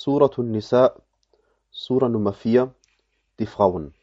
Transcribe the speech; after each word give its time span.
Suratun 0.00 0.52
Nisa, 0.52 0.94
Sura 1.72 2.08
Nummer 2.08 2.32
4, 2.32 2.72
die 3.40 3.46
Frauen. 3.46 3.94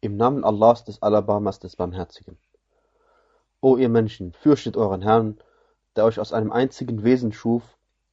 Im 0.00 0.16
Namen 0.16 0.42
Allahs 0.42 0.82
des 0.82 1.02
Alabamas 1.02 1.60
des 1.60 1.76
Barmherzigen. 1.76 2.36
O 3.60 3.76
ihr 3.76 3.88
Menschen, 3.88 4.32
fürchtet 4.32 4.76
euren 4.76 5.02
Herrn, 5.02 5.38
der 5.94 6.04
euch 6.04 6.18
aus 6.18 6.32
einem 6.32 6.50
einzigen 6.50 7.04
Wesen 7.04 7.32
schuf, 7.32 7.62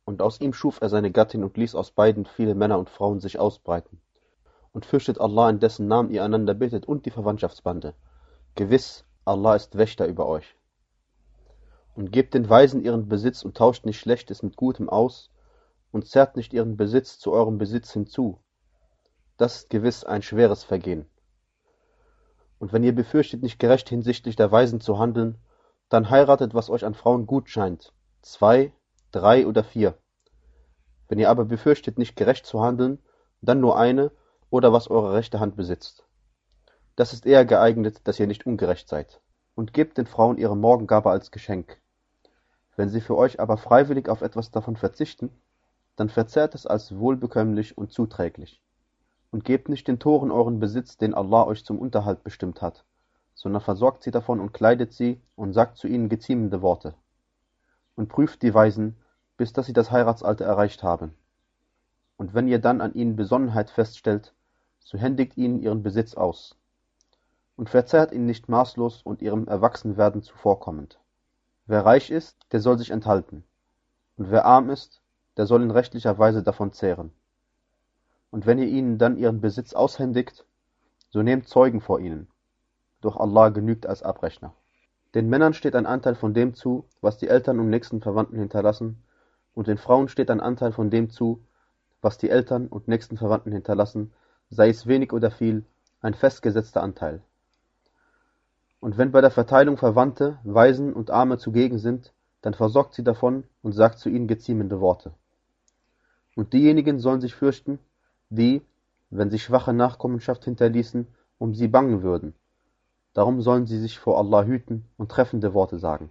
und 0.06 0.22
aus 0.22 0.40
ihm 0.42 0.54
schuf 0.54 0.80
er 0.80 0.90
seine 0.90 1.10
Gattin 1.10 1.44
und 1.44 1.58
ließ 1.58 1.74
aus 1.74 1.90
beiden 1.90 2.26
viele 2.26 2.54
Männer 2.54 2.78
und 2.78 2.92
Frauen 2.92 3.20
sich 3.20 3.40
ausbreiten. 3.40 4.00
Und 4.72 4.86
fürchtet 4.86 5.20
Allah, 5.20 5.50
in 5.50 5.60
dessen 5.60 5.88
Namen 5.88 6.12
ihr 6.12 6.24
einander 6.24 6.54
bittet, 6.54 6.86
und 6.86 7.08
die 7.08 7.12
Verwandtschaftsbande. 7.12 7.96
Gewiss, 8.54 9.06
Allah 9.26 9.56
ist 9.56 9.76
Wächter 9.76 10.06
über 10.06 10.28
euch. 10.28 10.56
Und 11.96 12.12
gebt 12.12 12.36
den 12.36 12.48
Weisen 12.48 12.80
ihren 12.80 13.10
Besitz 13.10 13.42
und 13.42 13.58
tauscht 13.58 13.88
nicht 13.88 14.00
Schlechtes 14.00 14.44
mit 14.44 14.56
Gutem 14.56 14.88
aus, 14.88 15.31
und 15.92 16.08
zerrt 16.08 16.36
nicht 16.36 16.54
ihren 16.54 16.78
Besitz 16.78 17.20
zu 17.20 17.32
eurem 17.32 17.58
Besitz 17.58 17.92
hinzu. 17.92 18.40
Das 19.38 19.58
ist 19.58 19.70
gewiss 19.70 20.04
ein 20.04 20.22
schweres 20.22 20.64
Vergehen. 20.64 21.10
Und 22.60 22.74
wenn 22.74 22.84
ihr 22.84 22.94
befürchtet, 22.96 23.42
nicht 23.42 23.60
gerecht 23.60 23.90
hinsichtlich 23.90 24.36
der 24.36 24.52
Weisen 24.52 24.82
zu 24.82 25.00
handeln, 25.00 25.38
dann 25.90 26.10
heiratet, 26.10 26.54
was 26.54 26.70
euch 26.70 26.86
an 26.86 26.94
Frauen 26.94 27.26
gut 27.26 27.50
scheint, 27.50 27.94
zwei, 28.22 28.72
drei 29.12 29.48
oder 29.48 29.64
vier. 29.64 29.98
Wenn 31.08 31.20
ihr 31.20 31.30
aber 31.30 31.46
befürchtet, 31.46 31.98
nicht 31.98 32.16
gerecht 32.16 32.46
zu 32.46 32.62
handeln, 32.62 33.00
dann 33.42 33.60
nur 33.60 33.78
eine 33.78 34.12
oder 34.50 34.72
was 34.72 34.90
eure 34.90 35.14
rechte 35.14 35.40
Hand 35.40 35.56
besitzt. 35.56 36.06
Das 36.96 37.14
ist 37.14 37.26
eher 37.26 37.46
geeignet, 37.46 38.02
dass 38.08 38.20
ihr 38.20 38.28
nicht 38.28 38.46
ungerecht 38.46 38.88
seid. 38.88 39.22
Und 39.56 39.74
gebt 39.74 39.98
den 39.98 40.06
Frauen 40.06 40.38
ihre 40.38 40.56
Morgengabe 40.56 41.10
als 41.10 41.32
Geschenk. 41.32 41.82
Wenn 42.76 42.90
sie 42.90 43.02
für 43.02 43.18
euch 43.18 43.40
aber 43.40 43.58
freiwillig 43.58 44.08
auf 44.08 44.22
etwas 44.22 44.52
davon 44.52 44.76
verzichten, 44.76 45.30
dann 45.96 46.10
verzehrt 46.10 46.56
es 46.56 46.66
als 46.66 46.98
wohlbekömmlich 46.98 47.78
und 47.78 47.92
zuträglich. 47.92 48.62
Und 49.32 49.46
gebt 49.46 49.70
nicht 49.70 49.88
den 49.88 50.00
Toren 50.00 50.32
euren 50.32 50.60
Besitz, 50.60 50.98
den 50.98 51.14
Allah 51.14 51.46
euch 51.46 51.64
zum 51.64 51.80
Unterhalt 51.80 52.24
bestimmt 52.24 52.62
hat, 52.62 52.84
sondern 53.34 53.62
versorgt 53.62 54.04
sie 54.04 54.12
davon 54.12 54.40
und 54.40 54.54
kleidet 54.54 54.94
sie 54.94 55.22
und 55.36 55.54
sagt 55.54 55.78
zu 55.78 55.88
ihnen 55.88 56.10
geziemende 56.10 56.62
Worte. 56.62 56.94
Und 57.96 58.10
prüft 58.10 58.42
die 58.42 58.54
Weisen, 58.54 58.98
bis 59.38 59.54
dass 59.54 59.66
sie 59.66 59.74
das 59.74 59.92
Heiratsalter 59.92 60.46
erreicht 60.46 60.84
haben. 60.84 61.14
Und 62.18 62.34
wenn 62.34 62.48
ihr 62.48 62.60
dann 62.60 62.82
an 62.82 62.94
ihnen 62.94 63.16
Besonnenheit 63.16 63.70
feststellt, 63.70 64.34
so 64.80 64.98
händigt 64.98 65.38
ihnen 65.38 65.60
ihren 65.60 65.84
Besitz 65.84 66.14
aus. 66.14 66.58
Und 67.56 67.70
verzehrt 67.70 68.12
ihn 68.12 68.26
nicht 68.26 68.50
maßlos 68.50 69.02
und 69.02 69.22
ihrem 69.22 69.48
Erwachsenwerden 69.48 70.22
zuvorkommend. 70.22 71.00
Wer 71.66 71.86
reich 71.86 72.12
ist, 72.12 72.38
der 72.52 72.60
soll 72.60 72.78
sich 72.78 72.92
enthalten. 72.92 73.44
Und 74.18 74.30
wer 74.30 74.46
arm 74.46 74.70
ist, 74.70 75.01
der 75.42 75.48
soll 75.48 75.64
in 75.64 75.72
rechtlicher 75.72 76.20
Weise 76.20 76.44
davon 76.44 76.72
zehren. 76.72 77.10
Und 78.30 78.46
wenn 78.46 78.60
ihr 78.60 78.68
ihnen 78.68 79.00
dann 79.00 79.18
ihren 79.18 79.42
Besitz 79.42 79.74
aushändigt, 79.74 80.46
so 81.10 81.24
nehmt 81.24 81.48
Zeugen 81.48 81.82
vor 81.82 82.00
ihnen. 82.00 82.28
Doch 83.02 83.18
Allah 83.18 83.50
genügt 83.50 83.88
als 83.88 84.04
Abrechner. 84.04 84.54
Den 85.16 85.30
Männern 85.30 85.56
steht 85.56 85.76
ein 85.76 85.88
Anteil 85.88 86.14
von 86.14 86.36
dem 86.36 86.54
zu, 86.54 86.86
was 87.02 87.18
die 87.18 87.28
Eltern 87.28 87.60
und 87.60 87.72
nächsten 87.72 88.02
Verwandten 88.02 88.38
hinterlassen, 88.38 89.02
und 89.56 89.66
den 89.66 89.80
Frauen 89.80 90.10
steht 90.10 90.30
ein 90.30 90.42
Anteil 90.42 90.74
von 90.74 90.92
dem 90.92 91.10
zu, 91.10 91.44
was 92.04 92.20
die 92.20 92.30
Eltern 92.30 92.68
und 92.68 92.88
nächsten 92.88 93.18
Verwandten 93.18 93.52
hinterlassen, 93.52 94.14
sei 94.52 94.70
es 94.70 94.86
wenig 94.86 95.12
oder 95.12 95.32
viel, 95.32 95.66
ein 96.02 96.14
festgesetzter 96.14 96.84
Anteil. 96.84 97.24
Und 98.80 99.00
wenn 99.00 99.12
bei 99.12 99.22
der 99.22 99.32
Verteilung 99.32 99.78
Verwandte, 99.78 100.38
Waisen 100.44 100.94
und 100.94 101.10
Arme 101.10 101.40
zugegen 101.40 101.80
sind, 101.80 102.14
dann 102.44 102.54
versorgt 102.54 102.94
sie 102.94 103.04
davon 103.04 103.46
und 103.64 103.72
sagt 103.72 103.98
zu 103.98 104.10
ihnen 104.10 104.28
geziemende 104.28 104.80
Worte. 104.80 105.16
Und 106.36 106.54
diejenigen 106.54 107.00
sollen 107.00 107.22
sich 107.22 107.36
fürchten, 107.36 107.80
die, 108.30 108.62
wenn 109.10 109.30
sie 109.30 109.40
schwache 109.40 109.74
Nachkommenschaft 109.74 110.46
hinterließen, 110.46 111.08
um 111.38 111.54
sie 111.54 111.68
bangen 111.68 112.02
würden. 112.02 112.34
Darum 113.14 113.42
sollen 113.42 113.66
sie 113.66 113.80
sich 113.80 114.00
vor 114.00 114.18
Allah 114.18 114.44
hüten 114.44 114.86
und 114.98 115.12
treffende 115.12 115.54
Worte 115.54 115.80
sagen. 115.80 116.10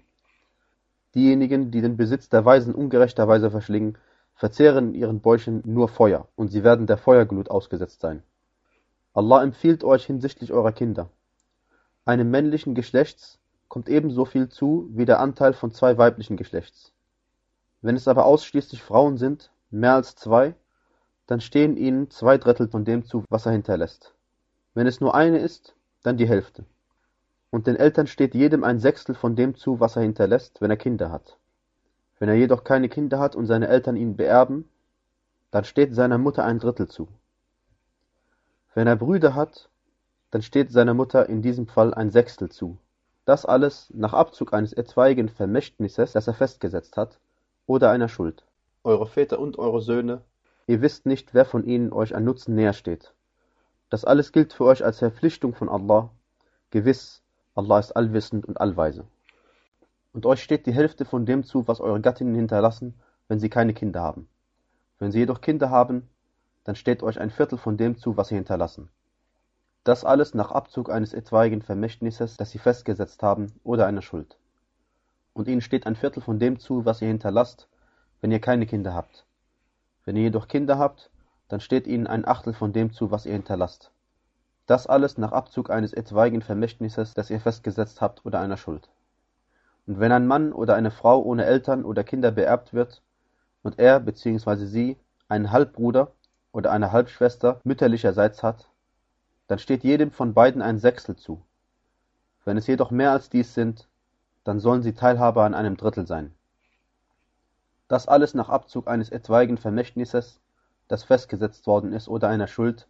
Diejenigen, 1.15 1.71
die 1.71 1.81
den 1.81 1.97
Besitz 1.97 2.29
der 2.29 2.45
Weisen 2.45 2.75
ungerechterweise 2.75 3.51
verschlingen, 3.51 3.97
verzehren 4.35 4.89
in 4.89 4.95
ihren 4.95 5.21
Bäuchen 5.21 5.63
nur 5.65 5.89
Feuer, 5.89 6.29
und 6.37 6.49
sie 6.49 6.63
werden 6.63 6.87
der 6.87 6.99
Feuerglut 6.99 7.51
ausgesetzt 7.51 8.01
sein. 8.01 8.23
Allah 9.13 9.43
empfiehlt 9.43 9.83
euch 9.83 10.07
hinsichtlich 10.07 10.53
eurer 10.53 10.73
Kinder. 10.73 11.11
Einem 12.05 12.31
männlichen 12.31 12.75
Geschlechts 12.75 13.39
kommt 13.69 13.89
ebenso 13.89 14.25
viel 14.25 14.49
zu 14.49 14.89
wie 14.93 15.05
der 15.05 15.21
Anteil 15.21 15.53
von 15.53 15.73
zwei 15.73 15.99
weiblichen 15.99 16.37
Geschlechts. 16.37 16.93
Wenn 17.83 17.97
es 17.97 18.09
aber 18.09 18.25
ausschließlich 18.25 18.83
Frauen 18.83 19.17
sind, 19.17 19.51
mehr 19.71 19.95
als 19.95 20.15
zwei, 20.15 20.55
dann 21.27 21.41
stehen 21.41 21.77
ihnen 21.77 22.11
zwei 22.11 22.39
Drittel 22.39 22.69
von 22.69 22.85
dem 22.85 23.05
zu, 23.05 23.25
was 23.29 23.47
er 23.47 23.53
hinterlässt. 23.53 24.15
Wenn 24.75 24.87
es 24.87 25.01
nur 25.01 25.15
eine 25.15 25.39
ist, 25.39 25.75
dann 26.03 26.17
die 26.17 26.29
Hälfte. 26.29 26.65
Und 27.51 27.67
den 27.67 27.77
Eltern 27.77 28.07
steht 28.07 28.35
jedem 28.35 28.65
ein 28.65 28.79
Sechstel 28.79 29.15
von 29.15 29.37
dem 29.37 29.57
zu, 29.57 29.81
was 29.81 29.97
er 29.97 30.03
hinterlässt, 30.03 30.61
wenn 30.61 30.71
er 30.71 30.77
Kinder 30.77 31.11
hat. 31.11 31.37
Wenn 32.19 32.29
er 32.29 32.35
jedoch 32.35 32.65
keine 32.65 32.89
Kinder 32.89 33.19
hat 33.19 33.35
und 33.35 33.47
seine 33.47 33.69
Eltern 33.69 33.97
ihn 33.97 34.17
beerben, 34.17 34.69
dann 35.51 35.65
steht 35.65 35.95
seiner 35.95 36.19
Mutter 36.19 36.45
ein 36.45 36.59
Drittel 36.59 36.89
zu. 36.89 37.09
Wenn 38.75 38.87
er 38.87 38.97
Brüder 38.97 39.35
hat, 39.35 39.69
dann 40.31 40.43
steht 40.43 40.71
seiner 40.71 40.95
Mutter 40.95 41.29
in 41.29 41.43
diesem 41.43 41.67
Fall 41.67 41.93
ein 41.93 42.11
Sechstel 42.11 42.51
zu. 42.51 42.79
Das 43.25 43.47
alles 43.47 43.91
nach 43.95 44.13
Abzug 44.13 44.53
eines 44.53 44.73
etwaigen 44.73 45.29
Vermächtnisses, 45.29 46.13
das 46.13 46.27
er 46.27 46.35
festgesetzt 46.35 46.97
hat, 46.97 47.19
oder 47.67 47.91
einer 47.91 48.09
Schuld. 48.09 48.45
Eure 48.83 49.07
Väter 49.07 49.39
und 49.39 49.59
eure 49.59 49.81
Söhne 49.81 50.23
Ihr 50.71 50.83
wisst 50.83 51.05
nicht, 51.05 51.35
wer 51.35 51.45
von 51.45 51.65
ihnen 51.65 51.93
euch 51.93 52.15
an 52.15 52.23
Nutzen 52.23 52.55
näher 52.55 52.75
steht. 52.75 53.13
Das 53.89 54.05
alles 54.05 54.31
gilt 54.31 54.53
für 54.53 54.67
euch 54.67 54.85
als 54.85 55.01
Verpflichtung 55.01 55.53
von 55.53 55.69
Allah. 55.69 56.11
Gewiss, 56.71 57.23
Allah 57.57 57.81
ist 57.81 57.97
allwissend 57.97 58.47
und 58.47 58.61
allweise. 58.61 59.05
Und 60.13 60.27
euch 60.27 60.45
steht 60.45 60.67
die 60.67 60.73
Hälfte 60.73 61.05
von 61.05 61.27
dem 61.27 61.43
zu, 61.43 61.67
was 61.67 61.81
eure 61.81 62.01
Gattinnen 62.01 62.37
hinterlassen, 62.37 62.95
wenn 63.27 63.41
sie 63.41 63.49
keine 63.49 63.75
Kinder 63.75 64.01
haben. 64.01 64.29
Wenn 65.01 65.11
sie 65.11 65.19
jedoch 65.19 65.41
Kinder 65.41 65.71
haben, 65.71 66.09
dann 66.63 66.77
steht 66.77 67.03
euch 67.03 67.19
ein 67.19 67.31
Viertel 67.31 67.59
von 67.59 67.77
dem 67.77 67.99
zu, 67.99 68.17
was 68.17 68.29
sie 68.29 68.37
hinterlassen. 68.37 68.91
Das 69.83 70.05
alles 70.05 70.35
nach 70.35 70.53
Abzug 70.53 70.89
eines 70.89 71.15
etwaigen 71.15 71.63
Vermächtnisses, 71.63 72.37
das 72.37 72.53
sie 72.53 72.59
festgesetzt 72.59 73.25
haben, 73.25 73.53
oder 73.65 73.87
einer 73.87 74.03
Schuld. 74.03 74.39
Und 75.33 75.49
ihnen 75.49 75.63
steht 75.63 75.89
ein 75.89 75.97
Viertel 75.97 76.23
von 76.23 76.39
dem 76.39 76.61
zu, 76.61 76.85
was 76.85 77.03
ihr 77.03 77.09
hinterlasst, 77.09 77.67
wenn 78.21 78.33
ihr 78.33 78.41
keine 78.41 78.67
Kinder 78.67 78.95
habt. 78.95 79.27
Wenn 80.05 80.17
ihr 80.17 80.23
jedoch 80.23 80.49
Kinder 80.49 80.79
habt, 80.79 81.11
dann 81.49 81.61
steht 81.61 81.87
ihnen 81.87 82.07
ein 82.07 82.27
Achtel 82.27 82.53
von 82.53 82.73
dem 82.73 82.93
zu, 82.93 83.11
was 83.11 83.27
ihr 83.27 83.33
hinterlasst. 83.33 83.91
Das 84.67 84.87
alles 84.87 85.19
nach 85.19 85.33
Abzug 85.33 85.71
eines 85.71 85.93
etwaigen 85.93 86.43
Vermächtnisses, 86.43 87.15
das 87.15 87.31
ihr 87.31 87.41
festgesetzt 87.41 88.01
habt, 88.01 88.25
oder 88.25 88.41
einer 88.41 88.57
Schuld. 88.57 88.89
Und 89.87 89.99
wenn 89.99 90.13
ein 90.13 90.27
Mann 90.27 90.53
oder 90.53 90.77
eine 90.77 90.91
Frau 90.91 91.21
ohne 91.23 91.45
Eltern 91.45 91.85
oder 91.85 92.05
Kinder 92.05 92.31
beerbt 92.31 92.73
wird, 92.73 93.03
und 93.63 93.79
er 93.79 94.01
bzw. 94.01 94.67
sie 94.67 94.97
einen 95.29 95.51
Halbbruder 95.51 96.13
oder 96.53 96.73
eine 96.73 96.93
Halbschwester 96.93 97.61
mütterlicherseits 97.65 98.43
hat, 98.43 98.71
dann 99.49 99.59
steht 99.59 99.85
jedem 99.85 100.13
von 100.13 100.35
beiden 100.35 100.63
ein 100.63 100.79
Sechstel 100.79 101.17
zu. 101.17 101.43
Wenn 102.45 102.57
es 102.57 102.67
jedoch 102.67 102.91
mehr 102.91 103.13
als 103.13 103.29
dies 103.29 103.55
sind, 103.55 103.89
dann 104.45 104.61
sollen 104.61 104.83
sie 104.83 104.95
Teilhaber 104.95 105.45
an 105.45 105.55
einem 105.55 105.77
Drittel 105.77 106.07
sein. 106.07 106.35
Das 107.91 108.07
alles 108.07 108.35
nach 108.35 108.49
Abzug 108.49 108.87
eines 108.87 109.11
etwaigen 109.11 109.59
Vermächtnisses, 109.59 110.39
das 110.87 111.03
festgesetzt 111.03 111.67
worden 111.67 111.93
ist, 111.93 112.07
oder 112.07 112.29
einer 112.29 112.47
Schuld, 112.47 112.87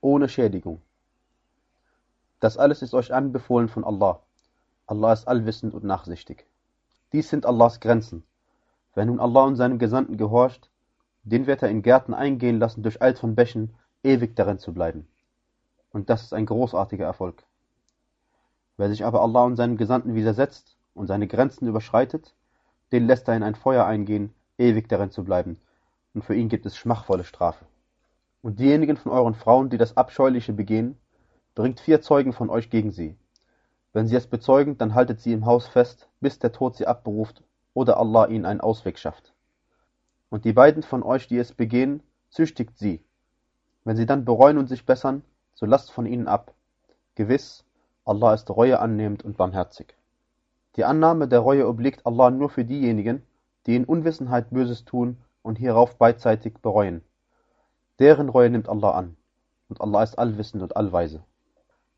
ohne 0.00 0.28
Schädigung. 0.28 0.82
Das 2.40 2.58
alles 2.58 2.82
ist 2.82 2.92
euch 2.92 3.14
anbefohlen 3.14 3.68
von 3.68 3.84
Allah. 3.84 4.18
Allah 4.88 5.12
ist 5.12 5.28
allwissend 5.28 5.72
und 5.72 5.84
nachsichtig. 5.84 6.48
Dies 7.12 7.28
sind 7.28 7.46
Allahs 7.46 7.78
Grenzen. 7.78 8.24
Wer 8.96 9.04
nun 9.04 9.20
Allah 9.20 9.44
und 9.44 9.54
seinem 9.54 9.78
Gesandten 9.78 10.16
gehorcht, 10.16 10.68
den 11.22 11.46
wird 11.46 11.62
er 11.62 11.68
in 11.68 11.82
Gärten 11.82 12.12
eingehen 12.12 12.58
lassen 12.58 12.82
durch 12.82 13.00
Eid 13.00 13.20
von 13.20 13.36
Bächen, 13.36 13.76
ewig 14.02 14.34
darin 14.34 14.58
zu 14.58 14.74
bleiben. 14.74 15.06
Und 15.92 16.10
das 16.10 16.24
ist 16.24 16.34
ein 16.34 16.46
großartiger 16.46 17.06
Erfolg. 17.06 17.44
Wer 18.76 18.88
sich 18.88 19.04
aber 19.04 19.22
Allah 19.22 19.44
und 19.44 19.54
seinem 19.54 19.76
Gesandten 19.76 20.16
widersetzt 20.16 20.76
und 20.94 21.06
seine 21.06 21.28
Grenzen 21.28 21.68
überschreitet, 21.68 22.34
den 22.90 23.06
lässt 23.06 23.28
er 23.28 23.36
in 23.36 23.44
ein 23.44 23.54
Feuer 23.54 23.86
eingehen, 23.86 24.34
ewig 24.60 24.88
darin 24.88 25.10
zu 25.10 25.24
bleiben, 25.24 25.58
und 26.14 26.24
für 26.24 26.34
ihn 26.34 26.48
gibt 26.48 26.66
es 26.66 26.76
schmachvolle 26.76 27.24
Strafe. 27.24 27.64
Und 28.42 28.58
diejenigen 28.58 28.96
von 28.96 29.12
euren 29.12 29.34
Frauen, 29.34 29.70
die 29.70 29.78
das 29.78 29.96
Abscheuliche 29.96 30.52
begehen, 30.52 30.96
bringt 31.54 31.80
vier 31.80 32.00
Zeugen 32.00 32.32
von 32.32 32.48
euch 32.50 32.70
gegen 32.70 32.90
sie. 32.90 33.16
Wenn 33.92 34.06
sie 34.06 34.16
es 34.16 34.26
bezeugen, 34.26 34.78
dann 34.78 34.94
haltet 34.94 35.20
sie 35.20 35.32
im 35.32 35.46
Haus 35.46 35.66
fest, 35.66 36.08
bis 36.20 36.38
der 36.38 36.52
Tod 36.52 36.76
sie 36.76 36.86
abberuft 36.86 37.42
oder 37.74 37.98
Allah 37.98 38.26
ihnen 38.26 38.46
einen 38.46 38.60
Ausweg 38.60 38.98
schafft. 38.98 39.32
Und 40.28 40.44
die 40.44 40.52
beiden 40.52 40.82
von 40.82 41.02
euch, 41.02 41.26
die 41.26 41.38
es 41.38 41.52
begehen, 41.52 42.02
züchtigt 42.30 42.78
sie. 42.78 43.02
Wenn 43.84 43.96
sie 43.96 44.06
dann 44.06 44.24
bereuen 44.24 44.58
und 44.58 44.68
sich 44.68 44.86
bessern, 44.86 45.22
so 45.54 45.66
lasst 45.66 45.90
von 45.90 46.06
ihnen 46.06 46.28
ab. 46.28 46.54
Gewiss, 47.16 47.64
Allah 48.04 48.34
ist 48.34 48.48
Reue 48.50 48.78
annehmend 48.78 49.24
und 49.24 49.36
barmherzig. 49.36 49.94
Die 50.76 50.84
Annahme 50.84 51.26
der 51.26 51.40
Reue 51.40 51.66
obliegt 51.66 52.06
Allah 52.06 52.30
nur 52.30 52.48
für 52.48 52.64
diejenigen, 52.64 53.22
die 53.66 53.76
in 53.76 53.84
Unwissenheit 53.84 54.50
Böses 54.50 54.84
tun 54.84 55.18
und 55.42 55.58
hierauf 55.58 55.96
beidseitig 55.96 56.54
bereuen. 56.62 57.02
Deren 57.98 58.28
Reue 58.28 58.50
nimmt 58.50 58.68
Allah 58.68 58.92
an. 58.92 59.16
Und 59.68 59.80
Allah 59.80 60.02
ist 60.02 60.18
allwissend 60.18 60.62
und 60.62 60.76
allweise. 60.76 61.22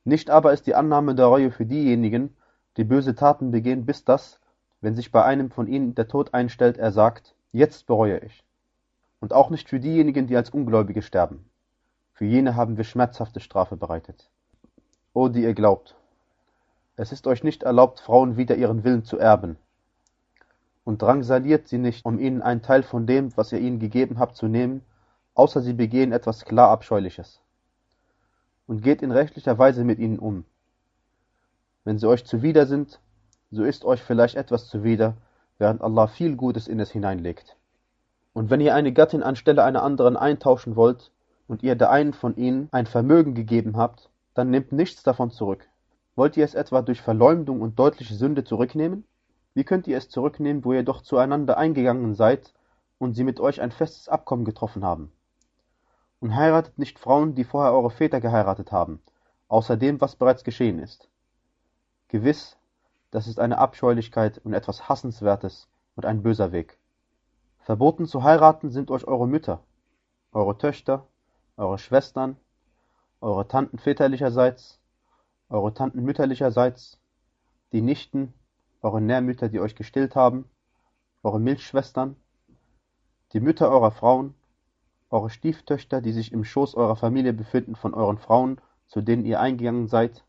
Nicht 0.04 0.30
aber 0.30 0.52
ist 0.52 0.66
die 0.66 0.74
Annahme 0.74 1.14
der 1.14 1.26
Reue 1.26 1.50
für 1.50 1.64
diejenigen, 1.64 2.36
die 2.76 2.84
böse 2.84 3.14
Taten 3.14 3.50
begehen, 3.50 3.86
bis 3.86 4.04
dass, 4.04 4.40
wenn 4.80 4.96
sich 4.96 5.12
bei 5.12 5.24
einem 5.24 5.50
von 5.50 5.66
ihnen 5.68 5.94
der 5.94 6.08
Tod 6.08 6.34
einstellt, 6.34 6.76
er 6.76 6.92
sagt, 6.92 7.34
jetzt 7.52 7.86
bereue 7.86 8.18
ich. 8.18 8.44
Und 9.20 9.32
auch 9.32 9.50
nicht 9.50 9.68
für 9.68 9.78
diejenigen, 9.78 10.26
die 10.26 10.36
als 10.36 10.50
Ungläubige 10.50 11.02
sterben. 11.02 11.48
Für 12.12 12.24
jene 12.24 12.56
haben 12.56 12.76
wir 12.76 12.84
schmerzhafte 12.84 13.40
Strafe 13.40 13.76
bereitet. 13.76 14.28
O 15.14 15.28
die 15.28 15.42
ihr 15.42 15.54
glaubt, 15.54 15.94
es 16.96 17.10
ist 17.10 17.26
euch 17.26 17.42
nicht 17.42 17.62
erlaubt, 17.62 18.00
Frauen 18.00 18.36
wider 18.36 18.56
ihren 18.56 18.84
Willen 18.84 19.04
zu 19.04 19.18
erben. 19.18 19.56
Und 20.84 21.02
drangsaliert 21.02 21.68
sie 21.68 21.78
nicht, 21.78 22.04
um 22.04 22.18
ihnen 22.18 22.42
einen 22.42 22.62
Teil 22.62 22.82
von 22.82 23.06
dem, 23.06 23.36
was 23.36 23.52
ihr 23.52 23.60
ihnen 23.60 23.78
gegeben 23.78 24.18
habt, 24.18 24.36
zu 24.36 24.48
nehmen, 24.48 24.82
außer 25.34 25.60
sie 25.60 25.74
begehen 25.74 26.12
etwas 26.12 26.44
klar 26.44 26.70
Abscheuliches. 26.70 27.40
Und 28.66 28.82
geht 28.82 29.02
in 29.02 29.12
rechtlicher 29.12 29.58
Weise 29.58 29.84
mit 29.84 29.98
ihnen 29.98 30.18
um. 30.18 30.44
Wenn 31.84 31.98
sie 31.98 32.08
euch 32.08 32.24
zuwider 32.24 32.66
sind, 32.66 33.00
so 33.50 33.64
ist 33.64 33.84
euch 33.84 34.02
vielleicht 34.02 34.36
etwas 34.36 34.68
zuwider, 34.68 35.14
während 35.58 35.82
Allah 35.82 36.06
viel 36.06 36.36
Gutes 36.36 36.68
in 36.68 36.80
es 36.80 36.90
hineinlegt. 36.90 37.56
Und 38.32 38.50
wenn 38.50 38.60
ihr 38.60 38.74
eine 38.74 38.92
Gattin 38.92 39.22
anstelle 39.22 39.62
einer 39.62 39.82
anderen 39.82 40.16
eintauschen 40.16 40.74
wollt 40.74 41.10
und 41.48 41.62
ihr 41.62 41.76
der 41.76 41.90
einen 41.90 42.14
von 42.14 42.36
ihnen 42.36 42.68
ein 42.72 42.86
Vermögen 42.86 43.34
gegeben 43.34 43.76
habt, 43.76 44.08
dann 44.34 44.50
nehmt 44.50 44.72
nichts 44.72 45.02
davon 45.02 45.30
zurück. 45.30 45.68
Wollt 46.16 46.36
ihr 46.36 46.44
es 46.44 46.54
etwa 46.54 46.82
durch 46.82 47.02
Verleumdung 47.02 47.60
und 47.60 47.78
deutliche 47.78 48.14
Sünde 48.14 48.44
zurücknehmen? 48.44 49.04
Wie 49.54 49.64
könnt 49.64 49.86
ihr 49.86 49.98
es 49.98 50.08
zurücknehmen, 50.08 50.64
wo 50.64 50.72
ihr 50.72 50.82
doch 50.82 51.02
zueinander 51.02 51.58
eingegangen 51.58 52.14
seid 52.14 52.54
und 52.98 53.14
sie 53.14 53.24
mit 53.24 53.40
euch 53.40 53.60
ein 53.60 53.70
festes 53.70 54.08
Abkommen 54.08 54.44
getroffen 54.44 54.84
haben? 54.84 55.12
Und 56.20 56.34
heiratet 56.34 56.78
nicht 56.78 56.98
Frauen, 56.98 57.34
die 57.34 57.44
vorher 57.44 57.72
eure 57.72 57.90
Väter 57.90 58.20
geheiratet 58.20 58.72
haben, 58.72 59.02
außer 59.48 59.76
dem, 59.76 60.00
was 60.00 60.16
bereits 60.16 60.44
geschehen 60.44 60.78
ist. 60.78 61.08
Gewiss, 62.08 62.56
das 63.10 63.26
ist 63.26 63.38
eine 63.38 63.58
Abscheulichkeit 63.58 64.38
und 64.38 64.54
etwas 64.54 64.88
Hassenswertes 64.88 65.68
und 65.96 66.06
ein 66.06 66.22
böser 66.22 66.52
Weg. 66.52 66.78
Verboten 67.58 68.06
zu 68.06 68.22
heiraten 68.22 68.70
sind 68.70 68.90
euch 68.90 69.06
eure 69.06 69.28
Mütter, 69.28 69.62
eure 70.32 70.56
Töchter, 70.56 71.06
eure 71.56 71.78
Schwestern, 71.78 72.36
eure 73.20 73.46
Tanten 73.46 73.78
väterlicherseits, 73.78 74.80
eure 75.48 75.74
Tanten 75.74 76.02
mütterlicherseits, 76.02 76.98
die 77.72 77.82
Nichten, 77.82 78.32
eure 78.82 79.00
Nährmütter, 79.00 79.48
die 79.48 79.60
euch 79.60 79.74
gestillt 79.74 80.16
haben, 80.16 80.44
eure 81.22 81.40
Milchschwestern, 81.40 82.16
die 83.32 83.40
Mütter 83.40 83.70
eurer 83.70 83.92
Frauen, 83.92 84.34
eure 85.10 85.30
Stieftöchter, 85.30 86.00
die 86.00 86.12
sich 86.12 86.32
im 86.32 86.44
Schoß 86.44 86.74
eurer 86.74 86.96
Familie 86.96 87.32
befinden 87.32 87.76
von 87.76 87.94
euren 87.94 88.18
Frauen, 88.18 88.60
zu 88.88 89.00
denen 89.00 89.24
ihr 89.24 89.40
eingegangen 89.40 89.88
seid, 89.88 90.24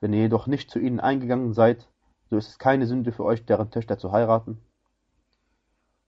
wenn 0.00 0.12
ihr 0.12 0.20
jedoch 0.20 0.46
nicht 0.46 0.70
zu 0.70 0.78
ihnen 0.78 1.00
eingegangen 1.00 1.52
seid, 1.52 1.88
so 2.30 2.36
ist 2.36 2.48
es 2.48 2.58
keine 2.58 2.86
Sünde 2.86 3.12
für 3.12 3.24
euch, 3.24 3.44
deren 3.44 3.70
Töchter 3.70 3.98
zu 3.98 4.12
heiraten. 4.12 4.58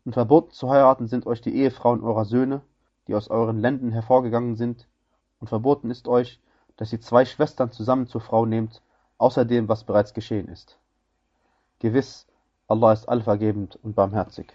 Und 0.04 0.12
verboten 0.12 0.52
zu 0.52 0.70
heiraten 0.70 1.06
sind 1.06 1.26
euch 1.26 1.40
die 1.40 1.54
Ehefrauen 1.54 2.02
eurer 2.02 2.24
Söhne, 2.24 2.62
die 3.06 3.14
aus 3.14 3.28
euren 3.28 3.58
Ländern 3.58 3.92
hervorgegangen 3.92 4.56
sind, 4.56 4.86
und 5.40 5.48
verboten 5.48 5.90
ist 5.90 6.08
euch, 6.08 6.40
dass 6.76 6.92
ihr 6.92 7.00
zwei 7.00 7.24
Schwestern 7.24 7.72
zusammen 7.72 8.06
zur 8.06 8.20
Frau 8.20 8.46
nehmt, 8.46 8.82
außer 9.18 9.44
dem, 9.44 9.68
was 9.68 9.84
bereits 9.84 10.14
geschehen 10.14 10.48
ist. 10.48 10.78
Gewiss, 11.80 12.26
Allah 12.66 12.92
ist 12.92 13.08
allvergebend 13.08 13.78
und 13.82 13.94
barmherzig. 13.94 14.52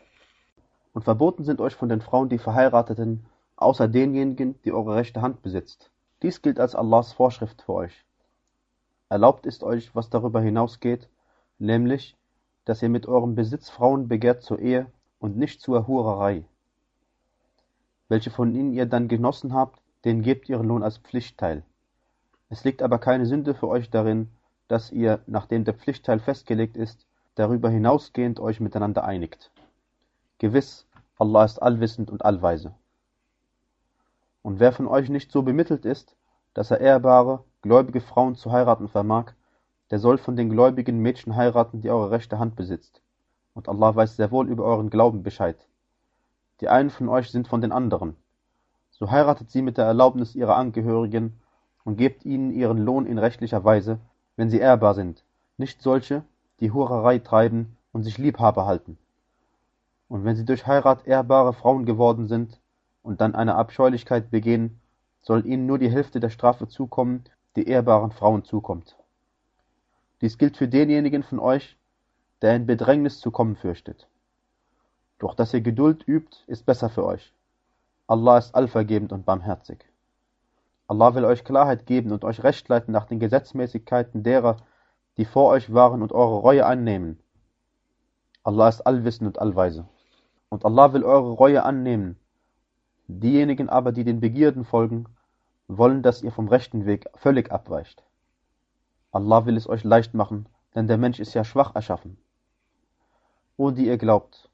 Und 0.94 1.04
verboten 1.04 1.46
sind 1.46 1.62
euch 1.62 1.74
von 1.74 1.88
den 1.88 2.02
Frauen 2.02 2.28
die 2.28 2.38
Verheirateten, 2.38 3.26
außer 3.56 3.88
denjenigen, 3.88 4.62
die 4.64 4.74
eure 4.74 4.96
rechte 4.96 5.22
Hand 5.22 5.42
besitzt. 5.42 5.90
Dies 6.22 6.42
gilt 6.42 6.60
als 6.60 6.76
Allahs 6.76 7.14
Vorschrift 7.14 7.62
für 7.62 7.74
euch. 7.74 8.06
Erlaubt 9.08 9.46
ist 9.46 9.64
euch, 9.64 9.96
was 9.96 10.10
darüber 10.10 10.42
hinausgeht, 10.42 11.08
nämlich, 11.60 12.18
dass 12.66 12.82
ihr 12.82 12.90
mit 12.90 13.08
eurem 13.08 13.36
Besitz 13.36 13.70
Frauen 13.70 14.10
begehrt 14.10 14.44
zur 14.44 14.60
Ehe 14.60 14.88
und 15.20 15.38
nicht 15.38 15.62
zur 15.62 15.88
Hurerei. 15.88 16.44
Welche 18.10 18.32
von 18.32 18.54
ihnen 18.54 18.74
ihr 18.74 18.86
dann 18.86 19.08
genossen 19.08 19.54
habt, 19.54 19.80
denen 20.04 20.24
gebt 20.24 20.50
ihren 20.50 20.68
Lohn 20.68 20.84
als 20.84 20.98
Pflichtteil. 20.98 21.64
Es 22.50 22.66
liegt 22.66 22.82
aber 22.82 23.00
keine 23.00 23.26
Sünde 23.26 23.56
für 23.56 23.70
euch 23.70 23.90
darin, 23.90 24.30
dass 24.68 24.92
ihr, 24.92 25.22
nachdem 25.26 25.64
der 25.64 25.74
Pflichtteil 25.74 26.20
festgelegt 26.20 26.76
ist, 26.76 27.08
darüber 27.36 27.70
hinausgehend 27.70 28.40
euch 28.40 28.60
miteinander 28.60 29.04
einigt. 29.04 29.52
Gewiss, 30.38 30.88
Allah 31.18 31.46
ist 31.46 31.62
allwissend 31.62 32.10
und 32.10 32.26
allweise. 32.26 32.74
Und 34.42 34.60
wer 34.60 34.74
von 34.74 34.88
euch 34.88 35.10
nicht 35.10 35.32
so 35.32 35.42
bemittelt 35.42 35.86
ist, 35.86 36.16
dass 36.54 36.70
er 36.70 36.82
ehrbare, 36.82 37.44
gläubige 37.62 38.02
Frauen 38.02 38.36
zu 38.36 38.52
heiraten 38.52 38.90
vermag, 38.90 39.34
der 39.90 40.00
soll 40.00 40.18
von 40.18 40.36
den 40.36 40.50
gläubigen 40.50 41.00
Mädchen 41.00 41.36
heiraten, 41.36 41.82
die 41.82 41.90
eure 41.90 42.12
rechte 42.12 42.40
Hand 42.40 42.56
besitzt. 42.56 43.02
Und 43.54 43.70
Allah 43.70 43.96
weiß 43.96 44.16
sehr 44.16 44.32
wohl 44.32 44.50
über 44.50 44.66
euren 44.66 44.90
Glauben 44.90 45.24
Bescheid. 45.24 45.68
Die 46.62 46.70
einen 46.70 46.90
von 46.90 47.10
euch 47.10 47.30
sind 47.30 47.48
von 47.48 47.62
den 47.62 47.72
anderen. 47.72 48.16
So 48.92 49.12
heiratet 49.12 49.50
sie 49.50 49.62
mit 49.62 49.78
der 49.78 49.86
Erlaubnis 49.86 50.36
ihrer 50.36 50.56
Angehörigen 50.56 51.40
und 51.84 51.98
gebt 51.98 52.26
ihnen 52.26 52.52
ihren 52.52 52.78
Lohn 52.78 53.06
in 53.06 53.18
rechtlicher 53.18 53.64
Weise, 53.64 54.00
wenn 54.36 54.50
sie 54.50 54.60
ehrbar 54.60 54.94
sind, 54.94 55.24
nicht 55.58 55.82
solche, 55.82 56.24
die 56.64 56.72
Hurerei 56.72 57.20
treiben 57.20 57.76
und 57.92 58.04
sich 58.04 58.18
Liebhaber 58.18 58.66
halten. 58.66 58.98
Und 60.08 60.24
wenn 60.24 60.38
sie 60.38 60.46
durch 60.46 60.66
Heirat 60.66 61.06
ehrbare 61.06 61.52
Frauen 61.52 61.86
geworden 61.86 62.30
sind 62.30 62.58
und 63.02 63.20
dann 63.20 63.36
eine 63.36 63.56
Abscheulichkeit 63.56 64.32
begehen, 64.32 64.80
soll 65.22 65.46
ihnen 65.46 65.66
nur 65.66 65.78
die 65.78 65.92
Hälfte 65.92 66.22
der 66.22 66.30
Strafe 66.30 66.70
zukommen, 66.70 67.26
die 67.58 67.68
ehrbaren 67.68 68.12
Frauen 68.12 68.46
zukommt. 68.46 68.96
Dies 70.22 70.38
gilt 70.38 70.56
für 70.56 70.70
denjenigen 70.70 71.24
von 71.24 71.40
euch, 71.40 71.78
der 72.42 72.56
in 72.56 72.66
Bedrängnis 72.66 73.20
zu 73.20 73.30
kommen 73.30 73.58
fürchtet. 73.58 74.08
Doch 75.20 75.36
dass 75.36 75.54
ihr 75.54 75.62
Geduld 75.62 76.08
übt, 76.08 76.38
ist 76.48 76.66
besser 76.66 76.90
für 76.90 77.06
euch. 77.06 77.34
Allah 78.08 78.38
ist 78.38 78.56
allvergebend 78.56 79.12
und 79.12 79.26
barmherzig. 79.26 79.84
Allah 80.88 81.14
will 81.14 81.26
euch 81.26 81.44
Klarheit 81.44 81.86
geben 81.86 82.14
und 82.14 82.24
euch 82.24 82.42
Recht 82.42 82.70
leiten 82.70 82.94
nach 82.94 83.06
den 83.06 83.20
Gesetzmäßigkeiten 83.20 84.24
derer, 84.24 84.58
die 85.18 85.26
vor 85.26 85.50
euch 85.50 85.74
waren 85.74 86.02
und 86.02 86.12
eure 86.12 86.38
Reue 86.38 86.66
annehmen. 86.66 87.20
Allah 88.44 88.70
ist 88.70 88.82
allwissend 88.82 89.28
und 89.28 89.40
allweise. 89.40 89.88
Und 90.50 90.66
Allah 90.66 90.94
will 90.94 91.04
eure 91.04 91.32
Reue 91.32 91.64
annehmen. 91.64 92.20
Diejenigen 93.08 93.70
aber, 93.70 93.92
die 93.92 94.04
den 94.04 94.20
Begierden 94.20 94.66
folgen, 94.66 95.06
wollen, 95.68 96.04
dass 96.04 96.22
ihr 96.22 96.32
vom 96.32 96.48
rechten 96.48 96.86
Weg 96.86 97.08
völlig 97.16 97.52
abweicht. 97.52 98.04
Allah 99.12 99.46
will 99.46 99.58
es 99.58 99.70
euch 99.70 99.84
leicht 99.84 100.14
machen, 100.14 100.48
denn 100.76 100.88
der 100.88 100.98
Mensch 100.98 101.20
ist 101.20 101.34
ja 101.34 101.44
schwach 101.44 101.76
erschaffen. 101.76 102.18
O 103.58 103.72
die 103.72 103.88
ihr 103.88 103.98
glaubt, 103.98 104.50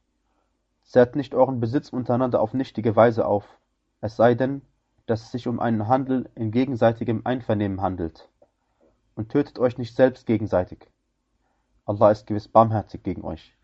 zerrt 0.83 1.15
nicht 1.15 1.33
euren 1.33 1.59
Besitz 1.59 1.89
untereinander 1.89 2.41
auf 2.41 2.53
nichtige 2.53 2.95
Weise 2.95 3.25
auf, 3.25 3.45
es 4.01 4.15
sei 4.15 4.35
denn, 4.35 4.61
dass 5.05 5.23
es 5.23 5.31
sich 5.31 5.47
um 5.47 5.59
einen 5.59 5.87
Handel 5.87 6.29
in 6.35 6.51
gegenseitigem 6.51 7.21
Einvernehmen 7.23 7.81
handelt. 7.81 8.28
Und 9.15 9.29
tötet 9.29 9.59
euch 9.59 9.77
nicht 9.77 9.95
selbst 9.95 10.25
gegenseitig. 10.25 10.87
Allah 11.85 12.11
ist 12.11 12.27
gewiss 12.27 12.47
barmherzig 12.47 13.03
gegen 13.03 13.23
euch. 13.23 13.55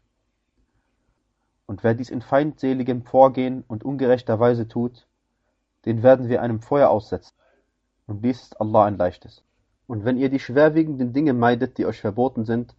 Und 1.65 1.83
wer 1.83 1.93
dies 1.93 2.09
in 2.09 2.21
feindseligem 2.21 3.03
Vorgehen 3.03 3.63
und 3.67 3.83
ungerechter 3.83 4.39
Weise 4.39 4.67
tut, 4.67 5.07
den 5.85 6.03
werden 6.03 6.29
wir 6.29 6.41
einem 6.41 6.59
Feuer 6.59 6.89
aussetzen. 6.89 7.33
Und 8.07 8.23
dies 8.23 8.41
ist 8.41 8.61
Allah 8.61 8.85
ein 8.85 8.97
leichtes. 8.97 9.43
Und 9.87 10.05
wenn 10.05 10.17
ihr 10.17 10.29
die 10.29 10.39
schwerwiegenden 10.39 11.13
Dinge 11.13 11.33
meidet, 11.33 11.77
die 11.77 11.85
euch 11.85 12.01
verboten 12.01 12.45
sind, 12.45 12.75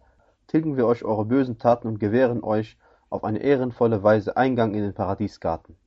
tilgen 0.47 0.77
wir 0.77 0.85
euch 0.87 1.03
eure 1.03 1.25
bösen 1.25 1.57
Taten 1.57 1.87
und 1.87 1.99
gewähren 1.99 2.43
euch 2.43 2.77
auf 3.09 3.23
eine 3.23 3.39
ehrenvolle 3.39 4.03
Weise 4.03 4.35
Eingang 4.35 4.73
in 4.73 4.81
den 4.81 4.93
Paradiesgarten. 4.93 5.77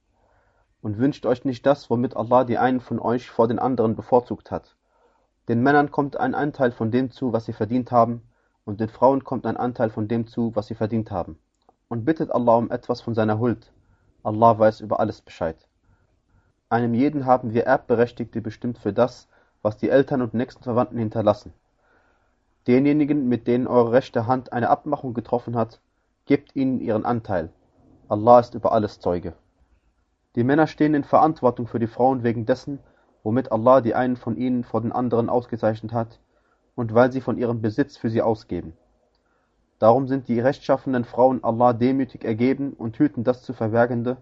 Und 0.82 0.98
wünscht 0.98 1.26
euch 1.26 1.44
nicht 1.44 1.66
das, 1.66 1.90
womit 1.90 2.16
Allah 2.16 2.44
die 2.44 2.56
einen 2.56 2.80
von 2.80 2.98
euch 2.98 3.30
vor 3.30 3.48
den 3.48 3.58
anderen 3.58 3.96
bevorzugt 3.96 4.50
hat. 4.50 4.76
Den 5.50 5.64
Männern 5.64 5.90
kommt 5.90 6.16
ein 6.16 6.36
Anteil 6.36 6.70
von 6.70 6.92
dem 6.92 7.10
zu, 7.10 7.32
was 7.32 7.46
sie 7.46 7.52
verdient 7.52 7.90
haben, 7.90 8.22
und 8.64 8.78
den 8.78 8.88
Frauen 8.88 9.24
kommt 9.24 9.46
ein 9.46 9.56
Anteil 9.56 9.90
von 9.90 10.06
dem 10.06 10.28
zu, 10.28 10.54
was 10.54 10.68
sie 10.68 10.76
verdient 10.76 11.10
haben. 11.10 11.40
Und 11.88 12.04
bittet 12.04 12.30
Allah 12.30 12.54
um 12.54 12.70
etwas 12.70 13.00
von 13.00 13.16
seiner 13.16 13.40
Huld. 13.40 13.72
Allah 14.22 14.56
weiß 14.56 14.80
über 14.80 15.00
alles 15.00 15.20
Bescheid. 15.20 15.56
Einem 16.68 16.94
jeden 16.94 17.26
haben 17.26 17.52
wir 17.52 17.66
Erbberechtigte 17.66 18.40
bestimmt 18.40 18.78
für 18.78 18.92
das, 18.92 19.26
was 19.60 19.76
die 19.76 19.90
Eltern 19.90 20.22
und 20.22 20.34
nächsten 20.34 20.62
Verwandten 20.62 20.98
hinterlassen. 20.98 21.52
Denjenigen, 22.68 23.28
mit 23.28 23.48
denen 23.48 23.66
eure 23.66 23.90
rechte 23.90 24.28
Hand 24.28 24.52
eine 24.52 24.70
Abmachung 24.70 25.14
getroffen 25.14 25.56
hat, 25.56 25.80
gebt 26.26 26.54
ihnen 26.54 26.78
ihren 26.78 27.04
Anteil. 27.04 27.50
Allah 28.08 28.38
ist 28.38 28.54
über 28.54 28.70
alles 28.70 29.00
Zeuge. 29.00 29.32
Die 30.36 30.44
Männer 30.44 30.68
stehen 30.68 30.94
in 30.94 31.02
Verantwortung 31.02 31.66
für 31.66 31.80
die 31.80 31.88
Frauen 31.88 32.22
wegen 32.22 32.46
dessen, 32.46 32.78
womit 33.22 33.52
Allah 33.52 33.80
die 33.80 33.94
einen 33.94 34.16
von 34.16 34.36
ihnen 34.36 34.64
vor 34.64 34.80
den 34.80 34.92
anderen 34.92 35.28
ausgezeichnet 35.28 35.92
hat, 35.92 36.18
und 36.74 36.94
weil 36.94 37.12
sie 37.12 37.20
von 37.20 37.36
ihrem 37.36 37.60
Besitz 37.60 37.96
für 37.96 38.10
sie 38.10 38.22
ausgeben. 38.22 38.72
Darum 39.78 40.08
sind 40.08 40.28
die 40.28 40.40
rechtschaffenen 40.40 41.04
Frauen 41.04 41.42
Allah 41.42 41.72
demütig 41.72 42.24
ergeben 42.24 42.72
und 42.72 42.98
hüten 42.98 43.24
das 43.24 43.42
zu 43.42 43.52
Verbergende, 43.52 44.18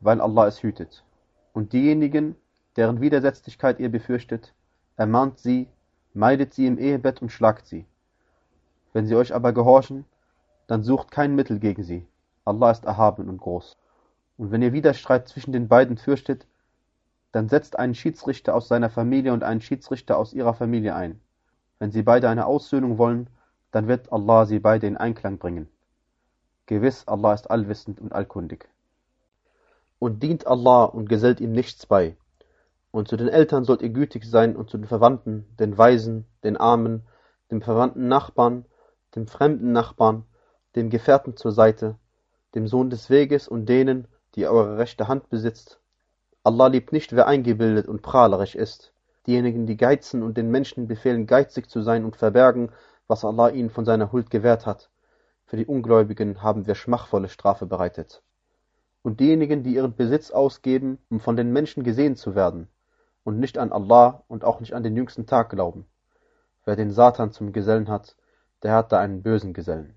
weil 0.00 0.20
Allah 0.20 0.46
es 0.46 0.62
hütet. 0.62 1.04
Und 1.52 1.72
diejenigen, 1.72 2.36
deren 2.76 3.00
Widersetzlichkeit 3.00 3.80
ihr 3.80 3.90
befürchtet, 3.90 4.54
ermahnt 4.96 5.38
sie, 5.38 5.68
meidet 6.14 6.54
sie 6.54 6.66
im 6.66 6.78
Ehebett 6.78 7.20
und 7.20 7.30
schlagt 7.30 7.66
sie. 7.66 7.84
Wenn 8.92 9.06
sie 9.06 9.16
euch 9.16 9.34
aber 9.34 9.52
gehorchen, 9.52 10.04
dann 10.66 10.82
sucht 10.82 11.10
kein 11.10 11.34
Mittel 11.34 11.58
gegen 11.58 11.82
sie. 11.82 12.06
Allah 12.44 12.70
ist 12.70 12.84
erhaben 12.84 13.28
und 13.28 13.38
groß. 13.38 13.76
Und 14.38 14.50
wenn 14.50 14.62
ihr 14.62 14.72
Widerstreit 14.72 15.28
zwischen 15.28 15.52
den 15.52 15.68
beiden 15.68 15.96
fürchtet, 15.96 16.46
dann 17.32 17.48
setzt 17.48 17.78
einen 17.78 17.94
Schiedsrichter 17.94 18.54
aus 18.54 18.68
seiner 18.68 18.90
Familie 18.90 19.32
und 19.32 19.42
einen 19.42 19.60
Schiedsrichter 19.60 20.18
aus 20.18 20.32
ihrer 20.34 20.54
Familie 20.54 20.94
ein. 20.94 21.20
Wenn 21.78 21.90
sie 21.90 22.02
beide 22.02 22.28
eine 22.28 22.46
Aussöhnung 22.46 22.98
wollen, 22.98 23.28
dann 23.72 23.88
wird 23.88 24.12
Allah 24.12 24.44
sie 24.44 24.60
beide 24.60 24.86
in 24.86 24.98
Einklang 24.98 25.38
bringen. 25.38 25.68
Gewiss, 26.66 27.08
Allah 27.08 27.34
ist 27.34 27.50
allwissend 27.50 28.00
und 28.00 28.12
allkundig. 28.12 28.68
Und 29.98 30.22
dient 30.22 30.46
Allah 30.46 30.84
und 30.84 31.08
gesellt 31.08 31.40
ihm 31.40 31.52
nichts 31.52 31.86
bei. 31.86 32.16
Und 32.90 33.08
zu 33.08 33.16
den 33.16 33.28
Eltern 33.28 33.64
sollt 33.64 33.82
ihr 33.82 33.88
gütig 33.88 34.24
sein 34.24 34.54
und 34.54 34.68
zu 34.68 34.76
den 34.76 34.86
Verwandten, 34.86 35.46
den 35.58 35.76
Weisen, 35.76 36.26
den 36.44 36.56
Armen, 36.58 37.02
dem 37.50 37.62
verwandten 37.62 38.08
Nachbarn, 38.08 38.66
dem 39.16 39.26
fremden 39.26 39.72
Nachbarn, 39.72 40.24
dem 40.76 40.90
Gefährten 40.90 41.36
zur 41.36 41.52
Seite, 41.52 41.96
dem 42.54 42.66
Sohn 42.66 42.90
des 42.90 43.10
Weges 43.10 43.48
und 43.48 43.66
denen, 43.66 44.06
die 44.34 44.46
eure 44.46 44.78
rechte 44.78 45.08
Hand 45.08 45.30
besitzt. 45.30 45.81
Allah 46.44 46.66
liebt 46.66 46.92
nicht, 46.92 47.14
wer 47.14 47.28
eingebildet 47.28 47.86
und 47.86 48.02
prahlerisch 48.02 48.56
ist. 48.56 48.92
Diejenigen, 49.26 49.66
die 49.66 49.76
geizen 49.76 50.24
und 50.24 50.36
den 50.36 50.50
Menschen 50.50 50.88
befehlen, 50.88 51.26
geizig 51.26 51.70
zu 51.70 51.82
sein 51.82 52.04
und 52.04 52.16
verbergen, 52.16 52.72
was 53.06 53.24
Allah 53.24 53.50
ihnen 53.50 53.70
von 53.70 53.84
seiner 53.84 54.10
Huld 54.10 54.30
gewährt 54.30 54.66
hat. 54.66 54.90
Für 55.46 55.56
die 55.56 55.66
Ungläubigen 55.66 56.42
haben 56.42 56.66
wir 56.66 56.74
schmachvolle 56.74 57.28
Strafe 57.28 57.66
bereitet. 57.66 58.22
Und 59.02 59.20
diejenigen, 59.20 59.62
die 59.62 59.74
ihren 59.74 59.94
Besitz 59.94 60.32
ausgeben, 60.32 60.98
um 61.10 61.20
von 61.20 61.36
den 61.36 61.52
Menschen 61.52 61.84
gesehen 61.84 62.16
zu 62.16 62.34
werden, 62.34 62.68
und 63.22 63.38
nicht 63.38 63.58
an 63.58 63.70
Allah 63.70 64.24
und 64.26 64.44
auch 64.44 64.58
nicht 64.58 64.74
an 64.74 64.82
den 64.82 64.96
jüngsten 64.96 65.26
Tag 65.26 65.50
glauben. 65.50 65.86
Wer 66.64 66.74
den 66.74 66.90
Satan 66.90 67.30
zum 67.30 67.52
Gesellen 67.52 67.88
hat, 67.88 68.16
der 68.64 68.74
hat 68.74 68.90
da 68.90 68.98
einen 68.98 69.22
bösen 69.22 69.52
Gesellen. 69.52 69.94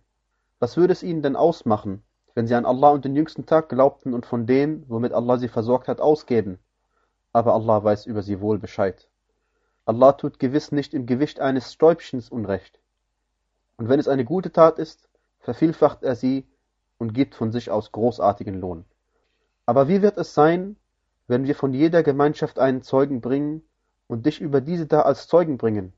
Was 0.60 0.78
würde 0.78 0.94
es 0.94 1.04
ihnen 1.04 1.22
denn 1.22 1.36
ausmachen, 1.36 2.04
wenn 2.36 2.48
sie 2.48 2.56
an 2.56 2.66
Allah 2.66 2.90
und 2.90 3.06
den 3.06 3.16
jüngsten 3.16 3.46
Tag 3.46 3.70
glaubten 3.70 4.14
und 4.14 4.26
von 4.26 4.46
dem, 4.46 4.84
womit 4.88 5.14
Allah 5.14 5.38
sie 5.38 5.48
versorgt 5.48 5.88
hat, 5.88 6.02
ausgeben? 6.02 6.60
Aber 7.32 7.54
Allah 7.54 7.84
weiß 7.84 8.06
über 8.06 8.22
sie 8.22 8.42
wohl 8.42 8.60
Bescheid. 8.60 9.08
Allah 9.86 10.12
tut 10.12 10.38
gewiss 10.38 10.72
nicht 10.72 10.94
im 10.94 11.06
Gewicht 11.06 11.40
eines 11.40 11.72
Stäubchens 11.72 12.30
Unrecht. 12.30 12.80
Und 13.78 13.88
wenn 13.88 14.00
es 14.00 14.08
eine 14.08 14.26
gute 14.26 14.52
Tat 14.52 14.80
ist, 14.80 15.08
vervielfacht 15.40 16.04
er 16.04 16.16
sie 16.16 16.46
und 16.98 17.14
gibt 17.14 17.36
von 17.36 17.52
sich 17.52 17.72
aus 17.72 17.92
großartigen 17.92 18.60
Lohn. 18.60 18.86
Aber 19.66 19.88
wie 19.88 20.02
wird 20.02 20.18
es 20.18 20.34
sein, 20.34 20.76
wenn 21.28 21.46
wir 21.46 21.56
von 21.56 21.74
jeder 21.74 22.04
Gemeinschaft 22.04 22.60
einen 22.60 22.82
Zeugen 22.82 23.22
bringen 23.22 23.64
und 24.08 24.26
dich 24.26 24.42
über 24.42 24.60
diese 24.60 24.88
da 24.88 25.02
als 25.02 25.28
Zeugen 25.28 25.58
bringen? 25.58 25.94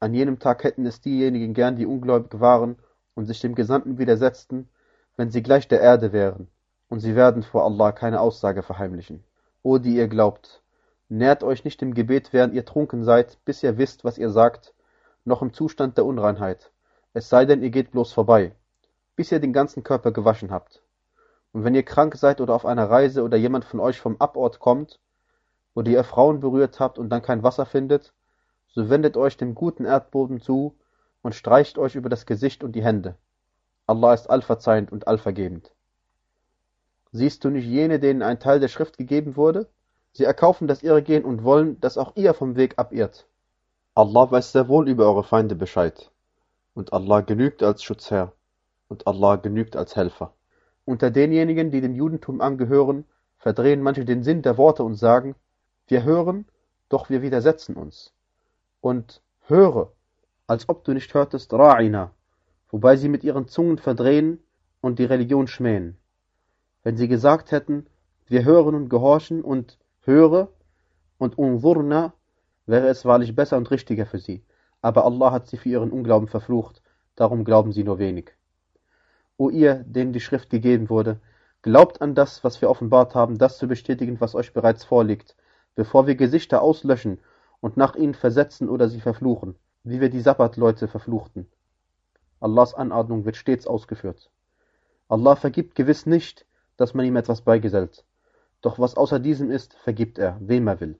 An 0.00 0.14
jenem 0.14 0.38
Tag 0.38 0.64
hätten 0.64 0.86
es 0.86 1.00
diejenigen 1.00 1.54
gern, 1.54 1.76
die 1.76 1.86
ungläubig 1.86 2.40
waren 2.40 2.76
und 3.14 3.26
sich 3.26 3.40
dem 3.40 3.54
Gesandten 3.54 3.98
widersetzten, 3.98 4.68
wenn 5.16 5.30
sie 5.30 5.42
gleich 5.42 5.68
der 5.68 5.80
Erde 5.80 6.12
wären, 6.12 6.48
und 6.88 7.00
sie 7.00 7.16
werden 7.16 7.42
vor 7.42 7.64
Allah 7.64 7.92
keine 7.92 8.20
Aussage 8.20 8.62
verheimlichen. 8.62 9.24
O 9.62 9.78
die 9.78 9.96
ihr 9.96 10.08
glaubt, 10.08 10.62
nährt 11.08 11.42
euch 11.42 11.64
nicht 11.64 11.82
im 11.82 11.94
Gebet, 11.94 12.32
während 12.32 12.54
ihr 12.54 12.64
trunken 12.64 13.04
seid, 13.04 13.38
bis 13.44 13.62
ihr 13.62 13.78
wisst, 13.78 14.04
was 14.04 14.18
ihr 14.18 14.30
sagt, 14.30 14.74
noch 15.24 15.42
im 15.42 15.52
Zustand 15.52 15.96
der 15.96 16.04
Unreinheit, 16.04 16.70
es 17.12 17.28
sei 17.28 17.46
denn, 17.46 17.62
ihr 17.62 17.70
geht 17.70 17.90
bloß 17.90 18.12
vorbei, 18.12 18.54
bis 19.16 19.32
ihr 19.32 19.40
den 19.40 19.52
ganzen 19.52 19.82
Körper 19.82 20.12
gewaschen 20.12 20.50
habt. 20.50 20.82
Und 21.52 21.64
wenn 21.64 21.74
ihr 21.74 21.82
krank 21.82 22.14
seid 22.16 22.40
oder 22.40 22.54
auf 22.54 22.66
einer 22.66 22.90
Reise 22.90 23.22
oder 23.22 23.36
jemand 23.36 23.64
von 23.64 23.80
euch 23.80 24.00
vom 24.00 24.16
Abort 24.20 24.60
kommt, 24.60 25.00
oder 25.74 25.90
ihr 25.90 26.04
Frauen 26.04 26.40
berührt 26.40 26.80
habt 26.80 26.98
und 26.98 27.10
dann 27.10 27.22
kein 27.22 27.42
Wasser 27.42 27.66
findet, 27.66 28.12
so 28.68 28.88
wendet 28.90 29.16
euch 29.16 29.36
dem 29.36 29.54
guten 29.54 29.84
Erdboden 29.84 30.40
zu 30.40 30.76
und 31.22 31.34
streicht 31.34 31.78
euch 31.78 31.94
über 31.94 32.08
das 32.08 32.26
Gesicht 32.26 32.62
und 32.62 32.72
die 32.72 32.84
Hände. 32.84 33.16
Allah 33.86 34.14
ist 34.14 34.28
allverzeihend 34.28 34.90
und 34.92 35.06
allvergebend. 35.06 35.70
Siehst 37.12 37.44
du 37.44 37.50
nicht 37.50 37.66
jene, 37.66 38.00
denen 38.00 38.22
ein 38.22 38.40
Teil 38.40 38.60
der 38.60 38.68
Schrift 38.68 38.98
gegeben 38.98 39.36
wurde? 39.36 39.68
Sie 40.12 40.24
erkaufen 40.24 40.66
das 40.66 40.82
Irrgehen 40.82 41.24
und 41.24 41.44
wollen, 41.44 41.80
dass 41.80 41.98
auch 41.98 42.16
ihr 42.16 42.34
vom 42.34 42.56
Weg 42.56 42.78
abirrt. 42.78 43.26
Allah 43.94 44.30
weiß 44.30 44.52
sehr 44.52 44.68
wohl 44.68 44.88
über 44.88 45.06
eure 45.06 45.24
Feinde 45.24 45.54
Bescheid. 45.54 46.10
Und 46.74 46.92
Allah 46.92 47.20
genügt 47.20 47.62
als 47.62 47.82
Schutzherr. 47.82 48.32
Und 48.88 49.06
Allah 49.06 49.36
genügt 49.36 49.76
als 49.76 49.96
Helfer. 49.96 50.34
Unter 50.84 51.10
denjenigen, 51.10 51.70
die 51.70 51.80
dem 51.80 51.94
Judentum 51.94 52.40
angehören, 52.40 53.04
verdrehen 53.38 53.82
manche 53.82 54.04
den 54.04 54.22
Sinn 54.22 54.42
der 54.42 54.58
Worte 54.58 54.82
und 54.82 54.94
sagen, 54.94 55.34
wir 55.86 56.04
hören, 56.04 56.46
doch 56.88 57.10
wir 57.10 57.22
widersetzen 57.22 57.76
uns 57.76 58.12
und 58.86 59.20
höre, 59.48 59.92
als 60.46 60.68
ob 60.68 60.84
du 60.84 60.92
nicht 60.92 61.12
hörtest, 61.12 61.52
Ra'ina, 61.52 62.10
wobei 62.70 62.96
sie 62.96 63.08
mit 63.08 63.24
ihren 63.24 63.48
Zungen 63.48 63.78
verdrehen 63.78 64.42
und 64.80 64.98
die 64.98 65.04
Religion 65.04 65.46
schmähen. 65.46 65.98
Wenn 66.82 66.96
sie 66.96 67.08
gesagt 67.08 67.50
hätten, 67.52 67.86
wir 68.26 68.44
hören 68.44 68.74
und 68.74 68.88
gehorchen 68.88 69.42
und 69.42 69.78
höre 70.00 70.48
und 71.18 71.38
unzurna, 71.38 72.12
wäre 72.66 72.88
es 72.88 73.04
wahrlich 73.04 73.34
besser 73.34 73.56
und 73.56 73.70
richtiger 73.70 74.06
für 74.06 74.18
sie. 74.18 74.44
Aber 74.82 75.04
Allah 75.04 75.32
hat 75.32 75.46
sie 75.48 75.56
für 75.56 75.68
ihren 75.68 75.90
Unglauben 75.90 76.28
verflucht, 76.28 76.82
darum 77.14 77.44
glauben 77.44 77.72
sie 77.72 77.84
nur 77.84 77.98
wenig. 77.98 78.32
O 79.36 79.50
ihr, 79.50 79.84
denen 79.84 80.12
die 80.12 80.20
Schrift 80.20 80.50
gegeben 80.50 80.88
wurde, 80.88 81.20
glaubt 81.62 82.00
an 82.00 82.14
das, 82.14 82.44
was 82.44 82.60
wir 82.60 82.70
offenbart 82.70 83.14
haben, 83.14 83.38
das 83.38 83.58
zu 83.58 83.66
bestätigen, 83.66 84.20
was 84.20 84.34
euch 84.34 84.52
bereits 84.52 84.84
vorliegt, 84.84 85.36
bevor 85.74 86.06
wir 86.06 86.14
Gesichter 86.14 86.62
auslöschen 86.62 87.18
und 87.60 87.76
nach 87.76 87.96
ihnen 87.96 88.14
versetzen 88.14 88.68
oder 88.68 88.88
sie 88.88 89.00
verfluchen, 89.00 89.56
wie 89.82 90.00
wir 90.00 90.08
die 90.08 90.20
Sabbatleute 90.20 90.88
verfluchten. 90.88 91.48
Allahs 92.40 92.74
Anordnung 92.74 93.24
wird 93.24 93.36
stets 93.36 93.66
ausgeführt. 93.66 94.30
Allah 95.08 95.36
vergibt 95.36 95.74
gewiss 95.74 96.06
nicht, 96.06 96.46
dass 96.76 96.94
man 96.94 97.06
ihm 97.06 97.16
etwas 97.16 97.40
beigesellt. 97.40 98.04
Doch 98.60 98.78
was 98.78 98.96
außer 98.96 99.18
diesem 99.18 99.50
ist, 99.50 99.74
vergibt 99.74 100.18
er, 100.18 100.38
wem 100.40 100.66
er 100.66 100.80
will. 100.80 100.98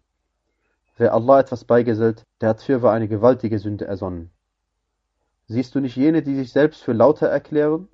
Wer 0.96 1.12
Allah 1.12 1.40
etwas 1.40 1.64
beigesellt, 1.64 2.24
der 2.40 2.50
hat 2.50 2.62
fürwahr 2.62 2.92
eine 2.92 3.08
gewaltige 3.08 3.58
Sünde 3.58 3.86
ersonnen. 3.86 4.30
Siehst 5.46 5.74
du 5.74 5.80
nicht 5.80 5.96
jene, 5.96 6.22
die 6.22 6.34
sich 6.34 6.52
selbst 6.52 6.82
für 6.82 6.92
lauter 6.92 7.28
erklären? 7.28 7.88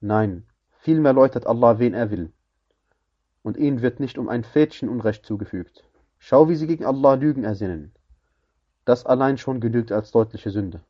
Nein, 0.00 0.46
vielmehr 0.80 1.12
läutert 1.12 1.46
Allah, 1.46 1.78
wen 1.78 1.94
er 1.94 2.10
will. 2.10 2.32
Und 3.42 3.56
ihnen 3.56 3.82
wird 3.82 4.00
nicht 4.00 4.16
um 4.16 4.28
ein 4.28 4.44
Fädchen 4.44 4.88
Unrecht 4.88 5.26
zugefügt. 5.26 5.84
Schau, 6.18 6.48
wie 6.48 6.56
sie 6.56 6.66
gegen 6.66 6.84
Allah 6.84 7.14
Lügen 7.14 7.44
ersinnen. 7.44 7.92
Das 8.84 9.04
allein 9.04 9.36
schon 9.36 9.60
genügt 9.60 9.92
als 9.92 10.10
deutliche 10.10 10.50
Sünde. 10.50 10.80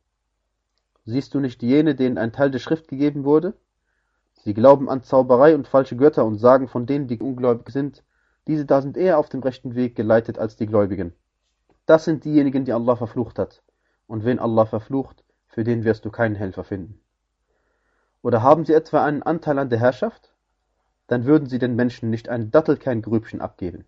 Siehst 1.05 1.33
du 1.33 1.39
nicht 1.39 1.61
jene, 1.61 1.95
denen 1.95 2.17
ein 2.17 2.33
Teil 2.33 2.51
der 2.51 2.59
Schrift 2.59 2.87
gegeben 2.87 3.23
wurde? 3.23 3.53
Sie 4.43 4.53
glauben 4.53 4.89
an 4.89 5.03
Zauberei 5.03 5.55
und 5.55 5.67
falsche 5.67 5.95
Götter 5.95 6.25
und 6.25 6.37
sagen 6.37 6.67
von 6.67 6.85
denen, 6.85 7.07
die 7.07 7.19
ungläubig 7.19 7.69
sind, 7.69 8.03
diese 8.47 8.65
da 8.65 8.81
sind 8.81 8.97
eher 8.97 9.17
auf 9.17 9.29
dem 9.29 9.41
rechten 9.41 9.75
Weg 9.75 9.95
geleitet 9.95 10.37
als 10.37 10.55
die 10.55 10.67
Gläubigen. 10.67 11.13
Das 11.85 12.05
sind 12.05 12.25
diejenigen, 12.25 12.65
die 12.65 12.73
Allah 12.73 12.95
verflucht 12.95 13.39
hat. 13.39 13.61
Und 14.07 14.23
wen 14.23 14.39
Allah 14.39 14.65
verflucht, 14.65 15.23
für 15.47 15.63
den 15.63 15.83
wirst 15.83 16.05
du 16.05 16.11
keinen 16.11 16.35
Helfer 16.35 16.63
finden. 16.63 16.99
Oder 18.21 18.41
haben 18.41 18.65
sie 18.65 18.73
etwa 18.73 19.05
einen 19.05 19.23
Anteil 19.23 19.59
an 19.59 19.69
der 19.69 19.79
Herrschaft? 19.79 20.33
Dann 21.07 21.25
würden 21.25 21.47
sie 21.47 21.59
den 21.59 21.75
Menschen 21.75 22.09
nicht 22.09 22.29
ein 22.29 22.49
Dattelkerngrübchen 22.49 23.41
abgeben. 23.41 23.85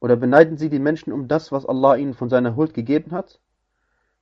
Oder 0.00 0.16
beneiden 0.16 0.58
sie 0.58 0.68
die 0.68 0.78
Menschen 0.78 1.12
um 1.12 1.28
das, 1.28 1.52
was 1.52 1.64
Allah 1.64 1.96
ihnen 1.96 2.12
von 2.12 2.28
seiner 2.28 2.56
Huld 2.56 2.74
gegeben 2.74 3.12
hat? 3.12 3.40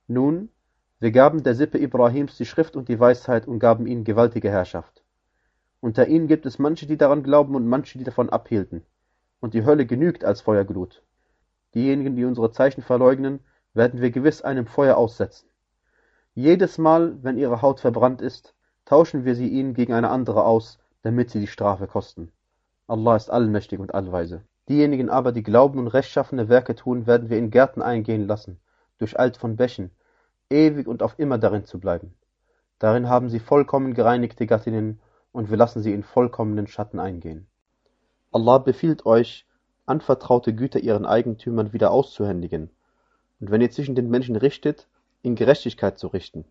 Nun, 0.07 0.49
wir 0.99 1.11
gaben 1.11 1.43
der 1.43 1.55
Sippe 1.55 1.77
Ibrahims 1.77 2.37
die 2.37 2.45
Schrift 2.45 2.75
und 2.75 2.87
die 2.87 2.99
Weisheit 2.99 3.47
und 3.47 3.59
gaben 3.59 3.85
ihnen 3.85 4.05
gewaltige 4.05 4.49
Herrschaft. 4.49 5.03
Unter 5.81 6.07
ihnen 6.07 6.27
gibt 6.27 6.45
es 6.45 6.57
manche, 6.57 6.87
die 6.87 6.97
daran 6.97 7.21
glauben 7.21 7.53
und 7.55 7.67
manche, 7.67 7.97
die 7.97 8.05
davon 8.05 8.29
abhielten. 8.29 8.85
Und 9.41 9.53
die 9.53 9.65
Hölle 9.65 9.85
genügt 9.85 10.23
als 10.23 10.41
Feuerglut. 10.41 11.03
Diejenigen, 11.73 12.15
die 12.15 12.23
unsere 12.23 12.51
Zeichen 12.51 12.81
verleugnen, 12.81 13.41
werden 13.73 13.99
wir 14.01 14.09
gewiss 14.09 14.41
einem 14.41 14.65
Feuer 14.65 14.95
aussetzen. 14.95 15.49
Jedes 16.33 16.77
Mal, 16.77 17.21
wenn 17.21 17.37
ihre 17.37 17.61
Haut 17.61 17.81
verbrannt 17.81 18.21
ist, 18.21 18.55
tauschen 18.85 19.25
wir 19.25 19.35
sie 19.35 19.49
ihnen 19.49 19.73
gegen 19.73 19.93
eine 19.93 20.09
andere 20.09 20.45
aus, 20.45 20.79
damit 21.01 21.29
sie 21.29 21.41
die 21.41 21.47
Strafe 21.47 21.87
kosten. 21.87 22.31
Allah 22.87 23.17
ist 23.17 23.29
allmächtig 23.29 23.79
und 23.79 23.93
allweise. 23.93 24.43
Diejenigen 24.69 25.09
aber, 25.09 25.33
die 25.33 25.43
glauben 25.43 25.77
und 25.79 25.87
rechtschaffene 25.87 26.49
Werke 26.49 26.73
tun, 26.73 27.05
werden 27.05 27.29
wir 27.29 27.37
in 27.37 27.51
Gärten 27.51 27.81
eingehen 27.81 28.25
lassen, 28.25 28.59
durcheilt 28.97 29.37
von 29.37 29.57
Bächen, 29.57 29.91
ewig 30.49 30.87
und 30.87 31.03
auf 31.03 31.17
immer 31.17 31.37
darin 31.37 31.65
zu 31.65 31.79
bleiben. 31.79 32.13
Darin 32.79 33.09
haben 33.09 33.29
sie 33.29 33.39
vollkommen 33.39 33.93
gereinigte 33.93 34.45
Gattinnen, 34.45 34.99
und 35.31 35.49
wir 35.49 35.57
lassen 35.57 35.81
sie 35.81 35.93
in 35.93 36.03
vollkommenen 36.03 36.67
Schatten 36.67 36.99
eingehen. 36.99 37.47
Allah 38.31 38.57
befiehlt 38.57 39.05
euch, 39.05 39.45
anvertraute 39.85 40.53
Güter 40.53 40.79
ihren 40.79 41.05
Eigentümern 41.05 41.73
wieder 41.73 41.91
auszuhändigen, 41.91 42.69
und 43.39 43.51
wenn 43.51 43.61
ihr 43.61 43.71
zwischen 43.71 43.95
den 43.95 44.09
Menschen 44.09 44.35
richtet, 44.35 44.87
in 45.21 45.35
Gerechtigkeit 45.35 45.99
zu 45.99 46.07
richten. 46.07 46.45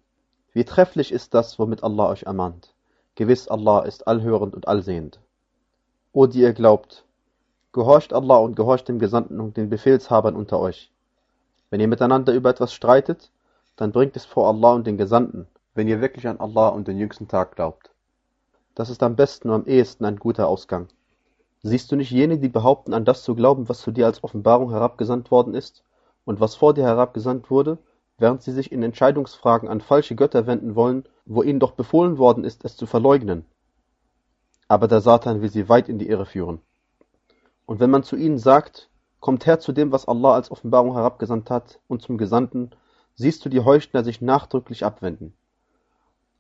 Wie 0.53 0.65
trefflich 0.65 1.13
ist 1.13 1.35
das, 1.35 1.59
womit 1.59 1.83
Allah 1.83 2.11
euch 2.11 2.25
ermahnt. 2.25 2.75
Gewiss 3.15 3.49
Allah 3.49 3.81
ist 3.83 4.07
allhörend 4.07 4.55
und 4.55 4.69
allsehend. 4.69 5.21
O 6.13 6.27
die 6.27 6.41
ihr 6.41 6.53
glaubt, 6.53 7.05
Gehorcht 7.75 8.13
Allah 8.13 8.37
und 8.37 8.55
gehorcht 8.55 8.89
dem 8.89 9.01
Gesandten 9.01 9.41
und 9.41 9.57
den 9.57 9.69
Befehlshabern 9.69 10.37
unter 10.37 10.61
euch. 10.61 10.93
Wenn 11.71 11.81
ihr 11.81 11.89
miteinander 11.89 12.33
über 12.33 12.51
etwas 12.51 12.73
streitet, 12.73 13.33
dann 13.77 13.93
bringt 13.93 14.17
es 14.17 14.25
vor 14.25 14.49
Allah 14.49 14.75
und 14.75 14.87
den 14.87 14.99
Gesandten, 14.99 15.47
wenn 15.75 15.89
ihr 15.89 16.01
wirklich 16.01 16.29
an 16.29 16.41
Allah 16.41 16.69
und 16.69 16.89
den 16.89 16.99
jüngsten 16.99 17.29
Tag 17.29 17.57
glaubt. 17.57 17.91
Das 18.75 18.91
ist 18.91 19.03
am 19.03 19.17
besten 19.17 19.49
und 19.49 19.55
am 19.55 19.67
ehesten 19.67 20.05
ein 20.05 20.17
guter 20.17 20.49
Ausgang. 20.49 20.89
Siehst 21.63 21.91
du 21.91 21.97
nicht 21.97 22.11
jene, 22.11 22.39
die 22.39 22.49
behaupten, 22.49 22.93
an 22.93 23.05
das 23.05 23.23
zu 23.23 23.35
glauben, 23.35 23.69
was 23.69 23.81
zu 23.81 23.91
dir 23.91 24.07
als 24.07 24.23
Offenbarung 24.23 24.71
herabgesandt 24.71 25.31
worden 25.31 25.55
ist 25.55 25.83
und 26.25 26.41
was 26.41 26.57
vor 26.57 26.75
dir 26.75 26.85
herabgesandt 26.85 27.51
wurde, 27.51 27.79
während 28.19 28.43
sie 28.43 28.53
sich 28.53 28.71
in 28.71 28.83
Entscheidungsfragen 28.83 29.69
an 29.69 29.81
falsche 29.81 30.15
Götter 30.15 30.47
wenden 30.47 30.75
wollen, 30.75 31.05
wo 31.25 31.43
ihnen 31.43 31.61
doch 31.61 31.73
befohlen 31.73 32.19
worden 32.19 32.45
ist, 32.45 32.65
es 32.65 32.77
zu 32.77 32.87
verleugnen. 32.87 33.45
Aber 34.69 34.89
der 34.89 35.01
Satan 35.01 35.41
will 35.41 35.51
sie 35.51 35.69
weit 35.69 35.89
in 35.89 35.99
die 35.99 36.09
Irre 36.09 36.27
führen. 36.27 36.61
Und 37.67 37.81
wenn 37.81 37.91
man 37.91 38.03
zu 38.03 38.17
ihnen 38.17 38.39
sagt, 38.39 38.91
kommt 39.21 39.47
her 39.47 39.59
zu 39.59 39.73
dem, 39.73 39.91
was 39.91 40.07
Allah 40.07 40.35
als 40.35 40.51
Offenbarung 40.51 40.95
herabgesandt 40.95 41.51
hat 41.51 41.81
und 41.89 42.03
zum 42.03 42.19
Gesandten, 42.19 42.71
siehst 43.15 43.45
du 43.45 43.49
die 43.49 43.61
Heuchner 43.61 44.05
sich 44.05 44.21
nachdrücklich 44.21 44.85
abwenden. 44.85 45.35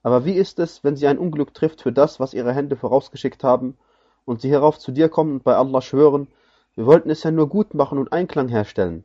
Aber 0.02 0.24
wie 0.24 0.34
ist 0.34 0.58
es, 0.58 0.84
wenn 0.84 0.96
sie 0.96 1.06
ein 1.06 1.18
Unglück 1.18 1.54
trifft 1.54 1.80
für 1.80 1.92
das, 1.92 2.20
was 2.20 2.34
ihre 2.34 2.52
Hände 2.52 2.76
vorausgeschickt 2.76 3.42
haben 3.42 3.76
und 4.24 4.40
sie 4.40 4.48
hierauf 4.48 4.78
zu 4.78 4.92
dir 4.92 5.08
kommen 5.08 5.34
und 5.34 5.44
bei 5.44 5.56
Allah 5.56 5.80
schwören, 5.80 6.28
wir 6.74 6.86
wollten 6.86 7.10
es 7.10 7.22
ja 7.22 7.30
nur 7.30 7.48
gut 7.48 7.74
machen 7.74 7.98
und 7.98 8.12
Einklang 8.12 8.48
herstellen. 8.48 9.04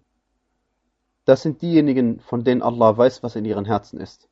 Das 1.26 1.42
sind 1.42 1.62
diejenigen, 1.62 2.20
von 2.20 2.44
denen 2.44 2.62
Allah 2.62 2.98
weiß, 2.98 3.24
was 3.24 3.36
in 3.36 3.46
ihren 3.46 3.66
Herzen 3.66 4.00
ist. 4.00 4.28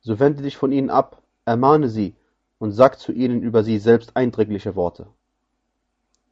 So 0.00 0.18
wende 0.18 0.42
dich 0.42 0.56
von 0.56 0.72
ihnen 0.72 0.90
ab, 0.90 1.22
ermahne 1.44 1.88
sie 1.88 2.16
und 2.58 2.72
sag 2.72 2.98
zu 2.98 3.12
ihnen 3.12 3.42
über 3.42 3.62
sie 3.62 3.78
selbst 3.78 4.16
eindringliche 4.16 4.74
Worte. 4.74 5.06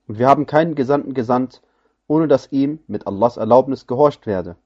Und 0.09 0.19
wir 0.19 0.29
haben 0.29 0.47
keinen 0.47 0.75
Gesandten 0.75 1.15
gesandt, 1.15 1.63
ohne 2.09 2.29
dass 2.29 2.53
ihm 2.53 2.81
mit 2.87 3.07
Allahs 3.07 3.37
Erlaubnis 3.37 3.87
gehorcht 3.87 4.27
werde. 4.27 4.57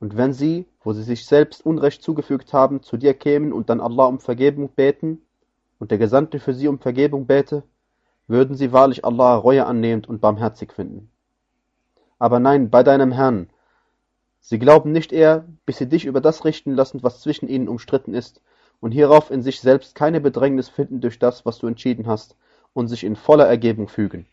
Und 0.00 0.16
wenn 0.16 0.32
sie, 0.32 0.66
wo 0.82 0.94
sie 0.94 1.02
sich 1.02 1.26
selbst 1.26 1.64
Unrecht 1.64 2.02
zugefügt 2.02 2.54
haben, 2.54 2.82
zu 2.82 2.96
dir 2.96 3.12
kämen 3.12 3.52
und 3.52 3.68
dann 3.68 3.80
Allah 3.80 4.06
um 4.06 4.18
Vergebung 4.18 4.70
beten, 4.70 5.22
und 5.78 5.90
der 5.90 5.98
Gesandte 5.98 6.40
für 6.40 6.54
sie 6.54 6.68
um 6.68 6.78
Vergebung 6.78 7.26
bäte, 7.26 7.62
würden 8.26 8.54
sie 8.56 8.72
wahrlich 8.72 9.04
Allah 9.04 9.36
Reue 9.36 9.66
annehmend 9.66 10.08
und 10.08 10.20
barmherzig 10.20 10.72
finden. 10.72 11.10
Aber 12.18 12.38
nein, 12.38 12.70
bei 12.70 12.82
deinem 12.82 13.12
Herrn, 13.12 13.50
sie 14.40 14.58
glauben 14.58 14.92
nicht 14.92 15.12
eher, 15.12 15.46
bis 15.66 15.78
sie 15.78 15.88
dich 15.88 16.06
über 16.06 16.20
das 16.20 16.44
richten 16.44 16.74
lassen, 16.74 17.02
was 17.02 17.20
zwischen 17.20 17.48
ihnen 17.48 17.68
umstritten 17.68 18.14
ist, 18.14 18.40
und 18.80 18.92
hierauf 18.92 19.30
in 19.30 19.42
sich 19.42 19.60
selbst 19.60 19.94
keine 19.94 20.20
Bedrängnis 20.20 20.70
finden 20.70 21.00
durch 21.00 21.18
das, 21.18 21.44
was 21.44 21.58
du 21.58 21.66
entschieden 21.66 22.06
hast, 22.06 22.36
und 22.72 22.88
sich 22.88 23.04
in 23.04 23.16
voller 23.16 23.46
Ergebung 23.46 23.88
fügen. 23.88 24.26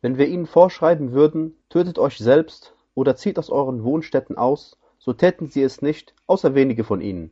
Wenn 0.00 0.18
wir 0.18 0.26
ihnen 0.26 0.46
vorschreiben 0.46 1.12
würden, 1.12 1.56
tötet 1.68 1.98
euch 1.98 2.18
selbst 2.18 2.74
oder 2.94 3.16
zieht 3.16 3.38
aus 3.38 3.50
euren 3.50 3.84
Wohnstätten 3.84 4.36
aus, 4.36 4.78
so 4.98 5.12
täten 5.12 5.48
sie 5.48 5.62
es 5.62 5.82
nicht, 5.82 6.14
außer 6.26 6.54
wenige 6.54 6.84
von 6.84 7.00
ihnen. 7.00 7.30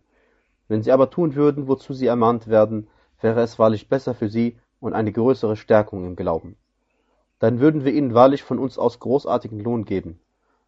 Wenn 0.69 0.83
sie 0.83 0.93
aber 0.93 1.11
tun 1.11 1.35
würden, 1.35 1.69
wozu 1.69 1.93
sie 1.93 2.07
ermahnt 2.07 2.49
werden, 2.49 2.89
wäre 3.21 3.41
es 3.43 3.59
wahrlich 3.59 3.89
besser 3.89 4.15
für 4.15 4.29
sie, 4.29 4.59
und 4.81 4.95
eine 4.95 5.13
größere 5.13 5.57
Stärkung 5.57 6.07
im 6.07 6.17
Glauben. 6.17 6.57
Dann 7.39 7.61
würden 7.61 7.85
wir 7.85 7.93
ihnen 7.93 8.15
wahrlich 8.15 8.43
von 8.43 8.59
uns 8.59 8.79
aus 8.79 8.99
großartigen 8.99 9.61
Lohn 9.61 9.85
geben 9.85 10.19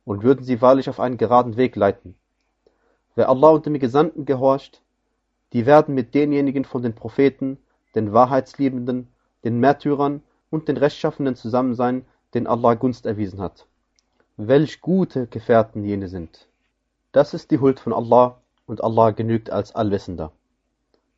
und 0.05 0.23
würden 0.23 0.45
sie 0.45 0.61
wahrlich 0.61 0.89
auf 0.89 1.01
einen 1.01 1.17
geraden 1.17 1.57
Weg 1.57 1.77
leiten. 1.77 2.15
Wer 3.15 3.29
Allah 3.29 3.51
und 3.51 3.67
dem 3.67 3.79
Gesandten 3.79 4.25
gehorcht, 4.25 4.83
die 5.53 5.67
werden 5.67 5.95
mit 5.95 6.15
denjenigen 6.15 6.65
von 6.65 6.83
den 6.83 6.95
Propheten, 6.95 7.59
den 7.95 8.13
Wahrheitsliebenden, 8.13 9.09
den 9.45 9.59
Märtyrern 9.61 10.23
und 10.51 10.69
den 10.69 10.77
Rechtschaffenen 10.77 11.37
zusammen 11.37 11.75
sein, 11.75 12.05
den 12.35 12.47
Allah 12.47 12.75
Gunst 12.75 13.05
erwiesen 13.05 13.41
hat. 13.41 13.67
Welch 14.39 14.81
gute 14.81 15.27
Gefährten 15.27 15.85
jene 15.85 16.09
sind. 16.09 16.49
Das 17.13 17.35
ist 17.35 17.51
die 17.51 17.61
Huld 17.61 17.79
von 17.79 17.93
Allah 17.93 18.41
und 18.65 18.83
Allah 18.83 19.11
genügt 19.11 19.51
als 19.51 19.75
Allwissender. 19.75 20.33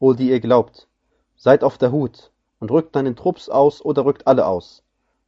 O 0.01 0.15
die 0.15 0.31
ihr 0.31 0.41
glaubt, 0.41 0.89
seid 1.37 1.63
auf 1.63 1.79
der 1.79 1.93
Hut 1.93 2.33
und 2.59 2.73
rückt 2.73 2.97
dann 2.97 3.07
in 3.07 3.15
Trupps 3.15 3.49
aus 3.49 3.85
oder 3.85 4.05
rückt 4.05 4.27
alle 4.27 4.49
aus. 4.49 4.83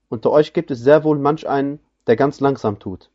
Unter 0.09 0.33
euch 0.33 0.53
gibt 0.53 0.73
es 0.73 0.81
sehr 0.81 1.05
wohl 1.05 1.21
manch 1.21 1.49
einen, 1.49 1.79
der 2.09 2.17
ganz 2.17 2.41
langsam 2.41 2.81
tut. 2.81 3.09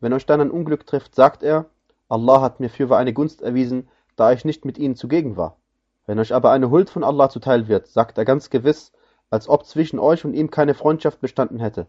Wenn 0.00 0.14
euch 0.14 0.24
dann 0.24 0.40
ein 0.40 0.50
Unglück 0.50 0.86
trifft, 0.86 1.14
sagt 1.14 1.42
er, 1.42 1.66
Allah 2.08 2.40
hat 2.40 2.60
mir 2.60 2.70
fürwahr 2.70 2.98
eine 2.98 3.12
Gunst 3.12 3.42
erwiesen, 3.42 3.88
da 4.16 4.32
ich 4.32 4.46
nicht 4.46 4.64
mit 4.64 4.78
ihnen 4.78 4.96
zugegen 4.96 5.36
war. 5.36 5.58
Wenn 6.06 6.18
euch 6.18 6.32
aber 6.32 6.50
eine 6.50 6.70
Huld 6.70 6.88
von 6.88 7.04
Allah 7.04 7.28
zuteil 7.28 7.68
wird, 7.68 7.88
sagt 7.88 8.16
er 8.16 8.24
ganz 8.24 8.48
gewiss, 8.48 8.90
als 9.28 9.50
ob 9.50 9.66
zwischen 9.66 9.98
euch 9.98 10.24
und 10.24 10.32
ihm 10.32 10.50
keine 10.50 10.72
Freundschaft 10.72 11.20
bestanden 11.20 11.60
hätte. 11.60 11.86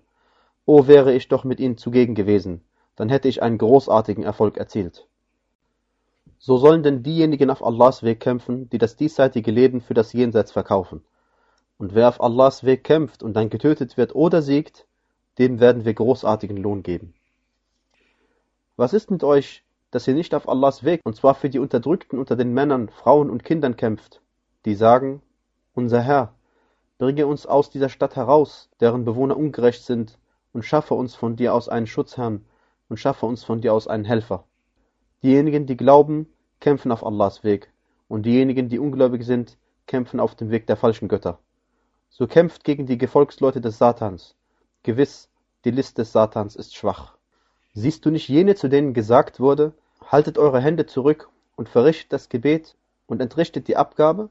O 0.66 0.88
wäre 0.88 1.14
ich 1.14 1.28
doch 1.28 1.44
mit 1.44 1.60
ihnen 1.60 1.78
zugegen 1.78 2.16
gewesen, 2.16 2.64
dann 2.96 3.10
hätte 3.10 3.28
ich 3.28 3.42
einen 3.42 3.58
großartigen 3.58 4.24
Erfolg 4.24 4.58
erzielt. 4.58 5.08
So 6.38 6.58
sollen 6.58 6.84
denn 6.84 7.04
diejenigen 7.04 7.50
auf 7.50 7.64
Allahs 7.64 8.04
Weg 8.04 8.20
kämpfen, 8.20 8.70
die 8.70 8.78
das 8.78 8.96
diesseitige 8.96 9.52
Leben 9.52 9.82
für 9.82 9.94
das 9.94 10.14
Jenseits 10.14 10.52
verkaufen. 10.52 11.04
Und 11.78 11.96
wer 11.96 12.08
auf 12.08 12.22
Allahs 12.22 12.64
Weg 12.64 12.84
kämpft 12.84 13.24
und 13.24 13.34
dann 13.34 13.50
getötet 13.50 13.98
wird 13.98 14.16
oder 14.16 14.42
siegt, 14.42 14.86
dem 15.38 15.60
werden 15.60 15.86
wir 15.86 15.94
großartigen 15.94 16.58
Lohn 16.58 16.84
geben. 16.84 17.14
Was 18.76 18.94
ist 18.94 19.12
mit 19.12 19.24
euch, 19.24 19.64
dass 19.92 20.08
ihr 20.08 20.14
nicht 20.14 20.36
auf 20.36 20.48
Allahs 20.48 20.84
Weg, 20.84 21.02
und 21.04 21.16
zwar 21.16 21.36
für 21.36 21.50
die 21.50 21.60
Unterdrückten 21.60 22.20
unter 22.20 22.36
den 22.36 22.54
Männern, 22.54 22.90
Frauen 22.90 23.30
und 23.30 23.44
Kindern 23.44 23.76
kämpft, 23.76 24.22
die 24.66 24.76
sagen, 24.76 25.22
unser 25.74 26.02
Herr, 26.02 26.34
bringe 26.98 27.28
uns 27.28 27.46
aus 27.46 27.70
dieser 27.70 27.90
Stadt 27.90 28.16
heraus, 28.16 28.70
deren 28.80 29.06
Bewohner 29.06 29.38
ungerecht 29.38 29.84
sind, 29.84 30.18
und 30.54 30.64
schaffe 30.64 30.94
uns 30.94 31.16
von 31.16 31.36
dir 31.36 31.54
aus 31.54 31.70
einen 31.70 31.88
Schutzherrn 31.88 32.46
und 32.90 32.98
schaffe 32.98 33.26
uns 33.26 33.44
von 33.44 33.62
dir 33.62 33.74
aus 33.74 33.88
einen 33.88 34.06
Helfer. 34.06 34.46
Diejenigen, 35.24 35.66
die 35.66 35.78
glauben, 35.78 36.28
kämpfen 36.60 36.92
auf 36.92 37.06
Allahs 37.06 37.44
Weg, 37.44 37.72
und 38.08 38.26
diejenigen, 38.26 38.70
die 38.70 38.80
ungläubig 38.80 39.24
sind, 39.24 39.58
kämpfen 39.86 40.20
auf 40.20 40.36
dem 40.36 40.50
Weg 40.50 40.68
der 40.68 40.78
falschen 40.78 41.08
Götter. 41.08 41.40
So 42.10 42.28
kämpft 42.28 42.64
gegen 42.64 42.86
die 42.86 42.98
Gefolgsleute 42.98 43.62
des 43.62 43.78
Satans. 43.78 44.36
Gewiss, 44.84 45.30
die 45.66 45.72
List 45.72 45.98
des 45.98 46.12
Satans 46.12 46.56
ist 46.56 46.76
schwach. 46.76 47.16
Siehst 47.74 48.06
du 48.06 48.10
nicht 48.10 48.28
jene, 48.28 48.56
zu 48.56 48.68
denen 48.68 48.94
gesagt 48.94 49.40
wurde, 49.40 49.74
haltet 50.06 50.38
eure 50.38 50.60
Hände 50.60 50.86
zurück 50.86 51.30
und 51.56 51.70
verrichtet 51.70 52.14
das 52.14 52.30
Gebet 52.30 52.76
und 53.08 53.22
entrichtet 53.22 53.68
die 53.68 53.78
Abgabe? 53.78 54.30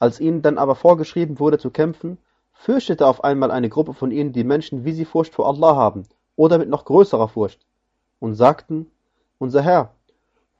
Als 0.00 0.20
ihnen 0.20 0.42
dann 0.42 0.58
aber 0.58 0.74
vorgeschrieben 0.74 1.38
wurde 1.38 1.58
zu 1.58 1.70
kämpfen, 1.70 2.18
fürchtete 2.54 3.06
auf 3.06 3.22
einmal 3.22 3.50
eine 3.50 3.68
Gruppe 3.68 3.92
von 3.92 4.10
ihnen 4.10 4.32
die 4.32 4.44
Menschen, 4.44 4.84
wie 4.84 4.92
sie 4.92 5.04
Furcht 5.04 5.34
vor 5.34 5.46
Allah 5.46 5.76
haben, 5.76 6.04
oder 6.36 6.58
mit 6.58 6.68
noch 6.68 6.84
größerer 6.84 7.28
Furcht, 7.28 7.66
und 8.20 8.34
sagten, 8.34 8.90
unser 9.38 9.62
Herr, 9.62 9.94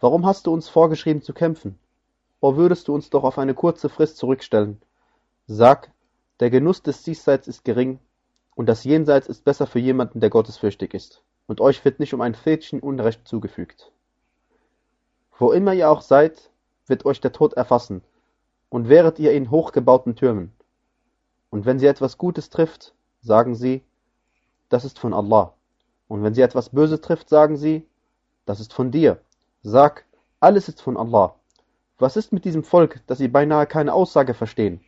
warum 0.01 0.27
hast 0.27 0.47
du 0.47 0.53
uns 0.53 0.69
vorgeschrieben 0.69 1.23
zu 1.23 1.33
kämpfen? 1.33 1.79
O 2.41 2.57
würdest 2.57 2.89
du 2.89 2.95
uns 2.95 3.09
doch 3.09 3.25
auf 3.25 3.39
eine 3.39 3.55
kurze 3.55 3.89
Frist 3.89 4.19
zurückstellen. 4.19 4.83
Sag, 5.47 5.93
der 6.41 6.51
Genuss 6.51 6.83
des 6.83 7.03
Diesseits 7.03 7.49
ist 7.49 7.65
gering, 7.65 8.01
und 8.55 8.69
das 8.69 8.85
Jenseits 8.85 9.29
ist 9.29 9.45
besser 9.45 9.67
für 9.67 9.79
jemanden, 9.79 10.21
der 10.21 10.31
gottesfürchtig 10.31 10.93
ist, 10.93 11.23
und 11.47 11.61
euch 11.61 11.85
wird 11.85 12.01
nicht 12.01 12.13
um 12.13 12.21
ein 12.21 12.35
Fädchen 12.35 12.81
Unrecht 12.81 13.27
zugefügt. 13.27 13.93
Wo 15.39 15.53
immer 15.53 15.73
ihr 15.73 15.91
auch 15.91 16.03
seid, 16.03 16.51
wird 16.87 17.07
euch 17.07 17.21
der 17.21 17.33
Tod 17.33 17.55
erfassen, 17.55 18.03
und 18.69 18.89
wäret 18.89 19.19
ihr 19.19 19.33
in 19.33 19.51
hochgebauten 19.51 20.17
Türmen. 20.17 20.53
Und 21.55 21.67
wenn 21.67 21.79
sie 21.79 21.87
etwas 21.87 22.19
Gutes 22.19 22.51
trifft, 22.51 22.95
sagen 23.21 23.55
sie, 23.55 23.85
das 24.71 24.85
ist 24.85 24.99
von 24.99 25.15
Allah. 25.15 25.55
Und 26.09 26.25
wenn 26.25 26.35
sie 26.35 26.43
etwas 26.43 26.71
Böse 26.71 27.01
trifft, 27.01 27.29
sagen 27.29 27.57
sie, 27.57 27.87
das 28.45 28.59
ist 28.59 28.75
von 28.75 28.91
dir. 28.91 29.21
Sag, 29.63 30.05
alles 30.41 30.69
ist 30.69 30.83
von 30.83 30.97
Allah. 30.97 31.37
Was 31.97 32.17
ist 32.17 32.33
mit 32.33 32.45
diesem 32.45 32.65
Volk, 32.65 33.03
dass 33.07 33.19
sie 33.19 33.29
beinahe 33.29 33.69
keine 33.69 33.93
Aussage 33.93 34.35
verstehen? 34.35 34.81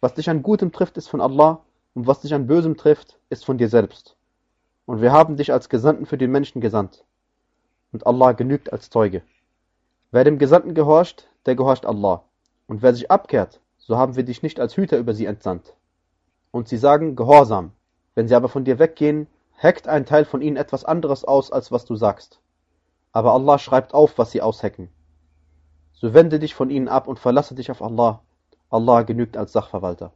Was 0.00 0.12
dich 0.12 0.28
an 0.28 0.42
Gutem 0.42 0.72
trifft, 0.72 0.98
ist 0.98 1.08
von 1.08 1.22
Allah, 1.22 1.62
und 1.94 2.06
was 2.06 2.20
dich 2.20 2.34
an 2.34 2.46
Bösem 2.46 2.76
trifft, 2.76 3.18
ist 3.30 3.46
von 3.46 3.56
dir 3.56 3.70
selbst. 3.70 4.16
Und 4.84 5.00
wir 5.00 5.10
haben 5.10 5.38
dich 5.38 5.54
als 5.54 5.70
Gesandten 5.70 6.04
für 6.04 6.18
die 6.18 6.28
Menschen 6.28 6.60
gesandt. 6.60 7.02
Und 7.92 8.06
Allah 8.06 8.32
genügt 8.32 8.74
als 8.74 8.90
Zeuge. 8.90 9.22
Wer 10.10 10.24
dem 10.24 10.38
Gesandten 10.38 10.74
gehorcht, 10.74 11.30
der 11.46 11.54
gehorcht 11.54 11.86
Allah. 11.86 12.24
Und 12.66 12.82
wer 12.82 12.92
sich 12.92 13.10
abkehrt, 13.10 13.58
so 13.90 13.98
haben 13.98 14.14
wir 14.14 14.22
dich 14.22 14.44
nicht 14.44 14.60
als 14.60 14.76
Hüter 14.76 14.98
über 14.98 15.14
sie 15.14 15.26
entsandt. 15.26 15.74
Und 16.52 16.68
sie 16.68 16.76
sagen 16.76 17.16
Gehorsam. 17.16 17.72
Wenn 18.14 18.28
sie 18.28 18.36
aber 18.36 18.48
von 18.48 18.64
dir 18.64 18.78
weggehen, 18.78 19.26
heckt 19.56 19.88
ein 19.88 20.06
Teil 20.06 20.24
von 20.24 20.42
ihnen 20.42 20.56
etwas 20.56 20.84
anderes 20.84 21.24
aus, 21.24 21.50
als 21.50 21.72
was 21.72 21.86
du 21.86 21.96
sagst. 21.96 22.40
Aber 23.10 23.32
Allah 23.32 23.58
schreibt 23.58 23.92
auf, 23.92 24.16
was 24.16 24.30
sie 24.30 24.42
aushecken. 24.42 24.90
So 25.92 26.14
wende 26.14 26.38
dich 26.38 26.54
von 26.54 26.70
ihnen 26.70 26.86
ab 26.86 27.08
und 27.08 27.18
verlasse 27.18 27.56
dich 27.56 27.72
auf 27.72 27.82
Allah, 27.82 28.22
Allah 28.68 29.02
genügt 29.02 29.36
als 29.36 29.50
Sachverwalter. 29.50 30.12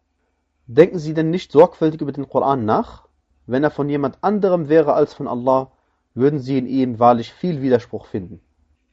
Denken 0.69 1.01
Sie 1.01 1.13
denn 1.13 1.31
nicht 1.31 1.51
sorgfältig 1.51 2.01
über 2.01 2.13
den 2.13 2.29
Koran 2.29 2.65
nach? 2.65 3.09
Wenn 3.47 3.65
er 3.65 3.73
von 3.73 3.89
jemand 3.89 4.19
anderem 4.23 4.69
wäre 4.69 4.93
als 4.93 5.15
von 5.15 5.27
Allah, 5.27 5.73
würden 6.15 6.39
Sie 6.39 6.59
in 6.59 6.69
ihm 6.69 7.01
wahrlich 7.01 7.33
viel 7.33 7.61
Widerspruch 7.61 8.07
finden. 8.07 8.41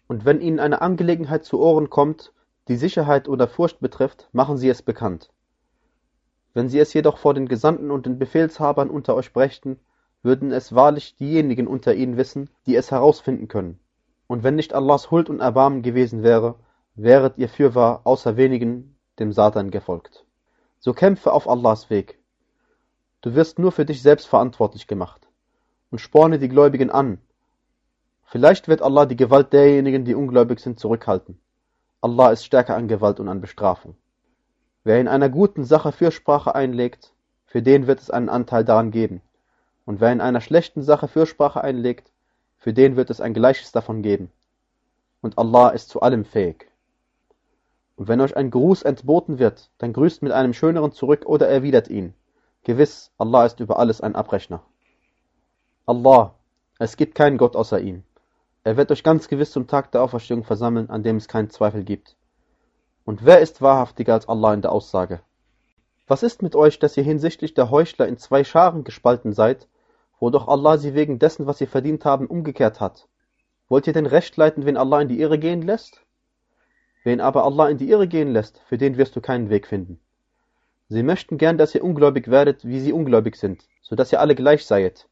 Und 0.07 0.25
wenn 0.25 0.41
Ihnen 0.41 0.59
eine 0.59 0.81
Angelegenheit 0.81 1.45
zu 1.45 1.59
Ohren 1.59 1.91
kommt, 1.91 2.33
die 2.67 2.75
Sicherheit 2.75 3.27
oder 3.27 3.47
Furcht 3.47 3.79
betrifft, 3.79 4.29
machen 4.31 4.57
Sie 4.57 4.69
es 4.69 4.81
bekannt. 4.81 5.31
Wenn 6.53 6.67
sie 6.67 6.79
es 6.79 6.93
jedoch 6.93 7.17
vor 7.17 7.33
den 7.33 7.47
Gesandten 7.47 7.91
und 7.91 8.05
den 8.05 8.19
Befehlshabern 8.19 8.89
unter 8.89 9.15
euch 9.15 9.31
brächten, 9.31 9.79
würden 10.21 10.51
es 10.51 10.75
wahrlich 10.75 11.15
diejenigen 11.15 11.67
unter 11.67 11.95
ihnen 11.95 12.17
wissen, 12.17 12.49
die 12.65 12.75
es 12.75 12.91
herausfinden 12.91 13.47
können. 13.47 13.79
Und 14.27 14.43
wenn 14.43 14.55
nicht 14.55 14.73
Allahs 14.73 15.11
Huld 15.11 15.29
und 15.29 15.39
Erbarmen 15.39 15.81
gewesen 15.81 16.23
wäre, 16.23 16.55
wäret 16.95 17.37
ihr 17.37 17.49
fürwahr 17.49 18.01
außer 18.03 18.37
wenigen 18.37 18.95
dem 19.17 19.31
Satan 19.31 19.71
gefolgt. 19.71 20.25
So 20.79 20.93
kämpfe 20.93 21.31
auf 21.31 21.47
Allahs 21.47 21.89
Weg. 21.89 22.19
Du 23.21 23.35
wirst 23.35 23.59
nur 23.59 23.71
für 23.71 23.85
dich 23.85 24.01
selbst 24.01 24.27
verantwortlich 24.27 24.87
gemacht. 24.87 25.27
Und 25.89 25.99
sporne 25.99 26.39
die 26.39 26.49
Gläubigen 26.49 26.89
an. 26.89 27.19
Vielleicht 28.25 28.67
wird 28.67 28.81
Allah 28.81 29.05
die 29.05 29.17
Gewalt 29.17 29.51
derjenigen, 29.51 30.05
die 30.05 30.15
ungläubig 30.15 30.59
sind, 30.59 30.79
zurückhalten. 30.79 31.39
Allah 32.01 32.31
ist 32.31 32.43
stärker 32.43 32.75
an 32.75 32.87
Gewalt 32.87 33.19
und 33.19 33.27
an 33.27 33.41
Bestrafung. 33.41 33.95
Wer 34.83 34.99
in 34.99 35.07
einer 35.07 35.29
guten 35.29 35.63
Sache 35.63 35.91
Fürsprache 35.91 36.55
einlegt, 36.55 37.13
für 37.45 37.61
den 37.61 37.85
wird 37.85 37.99
es 37.99 38.09
einen 38.09 38.29
Anteil 38.29 38.65
daran 38.65 38.89
geben. 38.89 39.21
Und 39.85 40.01
wer 40.01 40.11
in 40.11 40.19
einer 40.19 40.41
schlechten 40.41 40.81
Sache 40.81 41.07
Fürsprache 41.07 41.63
einlegt, 41.63 42.11
für 42.57 42.73
den 42.73 42.95
wird 42.95 43.11
es 43.11 43.21
ein 43.21 43.35
Gleiches 43.35 43.71
davon 43.71 44.01
geben. 44.01 44.31
Und 45.21 45.37
Allah 45.37 45.69
ist 45.69 45.89
zu 45.89 46.01
allem 46.01 46.25
fähig. 46.25 46.71
Und 47.97 48.07
wenn 48.07 48.21
euch 48.21 48.35
ein 48.35 48.49
Gruß 48.49 48.81
entboten 48.81 49.37
wird, 49.37 49.69
dann 49.77 49.93
grüßt 49.93 50.23
mit 50.23 50.31
einem 50.31 50.53
schöneren 50.53 50.93
zurück 50.93 51.27
oder 51.27 51.47
erwidert 51.47 51.87
ihn. 51.87 52.15
Gewiss, 52.63 53.11
Allah 53.19 53.45
ist 53.45 53.59
über 53.59 53.77
alles 53.77 54.01
ein 54.01 54.15
Abrechner. 54.15 54.63
Allah, 55.85 56.33
es 56.79 56.97
gibt 56.97 57.13
keinen 57.13 57.37
Gott 57.37 57.55
außer 57.55 57.79
ihm. 57.79 58.03
Er 58.63 58.77
wird 58.77 58.91
euch 58.91 59.03
ganz 59.03 59.27
gewiss 59.27 59.51
zum 59.51 59.65
Tag 59.65 59.91
der 59.91 60.03
Auferstehung 60.03 60.43
versammeln, 60.43 60.89
an 60.89 61.01
dem 61.01 61.17
es 61.17 61.27
keinen 61.27 61.49
Zweifel 61.49 61.83
gibt. 61.83 62.15
Und 63.05 63.25
wer 63.25 63.39
ist 63.39 63.61
wahrhaftiger 63.61 64.13
als 64.13 64.29
Allah 64.29 64.53
in 64.53 64.61
der 64.61 64.71
Aussage? 64.71 65.21
Was 66.07 66.21
ist 66.21 66.43
mit 66.43 66.55
euch, 66.55 66.77
dass 66.77 66.95
ihr 66.95 67.03
hinsichtlich 67.03 67.55
der 67.55 67.71
Heuchler 67.71 68.07
in 68.07 68.17
zwei 68.17 68.43
Scharen 68.43 68.83
gespalten 68.83 69.33
seid, 69.33 69.67
wo 70.19 70.29
doch 70.29 70.47
Allah 70.47 70.77
sie 70.77 70.93
wegen 70.93 71.17
dessen, 71.17 71.47
was 71.47 71.57
sie 71.57 71.65
verdient 71.65 72.05
haben, 72.05 72.27
umgekehrt 72.27 72.79
hat? 72.79 73.07
Wollt 73.67 73.87
ihr 73.87 73.93
denn 73.93 74.05
recht 74.05 74.37
leiten, 74.37 74.65
wen 74.65 74.77
Allah 74.77 75.01
in 75.01 75.07
die 75.07 75.19
Irre 75.19 75.39
gehen 75.39 75.63
lässt? 75.63 76.05
Wen 77.03 77.19
aber 77.19 77.45
Allah 77.45 77.69
in 77.69 77.79
die 77.79 77.89
Irre 77.89 78.07
gehen 78.07 78.31
lässt, 78.31 78.59
für 78.67 78.77
den 78.77 78.97
wirst 78.97 79.15
du 79.15 79.21
keinen 79.21 79.49
Weg 79.49 79.65
finden. 79.65 79.99
Sie 80.87 81.01
möchten 81.01 81.39
gern, 81.39 81.57
dass 81.57 81.73
ihr 81.73 81.83
ungläubig 81.83 82.29
werdet, 82.29 82.63
wie 82.65 82.79
sie 82.79 82.93
ungläubig 82.93 83.37
sind, 83.37 83.63
so 83.81 83.95
dass 83.95 84.11
ihr 84.11 84.19
alle 84.19 84.35
gleich 84.35 84.65
seiet. 84.65 85.07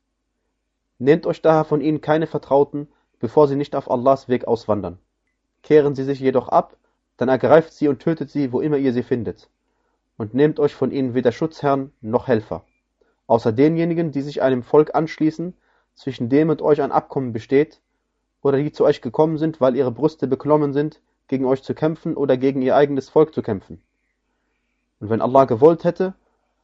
Nehmt 0.99 1.25
euch 1.25 1.41
daher 1.41 1.63
von 1.63 1.81
ihnen 1.81 2.01
keine 2.01 2.27
Vertrauten, 2.27 2.89
bevor 3.19 3.47
sie 3.47 3.55
nicht 3.55 3.75
auf 3.75 3.89
Allahs 3.89 4.27
Weg 4.29 4.47
auswandern. 4.47 4.97
Kehren 5.63 5.95
sie 5.95 6.03
sich 6.03 6.19
jedoch 6.19 6.49
ab, 6.49 6.75
dann 7.17 7.29
ergreift 7.29 7.73
sie 7.73 7.87
und 7.87 7.99
tötet 7.99 8.31
sie, 8.31 8.51
wo 8.53 8.61
immer 8.61 8.77
ihr 8.77 8.93
sie 8.93 9.03
findet. 9.03 9.49
Und 10.17 10.33
nehmt 10.33 10.59
euch 10.59 10.73
von 10.73 10.91
ihnen 10.91 11.13
weder 11.13 11.31
Schutzherrn 11.31 11.91
noch 12.01 12.27
Helfer, 12.27 12.63
außer 13.27 13.51
denjenigen, 13.51 14.11
die 14.11 14.21
sich 14.21 14.41
einem 14.41 14.63
Volk 14.63 14.95
anschließen, 14.95 15.53
zwischen 15.95 16.29
dem 16.29 16.49
und 16.49 16.61
euch 16.61 16.81
ein 16.81 16.93
Abkommen 16.93 17.33
besteht, 17.33 17.81
oder 18.41 18.57
die 18.57 18.71
zu 18.71 18.85
euch 18.85 19.01
gekommen 19.01 19.37
sind, 19.37 19.59
weil 19.59 19.75
ihre 19.75 19.91
Brüste 19.91 20.27
beklommen 20.27 20.71
sind, 20.71 21.01
gegen 21.27 21.45
euch 21.45 21.61
zu 21.61 21.73
kämpfen 21.73 22.15
oder 22.15 22.37
gegen 22.37 22.61
ihr 22.61 22.75
eigenes 22.75 23.09
Volk 23.09 23.33
zu 23.33 23.41
kämpfen. 23.41 23.81
Und 24.99 25.09
wenn 25.09 25.21
Allah 25.21 25.45
gewollt 25.45 25.83
hätte, 25.83 26.13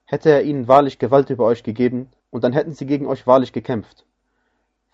hätte 0.05 0.29
er 0.29 0.43
ihnen 0.43 0.67
wahrlich 0.67 0.99
Gewalt 0.99 1.29
über 1.29 1.45
euch 1.45 1.63
gegeben, 1.63 2.09
und 2.29 2.43
dann 2.43 2.53
hätten 2.53 2.73
sie 2.73 2.85
gegen 2.85 3.07
euch 3.07 3.27
wahrlich 3.27 3.53
gekämpft. 3.53 4.05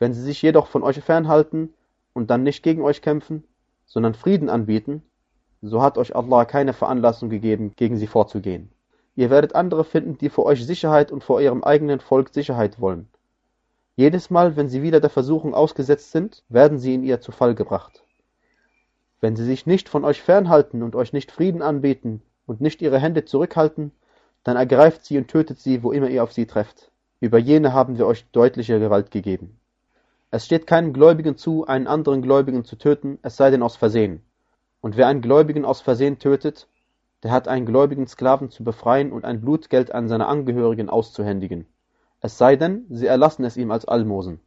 Wenn 0.02 0.16
sie 0.16 0.24
sich 0.24 0.42
jedoch 0.42 0.66
von 0.66 0.82
euch 0.82 1.00
fernhalten 1.00 1.76
und 2.14 2.32
dann 2.32 2.42
nicht 2.42 2.64
gegen 2.64 2.82
euch 2.82 3.04
kämpfen, 3.04 3.44
sondern 3.86 4.16
Frieden 4.16 4.50
anbieten, 4.50 5.04
so 5.62 5.84
hat 5.84 6.00
euch 6.00 6.16
Allah 6.16 6.46
keine 6.46 6.74
Veranlassung 6.74 7.30
gegeben, 7.30 7.74
gegen 7.76 7.98
sie 7.98 8.08
vorzugehen. 8.08 8.72
Ihr 9.16 9.30
werdet 9.30 9.54
andere 9.54 9.84
finden, 9.84 10.18
die 10.18 10.30
vor 10.30 10.46
euch 10.46 10.66
Sicherheit 10.66 11.12
und 11.12 11.24
vor 11.24 11.40
ihrem 11.40 11.64
eigenen 11.64 12.00
Volk 12.00 12.34
Sicherheit 12.34 12.82
wollen. 12.82 13.10
Jedes 13.96 14.32
Mal, 14.32 14.56
wenn 14.56 14.70
sie 14.70 14.82
wieder 14.82 15.02
der 15.02 15.12
Versuchung 15.12 15.54
ausgesetzt 15.54 16.12
sind, 16.12 16.44
werden 16.50 16.80
sie 16.80 16.96
in 16.96 17.04
ihr 17.04 17.22
zu 17.22 17.32
Fall 17.32 17.54
gebracht. 17.54 18.04
Wenn 19.20 19.36
sie 19.36 19.46
sich 19.46 19.68
nicht 19.68 19.88
von 19.88 20.04
euch 20.04 20.24
fernhalten 20.24 20.82
und 20.82 20.96
euch 20.96 21.14
nicht 21.14 21.32
Frieden 21.32 21.62
anbieten 21.62 22.24
und 22.48 22.60
nicht 22.60 22.82
ihre 22.82 22.98
Hände 22.98 23.24
zurückhalten, 23.24 23.92
dann 24.44 24.58
ergreift 24.58 25.06
sie 25.06 25.20
und 25.20 25.28
tötet 25.28 25.60
sie, 25.60 25.84
wo 25.84 25.92
immer 25.92 26.10
ihr 26.10 26.24
auf 26.24 26.32
sie 26.32 26.48
trefft. 26.48 26.90
Über 27.20 27.38
jene 27.38 27.72
haben 27.72 28.00
wir 28.00 28.08
euch 28.08 28.26
deutliche 28.32 28.80
Gewalt 28.80 29.12
gegeben. 29.12 29.60
Es 30.34 30.46
steht 30.46 30.65
keinem 30.65 30.94
Gläubigen 30.94 31.36
zu, 31.36 31.67
einen 31.67 31.88
anderen 31.88 32.22
Gläubigen 32.22 32.63
zu 32.63 32.78
töten, 32.78 33.20
es 33.22 33.36
sei 33.36 33.50
denn 33.50 33.62
aus 33.62 33.76
Versehen. 33.76 34.24
Und 34.80 34.96
wer 34.96 35.08
einen 35.08 35.22
Gläubigen 35.22 35.65
aus 35.65 35.82
Versehen 35.82 36.20
tötet, 36.20 36.70
der 37.22 37.32
hat 37.32 37.50
einen 37.50 37.65
gläubigen 37.65 38.08
Sklaven 38.08 38.50
zu 38.50 38.63
befreien 38.63 39.12
und 39.12 39.26
ein 39.26 39.41
Blutgeld 39.41 39.94
an 39.94 40.08
seine 40.08 40.28
Angehörigen 40.28 40.89
auszuhändigen. 40.89 41.67
Es 42.22 42.38
sei 42.38 42.56
denn, 42.56 42.86
sie 42.89 43.08
erlassen 43.08 43.44
es 43.44 43.58
ihm 43.58 43.72
als 43.72 43.84
Almosen. 43.84 44.39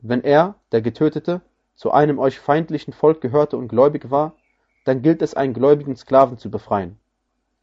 Wenn 0.00 0.24
er, 0.24 0.54
der 0.72 0.80
Getötete, 0.80 1.42
zu 1.74 1.90
einem 1.90 2.18
euch 2.18 2.40
feindlichen 2.40 2.94
Volk 2.94 3.20
gehörte 3.20 3.58
und 3.58 3.68
gläubig 3.68 4.10
war, 4.10 4.34
dann 4.86 5.02
gilt 5.02 5.20
es, 5.20 5.34
einen 5.34 5.52
gläubigen 5.52 5.96
Sklaven 5.96 6.38
zu 6.38 6.50
befreien. 6.50 6.98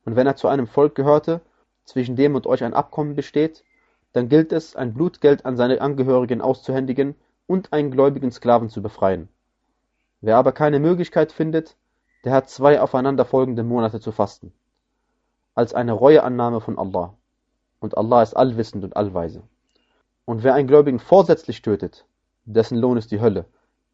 Und 0.06 0.16
wenn 0.16 0.28
er 0.28 0.36
zu 0.36 0.50
einem 0.50 0.68
Volk 0.68 0.94
gehörte, 0.94 1.42
zwischen 1.84 2.16
dem 2.16 2.36
und 2.36 2.46
euch 2.46 2.64
ein 2.64 2.76
Abkommen 2.76 3.16
besteht, 3.16 3.64
dann 4.14 4.30
gilt 4.30 4.52
es, 4.54 4.76
ein 4.76 4.94
Blutgeld 4.94 5.46
an 5.46 5.58
seine 5.58 5.82
Angehörigen 5.82 6.42
auszuhändigen 6.42 7.16
und 7.48 7.74
einen 7.74 7.92
gläubigen 7.92 8.32
Sklaven 8.32 8.70
zu 8.70 8.82
befreien. 8.82 9.28
Wer 10.22 10.38
aber 10.38 10.54
keine 10.54 10.80
Möglichkeit 10.80 11.32
findet, 11.32 11.76
der 12.24 12.32
hat 12.34 12.50
zwei 12.50 12.80
aufeinanderfolgende 12.80 13.64
Monate 13.64 14.00
zu 14.00 14.12
fasten, 14.12 14.54
als 15.56 15.74
eine 15.74 15.92
Reueannahme 15.92 16.62
von 16.62 16.78
Allah. 16.80 17.16
Und 17.80 17.98
Allah 17.98 18.24
ist 18.24 18.34
allwissend 18.34 18.86
und 18.86 18.96
allweise. 18.96 19.44
Und 20.24 20.44
wer 20.44 20.54
einen 20.54 20.70
Gläubigen 20.70 21.00
vorsätzlich 21.00 21.62
tötet, 21.62 22.06
dessen 22.46 22.78
Lohn 22.78 22.98
ist 22.98 23.12
die 23.12 23.20
Hölle, 23.20 23.46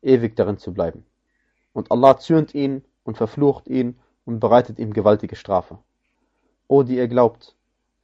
ewig 0.03 0.36
darin 0.36 0.58
zu 0.58 0.73
bleiben. 0.73 1.05
Und 1.73 1.91
Allah 1.91 2.17
zürnt 2.17 2.53
ihn 2.53 2.84
und 3.03 3.17
verflucht 3.17 3.67
ihn 3.67 3.99
und 4.25 4.39
bereitet 4.39 4.77
ihm 4.77 4.93
gewaltige 4.93 5.36
Strafe. 5.36 5.79
O 6.67 6.84
die 6.84 6.97
ihr 6.97 7.08
glaubt, 7.08 7.55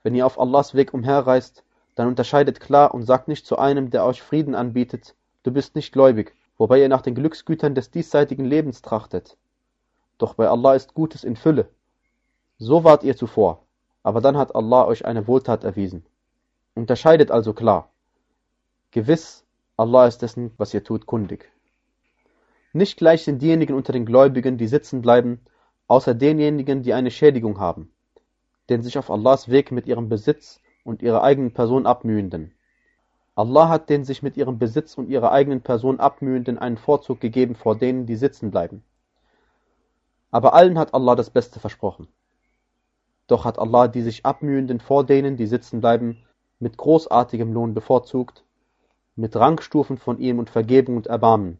wenn 0.02 0.16
ihr 0.16 0.26
auf 0.26 0.40
Allahs 0.40 0.74
Weg 0.74 0.94
umherreist, 0.94 1.64
dann 1.96 2.08
unterscheidet 2.08 2.60
klar 2.60 2.94
und 2.94 3.04
sagt 3.04 3.28
nicht 3.28 3.46
zu 3.46 3.58
einem, 3.58 3.90
der 3.90 4.06
euch 4.06 4.22
Frieden 4.22 4.54
anbietet, 4.54 5.16
du 5.44 5.52
bist 5.52 5.76
nicht 5.76 5.92
gläubig, 5.92 6.36
wobei 6.58 6.80
ihr 6.80 6.90
nach 6.90 7.02
den 7.02 7.16
Glücksgütern 7.16 7.74
des 7.74 7.90
diesseitigen 7.90 8.46
Lebens 8.46 8.82
trachtet. 8.82 9.38
Doch 10.18 10.36
bei 10.36 10.48
Allah 10.48 10.76
ist 10.76 10.94
Gutes 10.94 11.24
in 11.24 11.36
Fülle. 11.36 11.70
So 12.58 12.84
wart 12.84 13.04
ihr 13.04 13.16
zuvor, 13.18 13.64
aber 14.04 14.22
dann 14.22 14.38
hat 14.38 14.56
Allah 14.56 14.86
euch 14.86 15.06
eine 15.06 15.28
Wohltat 15.28 15.64
erwiesen. 15.64 16.06
Unterscheidet 16.74 17.32
also 17.32 17.54
klar. 17.54 17.90
Gewiss, 18.92 19.46
Allah 19.78 20.08
ist 20.08 20.22
dessen, 20.22 20.52
was 20.58 20.74
ihr 20.74 20.84
tut, 20.84 21.06
kundig. 21.06 21.52
Nicht 22.72 22.98
gleich 22.98 23.24
sind 23.24 23.42
diejenigen 23.42 23.74
unter 23.74 23.94
den 23.94 24.06
Gläubigen, 24.06 24.58
die 24.58 24.68
sitzen 24.68 25.02
bleiben, 25.02 25.40
außer 25.88 26.14
denjenigen, 26.14 26.84
die 26.84 26.94
eine 26.94 27.12
Schädigung 27.12 27.60
haben, 27.60 27.92
den 28.70 28.82
sich 28.82 28.98
auf 28.98 29.10
Allahs 29.10 29.50
Weg 29.50 29.72
mit 29.72 29.88
ihrem 29.88 30.10
Besitz 30.10 30.60
und 30.86 31.02
ihrer 31.02 31.24
eigenen 31.24 31.52
Person 31.52 31.86
abmühenden. 31.86 32.54
Allah 33.36 33.68
hat 33.68 33.90
den 33.90 34.06
sich 34.06 34.24
mit 34.24 34.38
ihrem 34.38 34.58
Besitz 34.58 34.98
und 34.98 35.10
ihrer 35.10 35.34
eigenen 35.34 35.62
Person 35.62 36.00
abmühenden 36.00 36.58
einen 36.58 36.78
Vorzug 36.78 37.20
gegeben 37.20 37.56
vor 37.56 37.76
denen, 37.76 38.06
die 38.06 38.16
sitzen 38.16 38.50
bleiben. 38.50 38.82
Aber 40.32 40.54
allen 40.54 40.80
hat 40.80 40.94
Allah 40.94 41.16
das 41.16 41.30
Beste 41.30 41.60
versprochen. 41.60 42.08
Doch 43.28 43.44
hat 43.44 43.60
Allah 43.60 43.90
die 43.90 44.04
sich 44.04 44.26
abmühenden 44.26 44.80
vor 44.80 45.04
denen, 45.04 45.36
die 45.36 45.48
sitzen 45.48 45.82
bleiben, 45.82 46.24
mit 46.60 46.78
großartigem 46.78 47.52
Lohn 47.52 47.74
bevorzugt, 47.74 48.46
mit 49.16 49.36
Rangstufen 49.36 49.98
von 49.98 50.20
ihm 50.20 50.40
und 50.40 50.50
Vergebung 50.50 50.96
und 50.96 51.08
Erbarmen. 51.08 51.58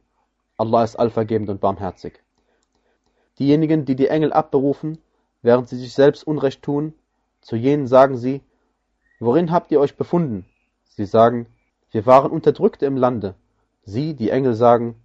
Allah 0.58 0.84
ist 0.84 0.96
allvergebend 0.96 1.50
und 1.50 1.60
barmherzig. 1.60 2.22
Diejenigen, 3.40 3.84
die 3.84 3.96
die 3.96 4.08
Engel 4.08 4.32
abberufen, 4.32 5.00
während 5.42 5.68
sie 5.68 5.78
sich 5.78 5.94
selbst 5.94 6.26
Unrecht 6.26 6.62
tun, 6.62 6.94
zu 7.42 7.58
jenen 7.58 7.88
sagen 7.88 8.18
sie, 8.18 8.42
worin 9.26 9.52
habt 9.52 9.72
ihr 9.72 9.80
euch 9.80 9.98
befunden? 9.98 10.46
Sie 10.86 11.06
sagen, 11.06 11.48
wir 11.92 12.06
waren 12.06 12.32
Unterdrückte 12.32 12.86
im 12.86 12.98
Lande. 12.98 13.36
Sie, 13.84 14.16
die 14.16 14.30
Engel, 14.30 14.54
sagen, 14.54 14.96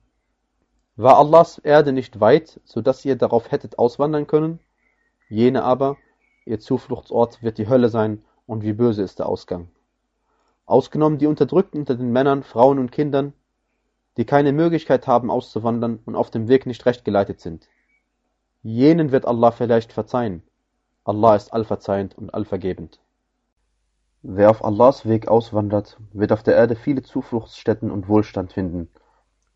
war 0.97 1.19
Allahs 1.19 1.59
Erde 1.59 1.93
nicht 1.93 2.21
weit, 2.21 2.61
so 2.65 2.81
dass 2.81 3.05
ihr 3.05 3.17
darauf 3.17 3.51
hättet 3.51 3.79
auswandern 3.79 4.27
können? 4.27 4.61
Jene 5.29 5.65
aber, 5.65 5.97
ihr 6.45 6.61
Zufluchtsort 6.61 7.43
wird 7.43 7.59
die 7.59 7.69
Hölle 7.69 7.89
sein, 7.89 8.23
und 8.47 8.63
wie 8.63 8.73
böse 8.73 9.03
ist 9.03 9.19
der 9.19 9.29
Ausgang. 9.29 9.69
Ausgenommen 10.67 11.19
die 11.19 11.27
Unterdrückten 11.27 11.81
unter 11.81 11.95
den 11.95 12.13
Männern, 12.13 12.43
Frauen 12.43 12.79
und 12.79 12.93
Kindern, 12.93 13.33
die 14.17 14.25
keine 14.25 14.53
Möglichkeit 14.53 15.07
haben 15.07 15.31
auszuwandern 15.31 16.01
und 16.05 16.17
auf 16.17 16.31
dem 16.31 16.49
Weg 16.49 16.67
nicht 16.67 16.85
recht 16.85 17.05
geleitet 17.05 17.41
sind. 17.41 17.69
Jenen 18.63 19.13
wird 19.13 19.25
Allah 19.25 19.53
vielleicht 19.53 19.93
verzeihen. 19.93 20.43
Allah 21.05 21.37
ist 21.37 21.53
allverzeihend 21.53 22.19
und 22.19 22.35
allvergebend. 22.35 23.01
Wer 24.23 24.51
auf 24.51 24.63
Allahs 24.63 25.07
Weg 25.07 25.29
auswandert, 25.29 25.97
wird 26.13 26.31
auf 26.33 26.43
der 26.43 26.55
Erde 26.55 26.77
viele 26.77 27.01
Zufluchtsstätten 27.01 27.91
und 27.91 28.07
Wohlstand 28.07 28.53
finden, 28.53 28.91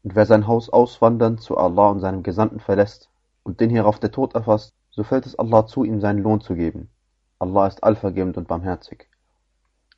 und 0.02 0.14
wer 0.14 0.24
sein 0.24 0.46
Haus 0.46 0.70
auswandernd 0.70 1.42
zu 1.42 1.58
Allah 1.58 1.90
und 1.90 2.00
seinem 2.00 2.22
Gesandten 2.22 2.60
verlässt 2.60 3.10
und 3.42 3.60
den 3.60 3.68
hierauf 3.68 3.98
der 4.00 4.10
Tod 4.10 4.34
erfasst, 4.34 4.74
so 4.90 5.02
fällt 5.02 5.26
es 5.26 5.38
Allah 5.38 5.66
zu, 5.66 5.84
ihm 5.84 6.00
seinen 6.00 6.22
Lohn 6.22 6.40
zu 6.40 6.54
geben. 6.54 6.88
Allah 7.38 7.66
ist 7.66 7.84
allvergebend 7.84 8.38
und 8.38 8.48
barmherzig. 8.48 9.10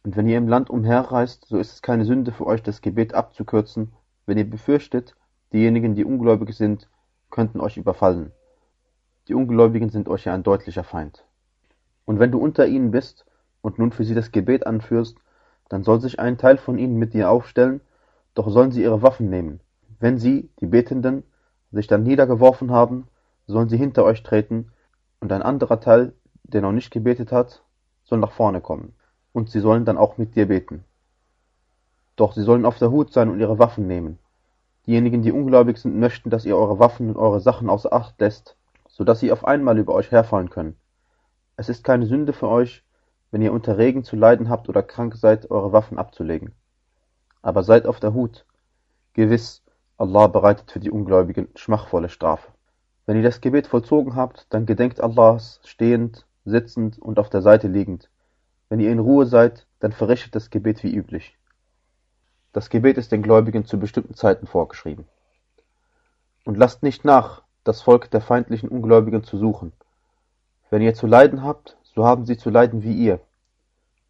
Und 0.02 0.16
wenn 0.16 0.26
ihr 0.26 0.38
im 0.38 0.48
Land 0.48 0.68
umherreist, 0.68 1.46
so 1.46 1.58
ist 1.58 1.74
es 1.74 1.82
keine 1.82 2.04
Sünde 2.04 2.32
für 2.32 2.46
euch, 2.46 2.64
das 2.64 2.80
Gebet 2.80 3.14
abzukürzen, 3.14 3.92
wenn 4.26 4.36
ihr 4.36 4.50
befürchtet, 4.50 5.14
diejenigen, 5.52 5.94
die 5.94 6.04
ungläubig 6.04 6.52
sind, 6.56 6.88
könnten 7.30 7.60
euch 7.60 7.76
überfallen. 7.76 8.32
Die 9.28 9.34
Ungläubigen 9.34 9.90
sind 9.90 10.08
euch 10.08 10.24
ja 10.24 10.34
ein 10.34 10.42
deutlicher 10.42 10.84
Feind. 10.84 11.24
Und 12.04 12.18
wenn 12.18 12.32
du 12.32 12.38
unter 12.38 12.66
ihnen 12.66 12.90
bist 12.90 13.26
und 13.66 13.80
nun 13.80 13.90
für 13.90 14.04
sie 14.04 14.14
das 14.14 14.30
Gebet 14.30 14.64
anführst, 14.64 15.16
dann 15.68 15.82
soll 15.82 16.00
sich 16.00 16.20
ein 16.20 16.38
Teil 16.38 16.56
von 16.56 16.78
ihnen 16.78 17.00
mit 17.00 17.14
dir 17.14 17.30
aufstellen, 17.30 17.80
doch 18.36 18.48
sollen 18.48 18.70
sie 18.70 18.84
ihre 18.84 19.02
Waffen 19.02 19.28
nehmen. 19.28 19.58
Wenn 19.98 20.18
sie, 20.18 20.48
die 20.60 20.66
Betenden, 20.66 21.24
sich 21.72 21.88
dann 21.88 22.04
niedergeworfen 22.04 22.70
haben, 22.70 23.08
sollen 23.48 23.68
sie 23.68 23.76
hinter 23.76 24.04
euch 24.04 24.22
treten, 24.22 24.70
und 25.18 25.32
ein 25.32 25.42
anderer 25.42 25.80
Teil, 25.80 26.12
der 26.44 26.60
noch 26.62 26.70
nicht 26.70 26.92
gebetet 26.92 27.32
hat, 27.32 27.64
soll 28.04 28.20
nach 28.20 28.30
vorne 28.30 28.60
kommen, 28.60 28.94
und 29.32 29.50
sie 29.50 29.58
sollen 29.58 29.84
dann 29.84 29.98
auch 29.98 30.16
mit 30.16 30.36
dir 30.36 30.46
beten. 30.46 30.84
Doch 32.14 32.34
sie 32.34 32.44
sollen 32.44 32.66
auf 32.66 32.78
der 32.78 32.92
Hut 32.92 33.12
sein 33.12 33.28
und 33.28 33.40
ihre 33.40 33.58
Waffen 33.58 33.88
nehmen. 33.88 34.20
Diejenigen, 34.86 35.22
die 35.22 35.32
ungläubig 35.32 35.78
sind, 35.78 35.98
möchten, 35.98 36.30
dass 36.30 36.44
ihr 36.44 36.56
eure 36.56 36.78
Waffen 36.78 37.08
und 37.08 37.16
eure 37.16 37.40
Sachen 37.40 37.68
außer 37.68 37.92
Acht 37.92 38.20
lässt, 38.20 38.56
so 38.88 39.02
dass 39.02 39.18
sie 39.18 39.32
auf 39.32 39.44
einmal 39.44 39.76
über 39.76 39.92
euch 39.92 40.12
herfallen 40.12 40.50
können. 40.50 40.76
Es 41.56 41.68
ist 41.68 41.82
keine 41.82 42.06
Sünde 42.06 42.32
für 42.32 42.46
euch, 42.46 42.84
wenn 43.36 43.42
ihr 43.42 43.52
unter 43.52 43.76
Regen 43.76 44.02
zu 44.02 44.16
leiden 44.16 44.48
habt 44.48 44.66
oder 44.70 44.82
krank 44.82 45.14
seid, 45.14 45.50
eure 45.50 45.70
Waffen 45.70 45.98
abzulegen. 45.98 46.54
Aber 47.42 47.64
seid 47.64 47.84
auf 47.84 48.00
der 48.00 48.14
Hut. 48.14 48.46
Gewiss, 49.12 49.62
Allah 49.98 50.26
bereitet 50.28 50.70
für 50.70 50.80
die 50.80 50.90
Ungläubigen 50.90 51.48
schmachvolle 51.54 52.08
Strafe. 52.08 52.50
Wenn 53.04 53.18
ihr 53.18 53.22
das 53.22 53.42
Gebet 53.42 53.66
vollzogen 53.66 54.16
habt, 54.16 54.46
dann 54.48 54.64
gedenkt 54.64 55.02
Allahs 55.02 55.60
stehend, 55.64 56.24
sitzend 56.46 56.98
und 56.98 57.18
auf 57.18 57.28
der 57.28 57.42
Seite 57.42 57.68
liegend. 57.68 58.08
Wenn 58.70 58.80
ihr 58.80 58.90
in 58.90 59.00
Ruhe 59.00 59.26
seid, 59.26 59.66
dann 59.80 59.92
verrichtet 59.92 60.34
das 60.34 60.48
Gebet 60.48 60.82
wie 60.82 60.94
üblich. 60.94 61.36
Das 62.54 62.70
Gebet 62.70 62.96
ist 62.96 63.12
den 63.12 63.22
Gläubigen 63.22 63.66
zu 63.66 63.78
bestimmten 63.78 64.14
Zeiten 64.14 64.46
vorgeschrieben. 64.46 65.06
Und 66.46 66.56
lasst 66.56 66.82
nicht 66.82 67.04
nach, 67.04 67.42
das 67.64 67.82
Volk 67.82 68.10
der 68.10 68.22
feindlichen 68.22 68.70
Ungläubigen 68.70 69.24
zu 69.24 69.36
suchen. 69.36 69.74
Wenn 70.70 70.80
ihr 70.80 70.94
zu 70.94 71.06
leiden 71.06 71.42
habt, 71.42 71.76
so 71.96 72.04
haben 72.06 72.26
sie 72.26 72.36
zu 72.36 72.50
leiden 72.50 72.82
wie 72.82 72.94
ihr. 72.94 73.20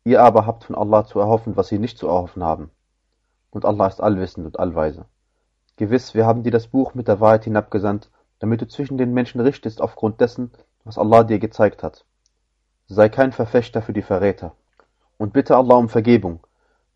Ihr 0.07 0.23
aber 0.23 0.47
habt 0.47 0.63
von 0.63 0.77
Allah 0.77 1.05
zu 1.05 1.19
erhoffen, 1.19 1.57
was 1.57 1.67
sie 1.67 1.81
nicht 1.81 1.99
zu 1.99 2.07
erhoffen 2.07 2.45
haben. 2.45 2.71
Und 3.51 3.65
Allah 3.65 3.89
ist 3.89 4.01
allwissend 4.01 4.47
und 4.47 4.61
allweise. 4.61 5.07
Gewiss, 5.75 6.15
wir 6.15 6.25
haben 6.27 6.45
dir 6.45 6.53
das 6.53 6.69
Buch 6.69 6.95
mit 6.95 7.09
der 7.09 7.19
Wahrheit 7.19 7.43
hinabgesandt, 7.43 8.09
damit 8.39 8.61
du 8.61 8.69
zwischen 8.69 8.99
den 8.99 9.13
Menschen 9.13 9.41
richtest 9.41 9.81
aufgrund 9.81 10.21
dessen, 10.21 10.53
was 10.85 10.97
Allah 10.97 11.25
dir 11.25 11.41
gezeigt 11.41 11.83
hat. 11.83 12.05
Sei 12.87 13.09
kein 13.09 13.33
Verfechter 13.33 13.83
für 13.83 13.93
die 13.93 14.03
Verräter. 14.03 14.53
Und 15.19 15.33
bitte 15.33 15.57
Allah 15.57 15.75
um 15.75 15.89
Vergebung. 15.89 16.39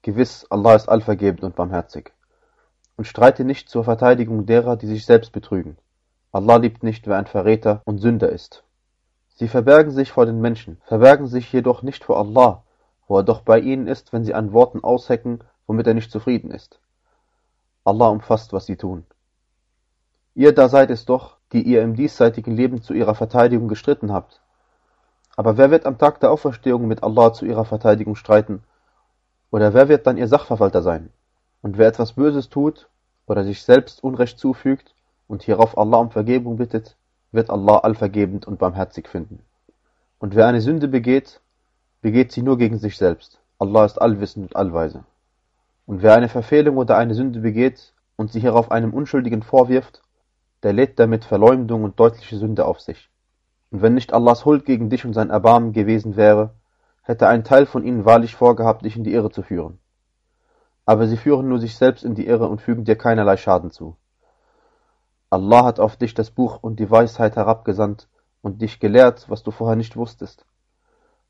Gewiss, 0.03 0.47
Allah 0.49 0.77
ist 0.77 0.89
allvergebend 0.89 1.43
und 1.43 1.57
barmherzig. 1.57 2.13
Und 2.97 3.07
streite 3.07 3.45
nicht 3.45 3.69
zur 3.69 3.83
Verteidigung 3.83 4.47
derer, 4.47 4.77
die 4.77 4.87
sich 4.87 5.05
selbst 5.05 5.33
betrügen. 5.33 5.79
Allah 6.31 6.59
liebt 6.59 6.85
nicht, 6.85 7.09
wer 7.09 7.17
ein 7.17 7.27
Verräter 7.27 7.83
und 7.85 7.99
Sünder 7.99 8.29
ist. 8.29 8.63
Sie 9.35 9.49
verbergen 9.49 9.91
sich 9.91 10.13
vor 10.13 10.27
den 10.27 10.41
Menschen, 10.41 10.81
verbergen 10.87 11.27
sich 11.27 11.53
jedoch 11.53 11.83
nicht 11.83 12.05
vor 12.05 12.17
Allah, 12.17 12.63
wo 13.11 13.19
er 13.19 13.25
doch 13.25 13.41
bei 13.41 13.59
ihnen 13.59 13.89
ist, 13.89 14.13
wenn 14.13 14.25
sie 14.25 14.35
an 14.35 14.53
Worten 14.53 14.85
aushecken, 14.85 15.41
womit 15.67 15.85
er 15.89 15.95
nicht 15.95 16.13
zufrieden 16.13 16.53
ist. 16.53 16.79
Allah 17.83 18.07
umfasst, 18.07 18.53
was 18.53 18.67
sie 18.67 18.77
tun. 18.77 19.05
Ihr 20.37 20.55
da 20.55 20.69
seid 20.69 20.93
es 20.93 21.07
doch, 21.07 21.37
die 21.53 21.63
ihr 21.63 21.83
im 21.83 21.97
diesseitigen 21.97 22.55
Leben 22.55 22.83
zu 22.83 22.95
ihrer 22.95 23.17
Verteidigung 23.17 23.67
gestritten 23.67 24.13
habt. 24.13 24.41
Aber 25.35 25.57
wer 25.57 25.73
wird 25.73 25.87
am 25.87 25.99
Tag 25.99 26.21
der 26.21 26.31
Auferstehung 26.31 26.87
mit 26.87 27.03
Allah 27.03 27.33
zu 27.33 27.47
ihrer 27.47 27.65
Verteidigung 27.65 28.15
streiten? 28.15 28.63
Oder 29.51 29.75
wer 29.75 29.89
wird 29.89 30.07
dann 30.07 30.17
ihr 30.17 30.29
Sachverwalter 30.29 30.81
sein? 30.81 31.11
Und 31.63 31.79
wer 31.79 31.89
etwas 31.89 32.13
Böses 32.13 32.49
tut 32.49 32.89
oder 33.27 33.43
sich 33.43 33.65
selbst 33.65 34.05
Unrecht 34.05 34.39
zufügt 34.39 34.95
und 35.27 35.43
hierauf 35.43 35.77
Allah 35.77 35.99
um 35.99 36.13
Vergebung 36.13 36.59
bittet, 36.59 36.97
wird 37.33 37.51
Allah 37.51 37.79
allvergebend 37.79 38.47
und 38.47 38.61
barmherzig 38.61 39.09
finden. 39.09 39.41
Und 40.21 40.37
wer 40.37 40.47
eine 40.47 40.61
Sünde 40.61 40.87
begeht, 40.87 41.41
begeht 42.03 42.33
sie 42.33 42.43
nur 42.43 42.59
gegen 42.59 42.79
sich 42.79 42.97
selbst. 42.97 43.41
Allah 43.59 43.85
ist 43.85 44.01
allwissend 44.01 44.47
und 44.47 44.57
allweise. 44.57 45.05
Und 45.87 46.03
wer 46.03 46.15
eine 46.15 46.29
Verfehlung 46.29 46.77
oder 46.77 46.97
eine 46.97 47.15
Sünde 47.15 47.41
begeht 47.41 47.93
und 48.17 48.33
sie 48.33 48.41
hierauf 48.41 48.71
einem 48.71 48.95
Unschuldigen 48.95 49.43
vorwirft, 49.43 50.03
der 50.63 50.73
lädt 50.73 50.99
damit 50.99 51.25
Verleumdung 51.25 51.85
und 51.85 51.99
deutliche 51.99 52.37
Sünde 52.37 52.65
auf 52.65 52.81
sich. 52.81 53.11
Und 53.71 53.83
wenn 53.83 53.95
nicht 53.95 54.13
Allahs 54.13 54.45
Huld 54.45 54.65
gegen 54.65 54.91
dich 54.91 55.05
und 55.05 55.15
sein 55.15 55.31
Erbarmen 55.31 55.73
gewesen 55.73 56.17
wäre, 56.17 56.55
hätte 57.03 57.29
ein 57.29 57.45
Teil 57.45 57.67
von 57.67 57.85
ihnen 57.85 58.05
wahrlich 58.05 58.35
vorgehabt, 58.35 58.85
dich 58.85 58.97
in 58.97 59.05
die 59.05 59.13
Irre 59.13 59.31
zu 59.31 59.43
führen. 59.43 59.79
Aber 60.87 61.07
sie 61.07 61.17
führen 61.17 61.49
nur 61.49 61.59
sich 61.59 61.77
selbst 61.77 62.05
in 62.05 62.15
die 62.15 62.27
Irre 62.27 62.49
und 62.49 62.61
fügen 62.61 62.85
dir 62.85 62.97
keinerlei 62.97 63.37
Schaden 63.37 63.71
zu. 63.71 63.97
Allah 65.29 65.65
hat 65.65 65.79
auf 65.79 65.97
dich 65.97 66.15
das 66.15 66.31
Buch 66.31 66.63
und 66.63 66.81
die 66.81 66.91
Weisheit 66.91 67.37
herabgesandt 67.37 68.09
und 68.43 68.63
dich 68.63 68.81
gelehrt, 68.81 69.29
was 69.29 69.43
du 69.43 69.51
vorher 69.51 69.77
nicht 69.77 69.97
wusstest. 69.97 70.45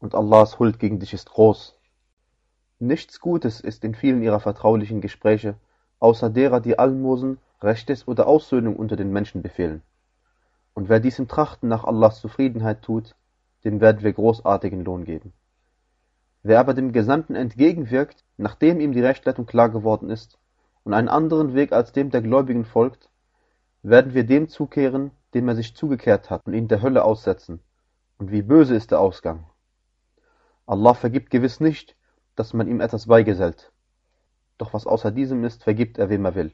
Und 0.00 0.14
Allahs 0.14 0.58
Huld 0.58 0.78
gegen 0.78 0.98
dich 0.98 1.14
ist 1.14 1.30
groß. 1.30 1.76
Nichts 2.78 3.20
Gutes 3.20 3.60
ist 3.60 3.84
in 3.84 3.94
vielen 3.94 4.22
ihrer 4.22 4.40
vertraulichen 4.40 5.00
Gespräche, 5.00 5.54
außer 5.98 6.30
derer, 6.30 6.60
die 6.60 6.78
Almosen, 6.78 7.38
Rechtes 7.60 8.08
oder 8.08 8.26
Aussöhnung 8.26 8.76
unter 8.76 8.96
den 8.96 9.12
Menschen 9.12 9.42
befehlen. 9.42 9.82
Und 10.72 10.88
wer 10.88 10.98
dies 10.98 11.18
im 11.18 11.28
Trachten 11.28 11.68
nach 11.68 11.84
Allahs 11.84 12.20
Zufriedenheit 12.20 12.80
tut, 12.80 13.14
dem 13.64 13.82
werden 13.82 14.02
wir 14.02 14.14
großartigen 14.14 14.82
Lohn 14.82 15.04
geben. 15.04 15.34
Wer 16.42 16.58
aber 16.58 16.72
dem 16.72 16.92
Gesandten 16.92 17.34
entgegenwirkt, 17.34 18.24
nachdem 18.38 18.80
ihm 18.80 18.92
die 18.92 19.02
Rechtleitung 19.02 19.44
klar 19.44 19.68
geworden 19.68 20.08
ist, 20.08 20.38
und 20.84 20.94
einen 20.94 21.08
anderen 21.08 21.52
Weg 21.54 21.72
als 21.72 21.92
dem 21.92 22.10
der 22.10 22.22
Gläubigen 22.22 22.64
folgt, 22.64 23.10
werden 23.82 24.14
wir 24.14 24.24
dem 24.24 24.48
zukehren, 24.48 25.10
dem 25.34 25.48
er 25.48 25.54
sich 25.56 25.76
zugekehrt 25.76 26.30
hat, 26.30 26.46
und 26.46 26.54
ihn 26.54 26.68
der 26.68 26.80
Hölle 26.80 27.04
aussetzen. 27.04 27.60
Und 28.16 28.30
wie 28.30 28.40
böse 28.40 28.74
ist 28.74 28.90
der 28.90 29.00
Ausgang. 29.00 29.44
Allah 30.66 30.94
vergibt 30.94 31.30
gewiss 31.30 31.60
nicht, 31.60 31.96
dass 32.36 32.52
man 32.52 32.68
ihm 32.68 32.80
etwas 32.80 33.06
beigesellt. 33.06 33.72
Doch 34.58 34.72
was 34.72 34.86
außer 34.86 35.10
diesem 35.10 35.44
ist, 35.44 35.64
vergibt 35.64 35.98
er 35.98 36.10
wem 36.10 36.24
er 36.24 36.34
will. 36.34 36.52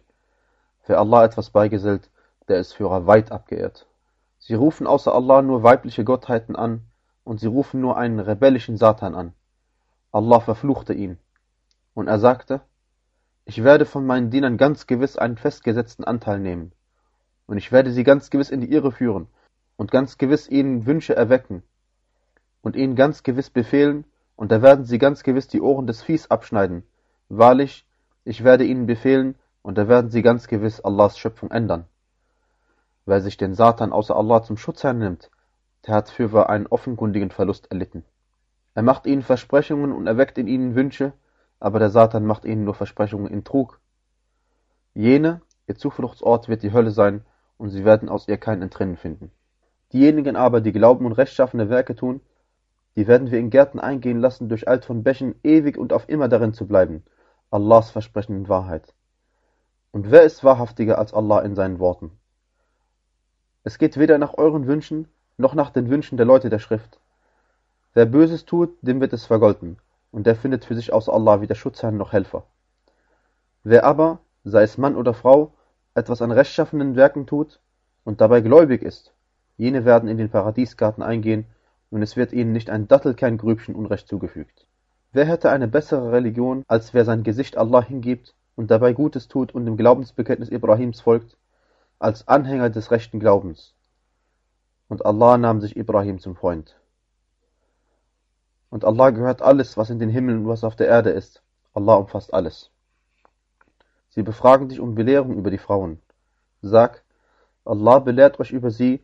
Wer 0.87 0.99
Allah 0.99 1.25
etwas 1.25 1.51
beigesellt, 1.51 2.11
der 2.49 2.59
ist 2.59 2.73
Führer 2.73 3.07
weit 3.07 3.33
abgeehrt. 3.33 3.87
Sie 4.39 4.55
rufen 4.55 4.87
außer 4.87 5.15
Allah 5.15 5.43
nur 5.43 5.63
weibliche 5.63 6.05
Gottheiten 6.05 6.57
an, 6.57 6.83
und 7.25 7.41
sie 7.41 7.49
rufen 7.49 7.81
nur 7.81 7.97
einen 7.97 8.21
rebellischen 8.21 8.77
Satan 8.77 9.15
an. 9.15 9.33
Allah 10.13 10.41
verfluchte 10.41 10.95
ihn. 10.95 11.19
Und 11.95 12.07
er 12.07 12.19
sagte, 12.21 12.61
ich 13.45 13.63
werde 13.63 13.85
von 13.85 14.07
meinen 14.07 14.31
Dienern 14.31 14.57
ganz 14.59 14.87
gewiss 14.87 15.17
einen 15.17 15.37
festgesetzten 15.37 16.05
Anteil 16.05 16.41
nehmen 16.41 16.73
und 17.47 17.59
ich 17.59 17.73
werde 17.73 17.93
sie 17.93 18.05
ganz 18.05 18.31
gewiss 18.31 18.51
in 18.51 18.61
die 18.61 18.73
Irre 18.73 18.93
führen 18.93 19.29
und 19.77 19.91
ganz 19.91 20.19
gewiss 20.19 20.49
ihnen 20.49 20.85
Wünsche 20.85 21.15
erwecken 21.15 21.63
und 22.67 22.75
ihnen 22.75 22.97
ganz 22.97 23.23
gewiss 23.23 23.49
befehlen, 23.49 24.05
und 24.35 24.51
da 24.51 24.61
werden 24.61 24.85
sie 24.85 24.99
ganz 24.99 25.23
gewiss 25.23 25.47
die 25.47 25.61
Ohren 25.61 25.87
des 25.87 26.03
Viehs 26.03 26.33
abschneiden. 26.33 26.83
Wahrlich, 27.29 27.87
ich 28.25 28.43
werde 28.43 28.65
ihnen 28.65 28.87
befehlen, 28.87 29.37
und 29.63 29.79
da 29.79 29.87
werden 29.87 30.11
sie 30.11 30.21
ganz 30.21 30.49
gewiss 30.49 30.81
Allahs 30.81 31.17
Schöpfung 31.17 31.53
ändern. 31.53 31.85
Wer 33.05 33.21
sich 33.21 33.37
den 33.37 33.55
Satan 33.55 33.93
außer 33.93 34.17
Allah 34.17 34.43
zum 34.43 34.57
Schutz 34.57 34.83
hernimmt, 34.83 35.31
der 35.87 35.95
hat 35.95 36.11
fürwahr 36.11 36.51
einen 36.51 36.67
offenkundigen 36.67 37.31
Verlust 37.31 37.71
erlitten. 37.71 38.03
Er 38.75 38.83
macht 38.83 39.07
ihnen 39.07 39.23
Versprechungen 39.23 39.93
und 39.93 40.09
erweckt 40.09 40.37
in 40.37 40.49
ihnen 40.49 40.75
Wünsche, 40.75 41.13
aber 41.61 41.79
der 41.79 41.91
Satan 41.91 42.27
macht 42.27 42.45
ihnen 42.45 42.65
nur 42.65 42.75
Versprechungen 42.75 43.33
in 43.33 43.45
Trug. 43.45 43.79
Jene, 44.93 45.41
ihr 45.69 45.77
Zufluchtsort 45.77 46.49
wird 46.49 46.65
die 46.65 46.73
Hölle 46.73 46.91
sein, 46.91 47.25
und 47.59 47.71
sie 47.71 47.85
werden 47.85 48.09
aus 48.09 48.27
ihr 48.27 48.39
kein 48.39 48.61
Entrinnen 48.61 48.97
finden. 48.97 49.31
Diejenigen 49.93 50.35
aber, 50.35 50.61
die 50.61 50.73
glauben 50.73 51.07
und 51.07 51.13
rechtschaffene 51.13 51.71
Werke 51.71 51.95
tun, 51.95 52.21
die 52.97 53.07
werden 53.07 53.31
wir 53.31 53.39
in 53.39 53.51
Gärten 53.51 53.79
eingehen 53.79 54.21
lassen, 54.21 54.49
durch 54.49 54.69
Alt 54.69 54.85
von 54.85 55.03
Bächen 55.03 55.35
ewig 55.43 55.77
und 55.77 55.93
auf 55.93 56.09
immer 56.09 56.29
darin 56.29 56.55
zu 56.55 56.67
bleiben. 56.67 57.05
Allahs 57.51 57.91
Versprechen 57.91 58.35
in 58.35 58.49
Wahrheit. 58.49 58.95
Und 59.93 60.11
wer 60.11 60.23
ist 60.23 60.43
wahrhaftiger 60.43 60.99
als 60.99 61.15
Allah 61.15 61.41
in 61.41 61.55
seinen 61.55 61.79
Worten? 61.79 62.11
Es 63.65 63.79
geht 63.79 63.99
weder 63.99 64.19
nach 64.19 64.35
euren 64.35 64.67
Wünschen, 64.67 65.09
noch 65.37 65.55
nach 65.55 65.71
den 65.71 65.91
Wünschen 65.91 66.17
der 66.17 66.27
Leute 66.27 66.49
der 66.49 66.59
Schrift. 66.59 66.99
Wer 67.93 68.07
Böses 68.07 68.45
tut, 68.45 68.77
dem 68.81 69.01
wird 69.01 69.13
es 69.13 69.27
vergolten, 69.27 69.79
und 70.11 70.27
der 70.27 70.37
findet 70.37 70.65
für 70.65 70.75
sich 70.75 70.93
außer 70.93 71.13
Allah 71.13 71.41
weder 71.41 71.55
Schutzherrn 71.55 71.97
noch 71.97 72.13
Helfer. 72.13 72.45
Wer 73.63 73.85
aber, 73.85 74.21
sei 74.45 74.63
es 74.63 74.79
Mann 74.79 74.97
oder 74.97 75.15
Frau, 75.15 75.53
etwas 75.95 76.23
an 76.23 76.31
rechtschaffenen 76.31 76.95
Werken 76.95 77.27
tut 77.27 77.61
und 78.05 78.21
dabei 78.21 78.41
gläubig 78.41 78.83
ist, 78.83 79.13
jene 79.57 79.85
werden 79.85 80.09
in 80.09 80.19
den 80.19 80.31
Paradiesgarten 80.31 81.03
eingehen, 81.03 81.47
und 81.91 82.03
es 82.03 82.17
wird 82.17 82.33
ihnen 82.33 82.53
nicht 82.53 82.71
ein 82.71 82.89
Dattelkerngrübchen 82.89 83.75
Unrecht 83.75 84.09
zugefügt. 84.09 84.67
Wer 85.13 85.27
hätte 85.27 85.51
eine 85.51 85.69
bessere 85.69 86.13
Religion, 86.13 86.65
als 86.69 86.93
wer 86.93 87.05
sein 87.05 87.23
Gesicht 87.23 87.57
Allah 87.57 87.83
hingibt 87.83 88.35
und 88.55 88.71
dabei 88.71 88.93
Gutes 88.93 89.29
tut 89.29 89.55
und 89.55 89.65
dem 89.65 89.77
Glaubensbekenntnis 89.77 90.51
Ibrahims 90.51 91.01
folgt, 91.01 91.37
als 91.99 92.29
Anhänger 92.29 92.71
des 92.71 92.91
rechten 92.91 93.21
Glaubens? 93.21 93.75
Und 94.89 95.07
Allah 95.07 95.39
nahm 95.39 95.61
sich 95.61 95.77
Ibrahim 95.77 96.19
zum 96.19 96.37
Freund. 96.37 96.77
Und 98.69 98.85
Allah 98.85 99.11
gehört 99.11 99.43
alles, 99.43 99.77
was 99.77 99.91
in 99.91 99.99
den 99.99 100.11
Himmeln 100.11 100.41
und 100.41 100.49
was 100.49 100.65
auf 100.65 100.77
der 100.77 100.89
Erde 100.89 101.11
ist. 101.11 101.43
Allah 101.73 101.95
umfasst 101.95 102.35
alles. 102.35 102.71
Sie 104.11 104.23
befragen 104.23 104.69
dich 104.69 104.81
um 104.81 104.95
Belehrung 104.95 105.35
über 105.37 105.51
die 105.51 105.59
Frauen. 105.59 106.01
Sag, 106.63 107.03
Allah 107.65 107.99
belehrt 107.99 108.41
euch 108.41 108.51
über 108.51 108.71
sie 108.71 109.03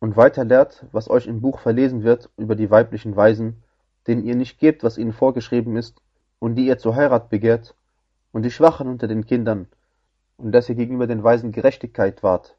und 0.00 0.16
weiter 0.16 0.44
lehrt, 0.44 0.84
was 0.92 1.08
euch 1.08 1.26
im 1.26 1.40
Buch 1.40 1.60
verlesen 1.60 2.02
wird 2.02 2.28
über 2.36 2.56
die 2.56 2.70
weiblichen 2.70 3.14
Weisen, 3.14 3.62
denen 4.06 4.24
ihr 4.24 4.34
nicht 4.34 4.58
gebt, 4.58 4.82
was 4.82 4.98
ihnen 4.98 5.12
vorgeschrieben 5.12 5.76
ist, 5.76 6.02
und 6.38 6.56
die 6.56 6.66
ihr 6.66 6.78
zur 6.78 6.96
Heirat 6.96 7.30
begehrt, 7.30 7.74
und 8.32 8.42
die 8.42 8.50
Schwachen 8.50 8.88
unter 8.88 9.06
den 9.06 9.26
Kindern, 9.26 9.68
und 10.36 10.52
dass 10.52 10.68
ihr 10.68 10.74
gegenüber 10.74 11.06
den 11.06 11.22
Weisen 11.22 11.52
Gerechtigkeit 11.52 12.22
wahrt. 12.22 12.56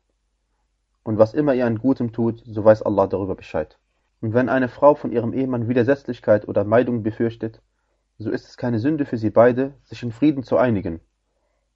Und 1.03 1.17
was 1.17 1.33
immer 1.33 1.53
ihr 1.53 1.65
an 1.65 1.79
Gutem 1.79 2.13
tut, 2.13 2.43
so 2.45 2.63
weiß 2.63 2.83
Allah 2.83 3.07
darüber 3.07 3.35
Bescheid. 3.35 3.77
Und 4.21 4.33
wenn 4.33 4.49
eine 4.49 4.69
Frau 4.69 4.93
von 4.93 5.11
ihrem 5.11 5.33
Ehemann 5.33 5.67
Widersetzlichkeit 5.67 6.47
oder 6.47 6.63
Meidung 6.63 7.03
befürchtet, 7.03 7.59
so 8.19 8.29
ist 8.29 8.47
es 8.47 8.55
keine 8.55 8.79
Sünde 8.79 9.05
für 9.05 9.17
sie 9.17 9.31
beide, 9.31 9.73
sich 9.83 10.03
in 10.03 10.11
Frieden 10.11 10.43
zu 10.43 10.57
einigen 10.57 11.01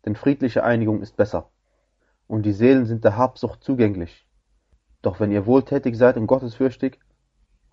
denn 0.06 0.16
friedliche 0.16 0.64
Einigung 0.64 1.02
ist 1.02 1.18
besser. 1.18 1.50
Und 2.28 2.44
die 2.44 2.54
Seelen 2.54 2.86
sind 2.86 3.04
der 3.04 3.18
Habsucht 3.18 3.64
zugänglich. 3.64 4.25
Doch 5.06 5.20
wenn 5.20 5.32
ihr 5.32 5.46
wohltätig 5.46 5.96
seid 6.00 6.18
und 6.18 6.26
gottesfürchtig, 6.26 6.98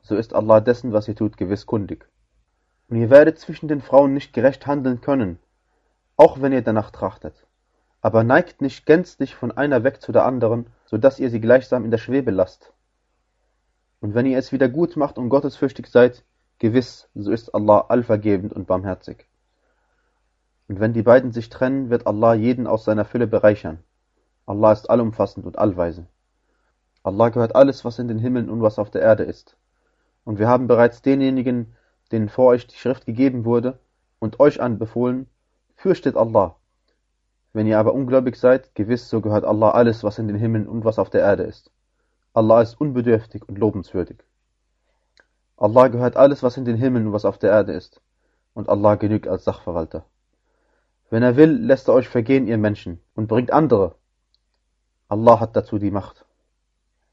so 0.03 0.17
ist 0.17 0.35
Allah 0.35 0.61
dessen, 0.61 0.93
was 0.93 1.09
ihr 1.09 1.17
tut, 1.17 1.39
gewiss 1.39 1.65
kundig. 1.65 2.07
Und 2.91 2.99
ihr 2.99 3.09
werdet 3.09 3.39
zwischen 3.39 3.69
den 3.69 3.81
Frauen 3.81 4.13
nicht 4.13 4.35
gerecht 4.35 4.67
handeln 4.67 5.01
können, 5.01 5.39
auch 6.19 6.43
wenn 6.43 6.53
ihr 6.53 6.61
danach 6.61 6.91
trachtet. 6.91 7.47
Aber 8.03 8.23
neigt 8.23 8.61
nicht 8.61 8.85
gänzlich 8.85 9.35
von 9.35 9.51
einer 9.51 9.83
weg 9.83 10.03
zu 10.03 10.13
der 10.13 10.27
anderen, 10.27 10.67
so 10.85 10.99
dass 10.99 11.19
ihr 11.19 11.31
sie 11.31 11.41
gleichsam 11.41 11.87
in 11.87 11.91
der 11.91 11.97
Schwebe 11.97 12.33
lasst. 12.33 12.75
Und 14.01 14.13
wenn 14.13 14.27
ihr 14.27 14.37
es 14.37 14.53
wieder 14.53 14.69
gut 14.69 14.99
macht 14.99 15.17
und 15.17 15.31
gottesfürchtig 15.31 15.87
seid, 15.87 16.25
gewiss, 16.59 17.09
so 17.15 17.31
ist 17.31 17.55
Allah 17.55 17.87
allvergebend 17.89 18.53
und 18.53 18.67
barmherzig. 18.67 19.27
Und 20.69 20.81
wenn 20.81 20.93
die 20.93 21.03
beiden 21.03 21.33
sich 21.33 21.49
trennen, 21.49 21.89
wird 21.89 22.07
Allah 22.07 22.35
jeden 22.35 22.67
aus 22.67 22.85
seiner 22.85 23.07
Fülle 23.07 23.27
bereichern. 23.27 23.79
Allah 24.45 24.73
ist 24.73 24.91
allumfassend 24.91 25.47
und 25.47 25.57
allweise. 25.57 26.07
Allah 27.03 27.31
gehört 27.31 27.57
alles, 27.57 27.85
was 27.85 27.99
in 27.99 28.09
den 28.09 28.19
Himmeln 28.19 28.49
und 28.49 28.63
was 28.63 28.79
auf 28.79 28.91
der 28.91 29.03
Erde 29.03 29.25
ist. 29.25 29.57
Und 30.25 30.39
wir 30.39 30.49
haben 30.49 30.69
bereits 30.69 31.03
denjenigen, 31.03 31.75
denen 32.13 32.29
vor 32.29 32.47
euch 32.47 32.67
die 32.67 32.77
Schrift 32.77 33.07
gegeben 33.07 33.45
wurde, 33.45 33.79
und 34.19 34.39
euch 34.39 34.61
anbefohlen, 34.61 35.27
fürchtet 35.75 36.17
Allah. 36.17 36.55
Wenn 37.53 37.67
ihr 37.67 37.79
aber 37.79 37.93
ungläubig 37.93 38.37
seid, 38.37 38.75
gewiss, 38.75 39.11
so 39.11 39.21
gehört 39.21 39.45
Allah 39.45 39.71
alles, 39.71 40.05
was 40.05 40.19
in 40.19 40.29
den 40.29 40.37
Himmeln 40.37 40.69
und 40.69 40.85
was 40.85 40.99
auf 41.01 41.11
der 41.11 41.23
Erde 41.23 41.43
ist. 41.43 41.73
Allah 42.33 42.63
ist 42.63 42.81
unbedürftig 42.81 43.47
und 43.49 43.59
lobenswürdig. 43.59 44.19
Allah 45.57 45.89
gehört 45.89 46.17
alles, 46.17 46.43
was 46.43 46.57
in 46.57 46.65
den 46.65 46.77
Himmeln 46.77 47.09
und 47.09 47.13
was 47.13 47.25
auf 47.25 47.39
der 47.39 47.51
Erde 47.51 47.73
ist. 47.73 48.01
Und 48.55 48.69
Allah 48.69 48.95
genügt 48.95 49.29
als 49.29 49.45
Sachverwalter. 49.45 50.05
Wenn 51.11 51.23
er 51.23 51.37
will, 51.37 51.51
lässt 51.51 51.89
er 51.89 51.95
euch 51.95 52.09
vergehen, 52.09 52.47
ihr 52.47 52.59
Menschen, 52.59 53.01
und 53.15 53.27
bringt 53.27 53.53
andere. 53.53 53.97
Allah 55.09 55.41
hat 55.41 55.57
dazu 55.57 55.79
die 55.79 55.91
Macht. 55.91 56.25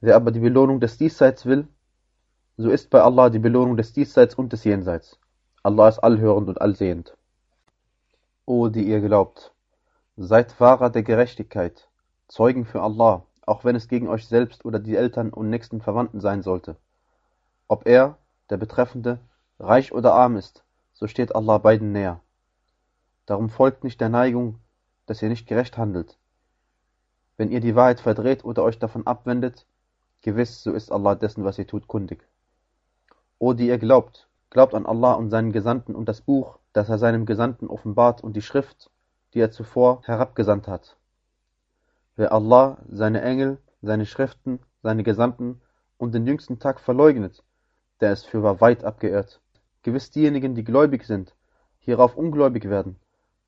Wer 0.02 0.16
aber 0.16 0.32
die 0.32 0.40
Belohnung 0.40 0.80
des 0.80 0.98
Diesseits 0.98 1.46
will, 1.46 1.68
so 2.58 2.70
ist 2.70 2.90
bei 2.90 3.02
Allah 3.02 3.30
die 3.30 3.40
Belohnung 3.40 3.76
des 3.76 3.92
Diesseits 3.92 4.36
und 4.36 4.54
des 4.54 4.64
Jenseits. 4.64 5.20
Allah 5.62 5.90
ist 5.90 6.00
allhörend 6.00 6.48
und 6.48 6.62
allsehend. 6.62 7.18
O, 8.46 8.70
die 8.70 8.88
ihr 8.88 9.02
glaubt, 9.02 9.54
seid 10.16 10.54
Fahrer 10.54 10.90
der 10.90 11.04
Gerechtigkeit, 11.04 11.90
Zeugen 12.28 12.66
für 12.66 12.82
Allah, 12.82 13.24
auch 13.46 13.66
wenn 13.66 13.76
es 13.76 13.88
gegen 13.88 14.08
euch 14.08 14.28
selbst 14.28 14.64
oder 14.64 14.80
die 14.80 14.96
Eltern 14.96 15.32
und 15.32 15.50
nächsten 15.50 15.82
Verwandten 15.82 16.22
sein 16.22 16.44
sollte. 16.44 16.78
Ob 17.68 17.86
er, 17.86 18.18
der 18.50 18.58
Betreffende, 18.58 19.20
reich 19.60 19.92
oder 19.92 20.14
arm 20.14 20.38
ist, 20.38 20.64
so 20.94 21.08
steht 21.08 21.36
Allah 21.36 21.58
beiden 21.58 21.92
näher. 21.92 22.22
Darum 23.26 23.50
folgt 23.50 23.84
nicht 23.84 24.00
der 24.00 24.10
Neigung, 24.10 24.60
dass 25.06 25.22
ihr 25.22 25.30
nicht 25.30 25.48
gerecht 25.48 25.78
handelt. 25.78 26.18
Wenn 27.38 27.52
ihr 27.52 27.60
die 27.60 27.76
Wahrheit 27.76 28.00
verdreht 28.00 28.44
oder 28.46 28.64
euch 28.64 28.80
davon 28.80 29.06
abwendet, 29.06 29.66
gewiss, 30.22 30.64
so 30.64 30.74
ist 30.74 30.92
Allah 30.92 31.16
dessen, 31.16 31.44
was 31.44 31.58
ihr 31.58 31.68
tut, 31.68 31.88
kundig. 31.88 32.28
O 33.38 33.54
die 33.54 33.68
ihr 33.68 33.78
glaubt, 33.78 34.28
glaubt 34.50 34.74
an 34.74 34.86
Allah 34.86 35.14
und 35.14 35.30
seinen 35.30 35.52
Gesandten 35.52 35.96
und 35.96 36.10
das 36.10 36.22
Buch, 36.22 36.60
das 36.74 36.90
er 36.90 36.98
seinem 36.98 37.26
Gesandten 37.26 37.68
offenbart 37.68 38.24
und 38.24 38.36
die 38.36 38.42
Schrift, 38.42 38.90
die 39.34 39.40
er 39.40 39.52
zuvor 39.52 40.02
herabgesandt 40.06 40.68
hat. 40.68 40.98
Wer 42.16 42.32
Allah, 42.32 42.78
seine 42.88 43.22
Engel, 43.22 43.58
seine 43.82 44.06
Schriften, 44.06 44.60
seine 44.84 45.04
Gesandten 45.04 45.62
und 45.98 46.14
den 46.14 46.28
jüngsten 46.28 46.60
Tag 46.60 46.80
verleugnet, 46.80 47.44
der 48.02 48.14
ist 48.14 48.26
fürwahr 48.26 48.62
weit 48.62 48.84
abgeirrt. 48.84 49.42
Gewiss 49.84 50.12
diejenigen, 50.12 50.56
die 50.56 50.64
gläubig 50.64 51.06
sind, 51.06 51.34
hierauf 51.80 52.18
ungläubig 52.18 52.70
werden 52.70 53.00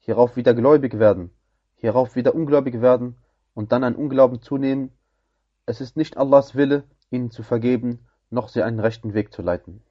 hierauf 0.01 0.35
wieder 0.35 0.53
gläubig 0.53 0.99
werden, 0.99 1.31
hierauf 1.75 2.15
wieder 2.15 2.35
ungläubig 2.35 2.81
werden 2.81 3.17
und 3.53 3.71
dann 3.71 3.83
an 3.83 3.95
Unglauben 3.95 4.41
zunehmen, 4.41 4.91
es 5.71 5.79
ist 5.79 5.95
nicht 5.95 6.17
Allahs 6.17 6.53
Wille, 6.53 6.83
ihnen 7.11 7.31
zu 7.31 7.43
vergeben, 7.43 8.05
noch 8.29 8.49
sie 8.49 8.61
einen 8.61 8.81
rechten 8.81 9.13
Weg 9.13 9.31
zu 9.31 9.41
leiten. 9.41 9.81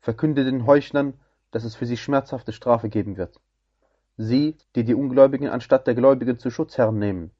Verkünde 0.00 0.44
den 0.44 0.66
Heuchlern, 0.66 1.14
dass 1.52 1.62
es 1.62 1.76
für 1.76 1.86
sie 1.86 1.96
schmerzhafte 1.96 2.52
Strafe 2.52 2.88
geben 2.88 3.16
wird. 3.16 3.40
Sie, 4.16 4.56
die 4.74 4.82
die 4.82 4.96
Ungläubigen 4.96 5.48
anstatt 5.48 5.86
der 5.86 5.94
Gläubigen 5.94 6.40
zu 6.40 6.50
Schutzherren 6.50 6.98
nehmen. 6.98 7.30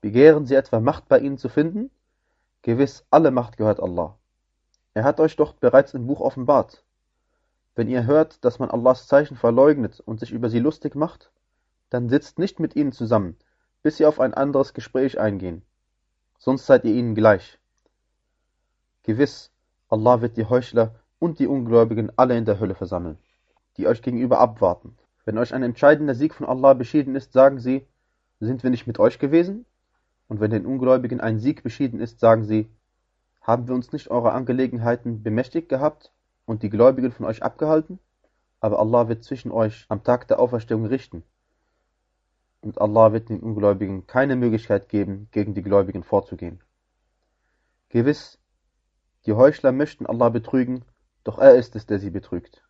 Begehren 0.00 0.46
sie 0.46 0.54
etwa 0.54 0.80
Macht 0.80 1.06
bei 1.08 1.18
ihnen 1.18 1.36
zu 1.36 1.50
finden? 1.50 1.90
Gewiss, 2.62 3.04
alle 3.10 3.30
Macht 3.30 3.58
gehört 3.58 3.80
Allah. 3.80 4.16
Er 4.94 5.04
hat 5.04 5.20
euch 5.20 5.36
doch 5.36 5.52
bereits 5.52 5.92
im 5.92 6.06
Buch 6.06 6.22
offenbart. 6.22 6.82
Wenn 7.74 7.90
ihr 7.90 8.06
hört, 8.06 8.42
dass 8.42 8.58
man 8.58 8.70
Allahs 8.70 9.06
Zeichen 9.06 9.36
verleugnet 9.36 10.00
und 10.00 10.18
sich 10.18 10.32
über 10.32 10.48
sie 10.48 10.60
lustig 10.60 10.94
macht, 10.94 11.30
dann 11.90 12.08
sitzt 12.08 12.38
nicht 12.38 12.58
mit 12.58 12.74
ihnen 12.74 12.92
zusammen, 12.92 13.36
bis 13.82 13.98
sie 13.98 14.06
auf 14.06 14.18
ein 14.18 14.32
anderes 14.32 14.72
Gespräch 14.72 15.20
eingehen. 15.20 15.62
Sonst 16.44 16.66
seid 16.66 16.84
ihr 16.84 16.92
ihnen 16.92 17.14
gleich. 17.14 17.56
Gewiss, 19.04 19.52
Allah 19.88 20.22
wird 20.22 20.36
die 20.36 20.44
Heuchler 20.44 20.96
und 21.20 21.38
die 21.38 21.46
Ungläubigen 21.46 22.10
alle 22.16 22.36
in 22.36 22.44
der 22.44 22.58
Hölle 22.58 22.74
versammeln, 22.74 23.16
die 23.76 23.86
euch 23.86 24.02
gegenüber 24.02 24.40
abwarten. 24.40 24.96
Wenn 25.24 25.38
euch 25.38 25.54
ein 25.54 25.62
entscheidender 25.62 26.16
Sieg 26.16 26.34
von 26.34 26.48
Allah 26.48 26.74
beschieden 26.74 27.14
ist, 27.14 27.32
sagen 27.32 27.60
sie, 27.60 27.86
sind 28.40 28.64
wir 28.64 28.70
nicht 28.70 28.88
mit 28.88 28.98
euch 28.98 29.20
gewesen? 29.20 29.66
Und 30.26 30.40
wenn 30.40 30.50
den 30.50 30.66
Ungläubigen 30.66 31.20
ein 31.20 31.38
Sieg 31.38 31.62
beschieden 31.62 32.00
ist, 32.00 32.18
sagen 32.18 32.42
sie, 32.42 32.68
haben 33.40 33.68
wir 33.68 33.76
uns 33.76 33.92
nicht 33.92 34.10
eurer 34.10 34.34
Angelegenheiten 34.34 35.22
bemächtigt 35.22 35.68
gehabt 35.68 36.10
und 36.44 36.64
die 36.64 36.70
Gläubigen 36.70 37.12
von 37.12 37.24
euch 37.24 37.44
abgehalten? 37.44 38.00
Aber 38.58 38.80
Allah 38.80 39.06
wird 39.06 39.22
zwischen 39.22 39.52
euch 39.52 39.86
am 39.88 40.02
Tag 40.02 40.26
der 40.26 40.40
Auferstehung 40.40 40.86
richten. 40.86 41.22
Und 42.62 42.80
Allah 42.80 43.12
wird 43.12 43.28
den 43.28 43.40
Ungläubigen 43.40 44.06
keine 44.06 44.36
Möglichkeit 44.36 44.88
geben, 44.88 45.28
gegen 45.32 45.52
die 45.52 45.62
Gläubigen 45.62 46.04
vorzugehen. 46.04 46.60
Gewiss, 47.90 48.38
die 49.26 49.32
Heuchler 49.34 49.72
möchten 49.72 50.06
Allah 50.06 50.30
betrügen, 50.30 50.84
doch 51.24 51.38
er 51.38 51.56
ist 51.56 51.76
es, 51.76 51.86
der 51.86 51.98
sie 51.98 52.10
betrügt. 52.10 52.64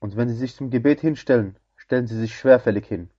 Und 0.00 0.16
wenn 0.16 0.28
sie 0.28 0.34
sich 0.34 0.54
zum 0.54 0.70
Gebet 0.70 1.00
hinstellen, 1.00 1.56
stellen 1.76 2.06
sie 2.06 2.18
sich 2.18 2.36
schwerfällig 2.36 2.86
hin, 2.86 3.10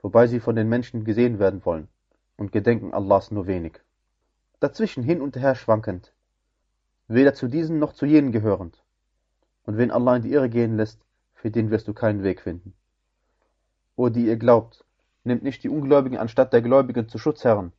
wobei 0.00 0.28
sie 0.28 0.40
von 0.40 0.56
den 0.56 0.68
Menschen 0.68 1.04
gesehen 1.04 1.38
werden 1.38 1.64
wollen 1.64 1.88
und 2.36 2.52
gedenken 2.52 2.94
Allahs 2.94 3.30
nur 3.30 3.46
wenig. 3.46 3.80
Dazwischen 4.60 5.02
hin 5.02 5.20
und 5.20 5.36
her 5.36 5.54
schwankend, 5.54 6.14
weder 7.08 7.34
zu 7.34 7.48
diesen 7.48 7.78
noch 7.78 7.92
zu 7.92 8.06
jenen 8.06 8.32
gehörend, 8.32 8.84
und 9.64 9.76
wen 9.76 9.90
Allah 9.90 10.16
in 10.16 10.22
die 10.22 10.32
Irre 10.32 10.48
gehen 10.48 10.76
lässt, 10.76 11.04
für 11.34 11.50
den 11.50 11.70
wirst 11.70 11.88
du 11.88 11.94
keinen 11.94 12.22
Weg 12.22 12.40
finden. 12.40 12.74
O 13.96 14.08
die 14.08 14.26
ihr 14.26 14.36
glaubt, 14.36 14.84
nehmt 15.28 15.44
nicht 15.44 15.62
die 15.62 15.68
Ungläubigen 15.68 16.18
anstatt 16.18 16.52
der 16.52 16.62
Gläubigen 16.62 17.08
zu 17.08 17.18
Schutzherren. 17.18 17.72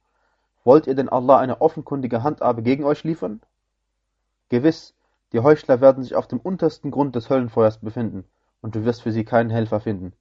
Wollt 0.63 0.87
ihr 0.87 0.95
denn 0.95 1.09
Allah 1.09 1.37
eine 1.39 1.59
offenkundige 1.59 2.23
Handhabe 2.23 2.63
gegen 2.63 2.85
euch 2.85 3.03
liefern? 3.03 3.41
Gewiss, 4.47 4.95
die 5.33 5.41
Heuchler 5.41 5.81
werden 5.81 6.03
sich 6.03 6.15
auf 6.15 6.27
dem 6.27 6.39
untersten 6.39 6.91
Grund 6.91 7.15
des 7.15 7.29
Höllenfeuers 7.29 7.79
befinden, 7.79 8.23
und 8.61 8.75
du 8.75 8.85
wirst 8.85 9.01
für 9.01 9.11
sie 9.11 9.25
keinen 9.25 9.49
Helfer 9.49 9.81
finden. 9.81 10.13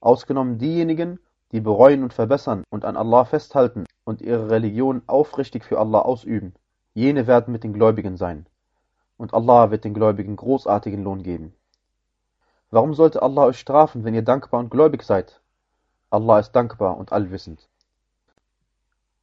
Ausgenommen 0.00 0.58
diejenigen, 0.58 1.18
die 1.52 1.60
bereuen 1.60 2.02
und 2.02 2.12
verbessern 2.12 2.64
und 2.68 2.84
an 2.84 2.96
Allah 2.96 3.24
festhalten 3.24 3.86
und 4.04 4.20
ihre 4.20 4.50
Religion 4.50 5.02
aufrichtig 5.06 5.64
für 5.64 5.78
Allah 5.78 6.00
ausüben. 6.00 6.54
Jene 6.92 7.26
werden 7.26 7.52
mit 7.52 7.64
den 7.64 7.72
Gläubigen 7.72 8.16
sein 8.16 8.46
und 9.18 9.34
Allah 9.34 9.70
wird 9.70 9.84
den 9.84 9.92
Gläubigen 9.92 10.36
großartigen 10.36 11.02
Lohn 11.02 11.22
geben. 11.22 11.52
Warum 12.70 12.94
sollte 12.94 13.22
Allah 13.22 13.46
euch 13.46 13.58
strafen, 13.58 14.04
wenn 14.04 14.14
ihr 14.14 14.22
dankbar 14.22 14.60
und 14.60 14.70
gläubig 14.70 15.02
seid? 15.02 15.40
Allah 16.10 16.38
ist 16.38 16.52
dankbar 16.52 16.96
und 16.96 17.12
allwissend. 17.12 17.68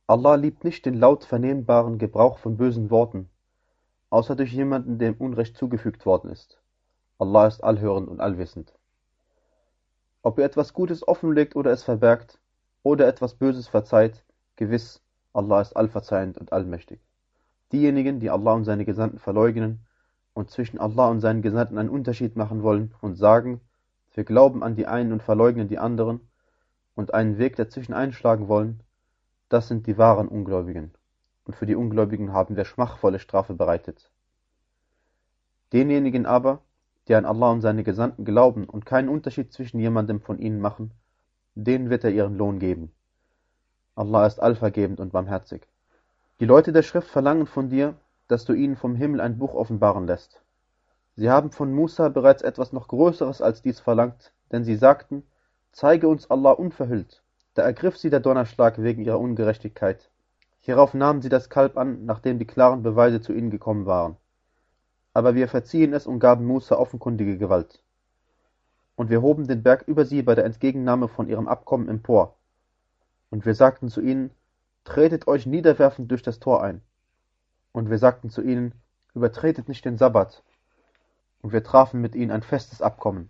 Allah 0.06 0.36
liebt 0.36 0.64
nicht 0.64 0.86
den 0.86 0.94
laut 0.94 1.26
vernehmbaren 1.26 1.98
Gebrauch 1.98 2.38
von 2.38 2.58
bösen 2.58 2.92
Worten, 2.92 3.28
außer 4.12 4.36
durch 4.36 4.54
jemanden, 4.54 5.00
dem 5.00 5.16
Unrecht 5.16 5.58
zugefügt 5.58 6.06
worden 6.06 6.30
ist. 6.30 6.62
Allah 7.18 7.48
ist 7.48 7.64
allhörend 7.64 8.08
und 8.08 8.20
allwissend. 8.20 8.72
Ob 10.22 10.38
ihr 10.38 10.46
etwas 10.46 10.74
Gutes 10.74 11.08
offenlegt 11.08 11.56
oder 11.56 11.72
es 11.72 11.84
verbergt, 11.84 12.38
oder 12.84 13.08
etwas 13.08 13.34
Böses 13.34 13.68
verzeiht, 13.68 14.24
gewiss, 14.56 15.02
Allah 15.34 15.62
ist 15.62 15.76
allverzeihend 15.76 16.38
und 16.38 16.54
allmächtig. 16.54 17.00
Diejenigen, 17.72 18.20
die 18.20 18.30
Allah 18.30 18.54
und 18.54 18.64
seine 18.64 18.86
Gesandten 18.86 19.18
verleugnen, 19.18 19.88
und 20.36 20.52
zwischen 20.52 20.78
Allah 20.78 21.10
und 21.10 21.20
seinen 21.20 21.42
Gesandten 21.42 21.80
einen 21.80 21.90
Unterschied 21.90 22.36
machen 22.36 22.62
wollen 22.62 22.94
und 23.02 23.16
sagen, 23.16 23.60
wir 24.14 24.24
glauben 24.24 24.62
an 24.62 24.76
die 24.76 24.86
einen 24.86 25.14
und 25.14 25.24
verleugnen 25.24 25.68
die 25.68 25.80
anderen 25.80 26.22
und 26.96 27.14
einen 27.14 27.38
Weg 27.38 27.56
dazwischen 27.56 27.94
einschlagen 27.94 28.48
wollen, 28.48 28.82
das 29.50 29.68
sind 29.68 29.86
die 29.88 29.98
wahren 29.98 30.28
Ungläubigen. 30.28 30.92
Und 31.46 31.56
für 31.56 31.66
die 31.66 31.76
Ungläubigen 31.76 32.34
haben 32.34 32.56
wir 32.56 32.66
schmachvolle 32.66 33.20
Strafe 33.20 33.54
bereitet. 33.54 34.10
Denjenigen 35.74 36.26
aber, 36.26 36.62
die 37.08 37.16
an 37.16 37.26
Allah 37.26 37.52
und 37.52 37.62
seine 37.62 37.84
Gesandten 37.84 38.26
glauben 38.26 38.66
und 38.66 38.86
keinen 38.86 39.10
Unterschied 39.10 39.54
zwischen 39.54 39.80
jemandem 39.80 40.22
von 40.22 40.40
ihnen 40.40 40.60
machen, 40.60 40.92
denen 41.54 41.90
wird 41.90 42.04
er 42.04 42.12
ihren 42.12 42.36
Lohn 42.36 42.60
geben. 42.60 42.92
Allah 43.96 44.26
ist 44.26 44.42
allvergebend 44.42 45.00
und 45.00 45.14
barmherzig. 45.14 45.68
Die 46.40 46.46
Leute 46.46 46.74
der 46.74 46.84
Schrift 46.84 47.08
verlangen 47.08 47.46
von 47.46 47.70
dir, 47.70 47.96
dass 48.28 48.46
du 48.46 48.54
ihnen 48.54 48.76
vom 48.76 48.96
Himmel 48.96 49.22
ein 49.22 49.38
Buch 49.38 49.54
offenbaren 49.54 50.08
lässt. 50.08 50.42
Sie 51.16 51.30
haben 51.30 51.52
von 51.52 51.72
Musa 51.72 52.10
bereits 52.10 52.42
etwas 52.42 52.74
noch 52.74 52.90
Größeres 52.90 53.42
als 53.42 53.62
dies 53.62 53.80
verlangt, 53.80 54.34
denn 54.52 54.66
sie 54.66 54.76
sagten, 54.76 55.24
zeige 55.76 56.08
uns 56.08 56.32
Allah 56.32 56.52
unverhüllt. 56.52 57.22
Da 57.54 57.64
ergriff 57.64 57.98
sie 57.98 58.10
der 58.10 58.22
Donnerschlag 58.22 58.82
wegen 58.82 59.04
ihrer 59.04 59.20
Ungerechtigkeit. 59.20 60.10
Hierauf 60.62 60.94
nahmen 60.94 61.22
sie 61.22 61.28
das 61.28 61.50
Kalb 61.50 61.78
an, 61.78 62.06
nachdem 62.06 62.40
die 62.40 62.48
klaren 62.48 62.82
Beweise 62.82 63.20
zu 63.20 63.34
ihnen 63.34 63.50
gekommen 63.50 63.86
waren. 63.86 64.16
Aber 65.14 65.36
wir 65.36 65.50
verziehen 65.50 65.94
es 65.94 66.08
und 66.08 66.20
gaben 66.20 66.46
Musa 66.46 66.78
offenkundige 66.78 67.38
Gewalt. 67.38 67.84
Und 68.96 69.10
wir 69.10 69.22
hoben 69.22 69.48
den 69.48 69.64
Berg 69.64 69.84
über 69.86 70.06
sie 70.06 70.22
bei 70.22 70.34
der 70.34 70.46
Entgegennahme 70.46 71.10
von 71.10 71.28
ihrem 71.28 71.50
Abkommen 71.50 71.90
empor. 71.90 72.38
Und 73.30 73.46
wir 73.46 73.54
sagten 73.54 73.90
zu 73.90 74.00
ihnen, 74.00 74.32
tretet 74.86 75.28
euch 75.28 75.46
niederwerfend 75.46 76.10
durch 76.10 76.24
das 76.24 76.40
Tor 76.40 76.64
ein. 76.64 76.82
Und 77.74 77.90
wir 77.90 77.98
sagten 77.98 78.30
zu 78.30 78.42
ihnen, 78.42 78.74
übertretet 79.14 79.68
nicht 79.68 79.84
den 79.84 79.98
Sabbat. 79.98 80.42
Und 81.42 81.52
wir 81.52 81.64
trafen 81.64 82.00
mit 82.00 82.16
ihnen 82.16 82.32
ein 82.32 82.44
festes 82.44 82.82
Abkommen. 82.82 83.30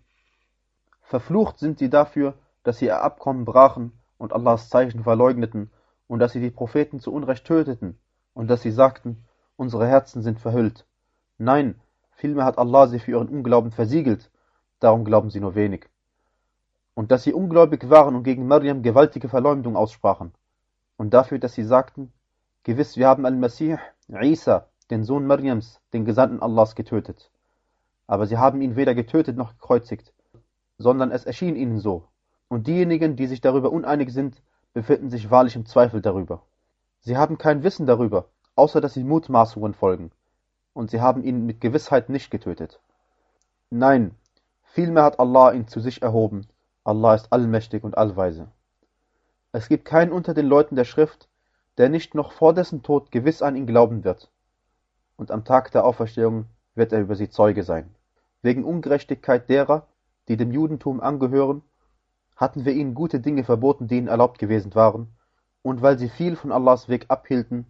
Verflucht 1.06 1.60
sind 1.60 1.78
sie 1.78 1.92
dafür, 1.92 2.34
dass 2.64 2.80
sie 2.80 2.86
ihr 2.86 3.04
Abkommen 3.04 3.46
brachen 3.46 3.92
und 4.18 4.34
Allahs 4.34 4.70
Zeichen 4.70 5.04
verleugneten 5.04 5.70
und 6.08 6.18
dass 6.18 6.32
sie 6.32 6.40
die 6.40 6.50
Propheten 6.50 7.00
zu 7.00 7.14
Unrecht 7.14 7.46
töteten 7.46 8.00
und 8.34 8.48
dass 8.48 8.64
sie 8.64 8.72
sagten, 8.72 9.24
unsere 9.56 9.88
Herzen 9.88 10.24
sind 10.24 10.40
verhüllt. 10.40 10.84
Nein, 11.38 11.80
vielmehr 12.16 12.44
hat 12.46 12.58
Allah 12.58 12.88
sie 12.88 12.98
für 12.98 13.12
ihren 13.12 13.30
Unglauben 13.30 13.72
versiegelt, 13.72 14.32
darum 14.80 15.06
glauben 15.06 15.30
sie 15.30 15.40
nur 15.40 15.54
wenig. 15.54 15.88
Und 16.96 17.12
dass 17.12 17.22
sie 17.22 17.34
ungläubig 17.34 17.88
waren 17.88 18.16
und 18.16 18.24
gegen 18.24 18.48
Maryam 18.48 18.82
gewaltige 18.82 19.30
Verleumdung 19.30 19.76
aussprachen. 19.76 20.34
Und 20.98 21.14
dafür, 21.14 21.38
dass 21.38 21.54
sie 21.54 21.66
sagten, 21.66 22.14
gewiss, 22.64 22.98
wir 22.98 23.08
haben 23.08 23.28
Al-Masih, 23.28 23.78
Isa, 24.08 24.70
den 24.90 25.04
Sohn 25.04 25.28
Maryams, 25.28 25.80
den 25.94 26.04
Gesandten 26.04 26.42
Allahs, 26.42 26.74
getötet. 26.74 27.30
Aber 28.08 28.26
sie 28.26 28.40
haben 28.40 28.62
ihn 28.62 28.76
weder 28.76 28.96
getötet 28.96 29.38
noch 29.38 29.52
gekreuzigt, 29.52 30.15
sondern 30.78 31.12
es 31.12 31.26
erschien 31.26 31.56
ihnen 31.56 31.80
so. 31.80 32.08
Und 32.48 32.68
diejenigen, 32.68 33.16
die 33.16 33.28
sich 33.28 33.42
darüber 33.42 33.72
uneinig 33.72 34.14
sind, 34.14 34.42
befinden 34.74 35.10
sich 35.10 35.32
wahrlich 35.32 35.56
im 35.56 35.66
Zweifel 35.66 36.02
darüber. 36.02 36.44
Sie 37.00 37.18
haben 37.18 37.38
kein 37.38 37.64
Wissen 37.64 37.86
darüber, 37.86 38.30
außer 38.56 38.82
dass 38.82 38.94
sie 38.94 39.04
Mutmaßungen 39.04 39.74
folgen, 39.74 40.12
und 40.74 40.92
sie 40.92 41.02
haben 41.02 41.24
ihn 41.24 41.46
mit 41.46 41.62
Gewissheit 41.62 42.10
nicht 42.10 42.32
getötet. 42.32 42.80
Nein, 43.70 44.16
vielmehr 44.64 45.04
hat 45.04 45.20
Allah 45.20 45.52
ihn 45.54 45.68
zu 45.68 45.80
sich 45.80 46.02
erhoben. 46.02 46.48
Allah 46.84 47.16
ist 47.16 47.32
allmächtig 47.32 47.84
und 47.84 47.98
allweise. 47.98 48.48
Es 49.52 49.70
gibt 49.70 49.86
keinen 49.86 50.12
unter 50.12 50.34
den 50.34 50.46
Leuten 50.46 50.76
der 50.76 50.86
Schrift, 50.86 51.30
der 51.78 51.90
nicht 51.90 52.14
noch 52.16 52.32
vor 52.32 52.54
dessen 52.54 52.84
Tod 52.84 53.12
gewiss 53.12 53.42
an 53.42 53.56
ihn 53.56 53.66
glauben 53.66 54.04
wird 54.04 54.30
und 55.18 55.32
am 55.32 55.46
Tag 55.46 55.72
der 55.72 55.86
Auferstehung 55.86 56.46
wird 56.74 56.92
er 56.92 57.02
über 57.02 57.16
sie 57.16 57.30
Zeuge 57.30 57.64
sein. 57.64 57.94
Wegen 58.42 58.64
Ungerechtigkeit 58.64 59.50
derer, 59.50 59.88
die 60.28 60.38
dem 60.38 60.52
Judentum 60.52 61.00
angehören, 61.02 61.62
hatten 62.36 62.66
wir 62.66 62.74
ihnen 62.74 62.94
gute 62.94 63.20
Dinge 63.20 63.44
verboten, 63.44 63.88
die 63.88 63.98
ihnen 63.98 64.08
erlaubt 64.08 64.40
gewesen 64.40 64.76
waren, 64.76 65.16
und 65.62 65.82
weil 65.82 65.98
sie 65.98 66.10
viel 66.10 66.36
von 66.36 66.52
Allahs 66.52 66.90
Weg 66.90 67.06
abhielten, 67.10 67.66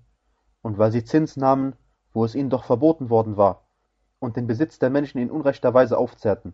und 0.62 0.78
weil 0.78 0.92
sie 0.92 1.04
Zins 1.04 1.38
nahmen, 1.38 1.76
wo 2.14 2.26
es 2.26 2.36
ihnen 2.36 2.50
doch 2.50 2.64
verboten 2.64 3.10
worden 3.10 3.38
war, 3.38 3.68
und 4.20 4.36
den 4.36 4.48
Besitz 4.48 4.80
der 4.80 4.90
Menschen 4.90 5.20
in 5.20 5.30
unrechter 5.30 5.74
Weise 5.74 5.98
aufzehrten. 5.98 6.54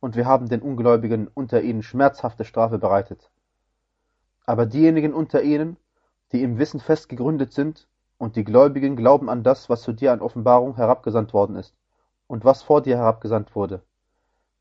Und 0.00 0.16
wir 0.16 0.26
haben 0.26 0.48
den 0.48 0.62
Ungläubigen 0.62 1.28
unter 1.32 1.62
ihnen 1.62 1.82
schmerzhafte 1.82 2.44
Strafe 2.44 2.78
bereitet. 2.78 3.30
Aber 4.46 4.66
diejenigen 4.66 5.14
unter 5.14 5.42
ihnen, 5.42 5.76
die 6.32 6.42
im 6.42 6.58
Wissen 6.58 6.80
fest 6.80 7.08
gegründet 7.08 7.52
sind 7.52 7.88
und 8.18 8.36
die 8.36 8.44
Gläubigen 8.44 8.96
glauben 8.96 9.28
an 9.28 9.42
das, 9.42 9.68
was 9.68 9.82
zu 9.82 9.92
dir 9.92 10.12
an 10.12 10.20
Offenbarung 10.20 10.76
herabgesandt 10.76 11.32
worden 11.32 11.56
ist 11.56 11.74
und 12.26 12.44
was 12.44 12.62
vor 12.62 12.82
dir 12.82 12.96
herabgesandt 12.96 13.54
wurde. 13.54 13.82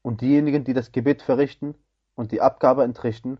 Und 0.01 0.21
diejenigen, 0.21 0.63
die 0.63 0.73
das 0.73 0.91
Gebet 0.91 1.21
verrichten 1.21 1.75
und 2.15 2.31
die 2.31 2.41
Abgabe 2.41 2.83
entrichten 2.83 3.37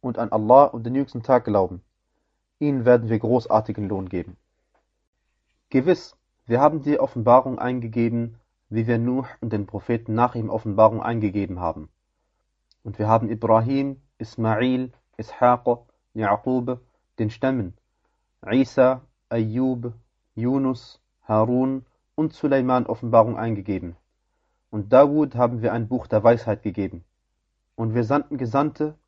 und 0.00 0.18
an 0.18 0.30
Allah 0.30 0.64
und 0.64 0.84
den 0.84 0.94
jüngsten 0.94 1.22
Tag 1.22 1.44
glauben, 1.44 1.82
ihnen 2.58 2.84
werden 2.84 3.08
wir 3.08 3.18
großartigen 3.18 3.88
Lohn 3.88 4.08
geben. 4.08 4.36
Gewiss, 5.70 6.16
wir 6.46 6.60
haben 6.60 6.82
dir 6.82 7.02
Offenbarung 7.02 7.58
eingegeben, 7.58 8.36
wie 8.70 8.86
wir 8.86 8.98
Nuh 8.98 9.24
und 9.40 9.52
den 9.52 9.66
Propheten 9.66 10.14
nach 10.14 10.34
ihm 10.34 10.50
Offenbarung 10.50 11.02
eingegeben 11.02 11.60
haben. 11.60 11.88
Und 12.84 12.98
wir 12.98 13.08
haben 13.08 13.28
Ibrahim, 13.28 14.00
Ismail, 14.18 14.92
Ishaq, 15.18 15.80
Jaqub, 16.14 16.80
den 17.18 17.30
Stämmen, 17.30 17.74
Isa 18.50 19.02
Ayyub, 19.30 19.92
Yunus, 20.34 21.00
Harun 21.24 21.84
und 22.14 22.32
Suleiman 22.32 22.86
Offenbarung 22.86 23.36
eingegeben. 23.36 23.96
Und 24.70 24.92
Dawud 24.92 25.34
haben 25.34 25.62
wir 25.62 25.72
ein 25.72 25.88
Buch 25.88 26.06
der 26.06 26.22
Weisheit 26.22 26.62
gegeben. 26.62 27.04
Und 27.74 27.94
wir 27.94 28.04
sandten 28.04 28.36
Gesandte, 28.36 28.98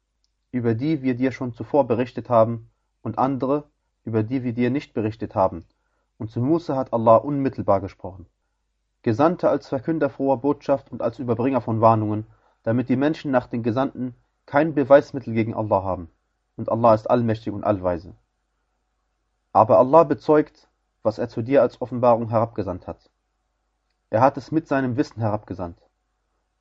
über 0.53 0.75
die 0.75 1.03
wir 1.03 1.15
dir 1.15 1.33
schon 1.33 1.53
zuvor 1.53 1.87
berichtet 1.87 2.29
haben, 2.31 2.71
und 3.03 3.19
andere, 3.19 3.65
über 4.05 4.23
die 4.23 4.43
wir 4.43 4.53
dir 4.53 4.71
nicht 4.71 4.95
berichtet 4.95 5.35
haben. 5.35 5.65
Und 6.19 6.31
zu 6.31 6.41
Musa 6.41 6.77
hat 6.77 6.93
Allah 6.93 7.17
unmittelbar 7.17 7.81
gesprochen. 7.81 8.27
Gesandte 9.03 9.49
als 9.49 9.69
Verkünder 9.69 10.11
froher 10.11 10.37
Botschaft 10.37 10.93
und 10.93 11.01
als 11.01 11.19
Überbringer 11.19 11.61
von 11.61 11.81
Warnungen, 11.81 12.27
damit 12.63 12.89
die 12.89 12.97
Menschen 12.97 13.31
nach 13.31 13.47
den 13.47 13.63
Gesandten 13.63 14.15
kein 14.45 14.75
Beweismittel 14.75 15.33
gegen 15.33 15.55
Allah 15.55 15.83
haben. 15.83 16.11
Und 16.57 16.69
Allah 16.69 16.95
ist 16.95 17.09
allmächtig 17.09 17.53
und 17.53 17.65
allweise. 17.65 18.15
Aber 19.53 19.79
Allah 19.79 20.05
bezeugt, 20.05 20.69
was 21.03 21.19
er 21.19 21.29
zu 21.29 21.41
dir 21.41 21.63
als 21.63 21.81
Offenbarung 21.81 22.29
herabgesandt 22.29 22.87
hat. 22.87 23.11
Er 24.11 24.21
hat 24.21 24.37
es 24.37 24.51
mit 24.51 24.67
seinem 24.67 24.97
Wissen 24.97 25.21
herabgesandt. 25.21 25.79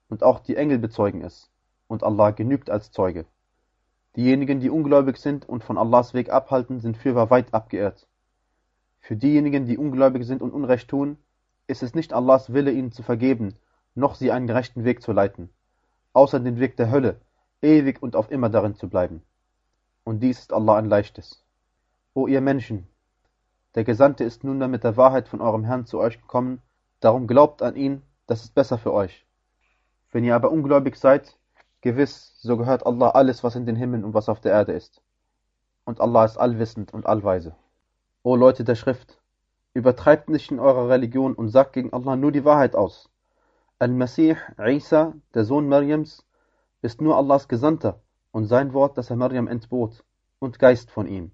Und 0.08 0.24
auch 0.24 0.39
die 0.39 0.56
Engel 0.56 0.78
bezeugen 0.78 1.24
es. 1.24 1.50
Und 1.88 2.04
Allah 2.04 2.32
genügt 2.32 2.70
als 2.70 2.91
Zeuge. 2.91 3.26
Diejenigen, 4.16 4.60
die 4.60 4.70
ungläubig 4.70 5.18
sind 5.18 5.50
und 5.50 5.64
von 5.64 5.78
Allahs 5.78 6.14
Weg 6.14 6.30
abhalten, 6.30 6.80
sind 6.80 6.97
fürwahr 6.97 7.30
weit 7.30 7.54
abgeirrt. 7.54 8.08
Für 9.00 9.16
diejenigen, 9.16 9.66
die 9.66 9.78
ungläubig 9.78 10.26
sind 10.26 10.41
und 10.41 10.52
Unrecht 10.52 10.89
tun, 10.89 11.18
ist 11.68 11.84
es 11.84 11.95
nicht 11.95 12.14
Allahs 12.14 12.54
Wille, 12.54 12.72
ihnen 12.72 12.91
zu 12.91 13.02
vergeben, 13.04 13.56
noch 13.95 14.16
sie 14.16 14.32
einen 14.32 14.47
gerechten 14.47 14.84
Weg 14.84 15.02
zu 15.02 15.12
leiten, 15.12 15.50
außer 16.14 16.39
den 16.39 16.60
Weg 16.60 16.78
der 16.78 16.91
Hölle, 16.91 17.22
ewig 17.62 18.02
und 18.02 18.16
auf 18.16 18.32
immer 18.32 18.50
darin 18.50 18.76
zu 18.76 18.89
bleiben. 18.89 19.24
Und 20.04 20.22
dies 20.22 20.39
ist 20.39 20.54
Allah 20.54 20.78
ein 20.78 20.86
leichtes. 20.86 21.43
O 22.14 22.28
ihr 22.28 22.41
Menschen, 22.41 22.88
der 23.76 23.84
Gesandte 23.84 24.24
ist 24.24 24.43
nunmehr 24.43 24.68
mit 24.68 24.84
der 24.84 24.97
Wahrheit 24.97 25.28
von 25.28 25.41
eurem 25.41 25.64
Herrn 25.64 25.86
zu 25.86 26.00
euch 26.00 26.20
gekommen, 26.20 26.62
darum 27.00 27.28
glaubt 27.28 27.62
an 27.62 27.76
ihn, 27.76 28.02
das 28.28 28.43
ist 28.43 28.56
besser 28.56 28.78
für 28.78 28.93
euch. 28.93 29.26
Wenn 30.12 30.24
ihr 30.24 30.36
aber 30.36 30.52
ungläubig 30.52 30.95
seid, 30.95 31.38
gewiss, 31.82 32.36
so 32.41 32.58
gehört 32.58 32.86
Allah 32.86 33.10
alles, 33.10 33.43
was 33.43 33.56
in 33.56 33.66
den 33.66 33.76
Himmeln 33.76 34.04
und 34.04 34.14
was 34.14 34.30
auf 34.30 34.41
der 34.41 34.52
Erde 34.52 34.74
ist. 34.74 35.02
Und 35.86 36.02
Allah 36.02 36.26
ist 36.26 36.38
allwissend 36.38 36.93
und 36.93 37.06
allweise. 37.06 37.56
O 38.24 38.36
Leute 38.36 38.64
der 38.64 38.76
Schrift, 38.76 39.20
übertreibt 39.74 40.30
nicht 40.30 40.52
in 40.52 40.60
eurer 40.60 40.89
Religion 40.89 41.34
und 41.34 41.50
sagt 41.50 41.74
gegen 41.74 41.93
Allah 41.93 42.16
nur 42.16 42.32
die 42.32 42.45
Wahrheit 42.45 42.76
aus. 42.76 43.10
Al-Masih, 43.80 44.36
Isa, 44.58 45.14
der 45.34 45.45
Sohn 45.45 45.70
Mariams, 45.70 46.26
ist 46.82 47.02
nur 47.02 47.18
Allahs 47.18 47.47
Gesandter 47.47 48.02
und 48.32 48.45
sein 48.45 48.74
Wort, 48.74 48.97
das 48.97 49.10
er 49.10 49.16
Maryam 49.16 49.47
entbot, 49.47 50.04
und 50.39 50.60
Geist 50.60 50.91
von 50.91 51.08
ihm. 51.08 51.32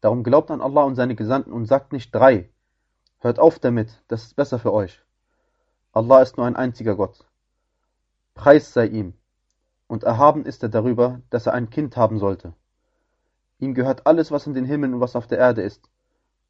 Darum 0.00 0.22
glaubt 0.22 0.50
an 0.50 0.60
Allah 0.60 0.82
und 0.84 0.94
seine 0.94 1.14
Gesandten 1.14 1.52
und 1.52 1.66
sagt 1.66 1.92
nicht 1.92 2.14
drei. 2.14 2.50
Hört 3.20 3.38
auf 3.38 3.58
damit, 3.58 4.02
das 4.08 4.24
ist 4.24 4.36
besser 4.36 4.58
für 4.58 4.72
euch. 4.72 5.02
Allah 5.92 6.22
ist 6.22 6.36
nur 6.36 6.46
ein 6.46 6.56
einziger 6.56 6.94
Gott. 6.94 7.26
Preis 8.34 8.72
sei 8.72 8.86
ihm. 8.86 9.14
Und 9.88 10.04
erhaben 10.04 10.44
ist 10.44 10.62
er 10.62 10.68
darüber, 10.68 11.20
dass 11.30 11.46
er 11.46 11.54
ein 11.54 11.70
Kind 11.70 11.96
haben 11.96 12.18
sollte. 12.18 12.54
Ihm 13.58 13.74
gehört 13.74 14.06
alles, 14.06 14.30
was 14.30 14.46
in 14.46 14.54
den 14.54 14.64
Himmeln 14.64 14.94
und 14.94 15.00
was 15.00 15.16
auf 15.16 15.26
der 15.26 15.38
Erde 15.38 15.62
ist. 15.62 15.90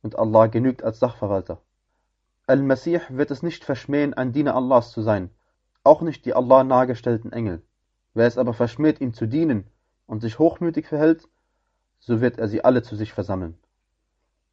Und 0.02 0.18
Allah 0.18 0.46
genügt 0.48 0.82
als 0.82 0.98
Sachverwalter. 0.98 1.62
Al-Masih 2.46 3.00
wird 3.08 3.30
es 3.30 3.42
nicht 3.42 3.64
verschmähen, 3.64 4.14
ein 4.14 4.32
Diener 4.32 4.54
Allahs 4.54 4.90
zu 4.92 5.02
sein, 5.02 5.30
auch 5.84 6.02
nicht 6.02 6.24
die 6.24 6.34
Allah 6.34 6.64
nahegestellten 6.64 7.32
Engel. 7.32 7.62
Wer 8.14 8.26
es 8.26 8.38
aber 8.38 8.52
verschmäht, 8.52 9.00
ihm 9.00 9.14
zu 9.14 9.26
dienen 9.26 9.70
und 10.06 10.20
sich 10.20 10.38
hochmütig 10.38 10.86
verhält, 10.86 11.28
so 11.98 12.20
wird 12.20 12.38
er 12.38 12.48
sie 12.48 12.64
alle 12.64 12.82
zu 12.82 12.96
sich 12.96 13.12
versammeln. 13.12 13.58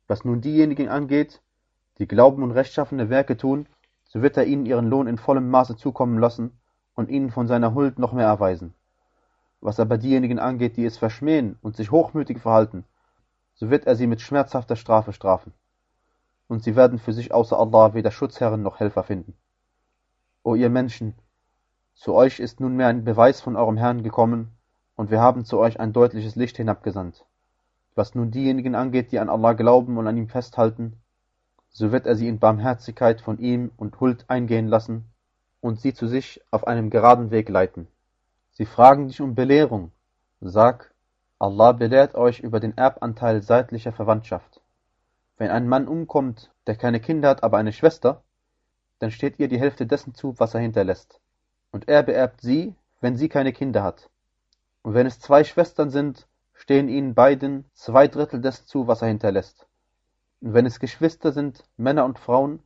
Was 0.07 0.25
nun 0.25 0.41
diejenigen 0.41 0.89
angeht, 0.89 1.41
die 1.97 2.07
Glauben 2.07 2.43
und 2.43 2.51
rechtschaffene 2.51 3.09
Werke 3.09 3.37
tun, 3.37 3.67
so 4.05 4.21
wird 4.21 4.37
er 4.37 4.45
ihnen 4.45 4.65
ihren 4.65 4.89
Lohn 4.89 5.07
in 5.07 5.17
vollem 5.17 5.49
Maße 5.49 5.77
zukommen 5.77 6.19
lassen 6.19 6.57
und 6.95 7.09
ihnen 7.09 7.31
von 7.31 7.47
seiner 7.47 7.73
Huld 7.73 7.99
noch 7.99 8.13
mehr 8.13 8.27
erweisen. 8.27 8.73
Was 9.61 9.79
aber 9.79 9.97
diejenigen 9.97 10.39
angeht, 10.39 10.77
die 10.77 10.85
es 10.85 10.97
verschmähen 10.97 11.57
und 11.61 11.75
sich 11.75 11.91
hochmütig 11.91 12.39
verhalten, 12.39 12.85
so 13.55 13.69
wird 13.69 13.87
er 13.87 13.95
sie 13.95 14.07
mit 14.07 14.21
schmerzhafter 14.21 14.75
Strafe 14.75 15.13
strafen. 15.13 15.53
Und 16.47 16.63
sie 16.63 16.75
werden 16.75 16.99
für 16.99 17.13
sich 17.13 17.33
außer 17.33 17.57
Allah 17.57 17.93
weder 17.93 18.11
Schutzherren 18.11 18.61
noch 18.61 18.79
Helfer 18.79 19.03
finden. 19.03 19.33
O 20.43 20.55
ihr 20.55 20.69
Menschen, 20.69 21.15
zu 21.95 22.13
euch 22.13 22.39
ist 22.39 22.59
nunmehr 22.59 22.87
ein 22.87 23.05
Beweis 23.05 23.41
von 23.41 23.55
eurem 23.55 23.77
Herrn 23.77 24.03
gekommen, 24.03 24.51
und 24.95 25.09
wir 25.11 25.21
haben 25.21 25.45
zu 25.45 25.57
euch 25.59 25.79
ein 25.79 25.93
deutliches 25.93 26.35
Licht 26.35 26.57
hinabgesandt. 26.57 27.25
Was 27.95 28.15
nun 28.15 28.31
diejenigen 28.31 28.75
angeht, 28.75 29.11
die 29.11 29.19
an 29.19 29.29
Allah 29.29 29.53
glauben 29.53 29.97
und 29.97 30.07
an 30.07 30.17
ihm 30.17 30.27
festhalten, 30.27 31.01
so 31.77 31.91
wird 31.91 32.07
er 32.07 32.15
sie 32.15 32.29
in 32.29 32.39
Barmherzigkeit 32.39 33.19
von 33.19 33.37
ihm 33.37 33.69
und 33.75 33.99
Huld 33.99 34.23
eingehen 34.29 34.69
lassen 34.69 35.11
und 35.59 35.81
sie 35.81 35.93
zu 35.93 36.07
sich 36.07 36.41
auf 36.49 36.65
einem 36.67 36.89
geraden 36.89 37.31
Weg 37.31 37.49
leiten. 37.49 37.89
Sie 38.53 38.65
fragen 38.65 39.09
dich 39.09 39.19
um 39.19 39.35
Belehrung. 39.35 39.91
Sag, 40.39 40.93
Allah 41.37 41.73
belehrt 41.73 42.15
euch 42.15 42.39
über 42.39 42.61
den 42.61 42.77
Erbanteil 42.77 43.41
seitlicher 43.41 43.91
Verwandtschaft. 43.91 44.61
Wenn 45.37 45.49
ein 45.49 45.67
Mann 45.67 45.89
umkommt, 45.89 46.49
der 46.65 46.77
keine 46.77 47.01
Kinder 47.01 47.27
hat, 47.27 47.43
aber 47.43 47.57
eine 47.57 47.73
Schwester, 47.73 48.23
dann 48.99 49.11
steht 49.11 49.37
ihr 49.37 49.49
die 49.49 49.59
Hälfte 49.59 49.85
dessen 49.85 50.15
zu, 50.15 50.39
was 50.39 50.53
er 50.53 50.61
hinterlässt. 50.61 51.19
Und 51.71 51.89
er 51.89 52.03
beerbt 52.03 52.39
sie, 52.39 52.73
wenn 53.01 53.17
sie 53.17 53.27
keine 53.27 53.51
Kinder 53.51 53.83
hat. 53.83 54.09
Und 54.81 54.93
wenn 54.93 55.07
es 55.07 55.19
zwei 55.19 55.43
Schwestern 55.43 55.89
sind, 55.89 56.25
stehen 56.53 56.87
ihnen 56.87 57.15
beiden 57.15 57.65
zwei 57.73 58.07
Drittel 58.07 58.39
dessen 58.39 58.65
zu, 58.65 58.87
was 58.87 59.01
er 59.01 59.09
hinterlässt. 59.09 59.67
Und 60.45 60.53
wenn 60.53 60.67
es 60.67 60.79
Geschwister 60.79 61.31
sind, 61.31 61.63
Männer 61.75 62.05
und 62.05 62.19
Frauen, 62.19 62.61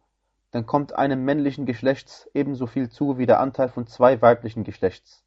dann 0.51 0.65
kommt 0.65 0.97
einem 0.97 1.23
männlichen 1.23 1.65
Geschlechts 1.65 2.29
ebenso 2.33 2.67
viel 2.67 2.89
zu 2.89 3.17
wie 3.17 3.25
der 3.25 3.39
Anteil 3.39 3.69
von 3.69 3.87
zwei 3.87 4.21
weiblichen 4.21 4.65
Geschlechts. 4.65 5.23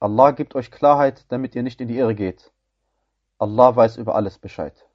Allah 0.00 0.30
gibt 0.30 0.54
euch 0.54 0.70
Klarheit, 0.70 1.26
damit 1.28 1.54
ihr 1.54 1.62
nicht 1.62 1.82
in 1.82 1.88
die 1.88 1.98
Irre 1.98 2.14
geht. 2.14 2.52
Allah 3.36 3.76
weiß 3.76 3.98
über 3.98 4.14
alles 4.14 4.38
Bescheid. 4.38 4.86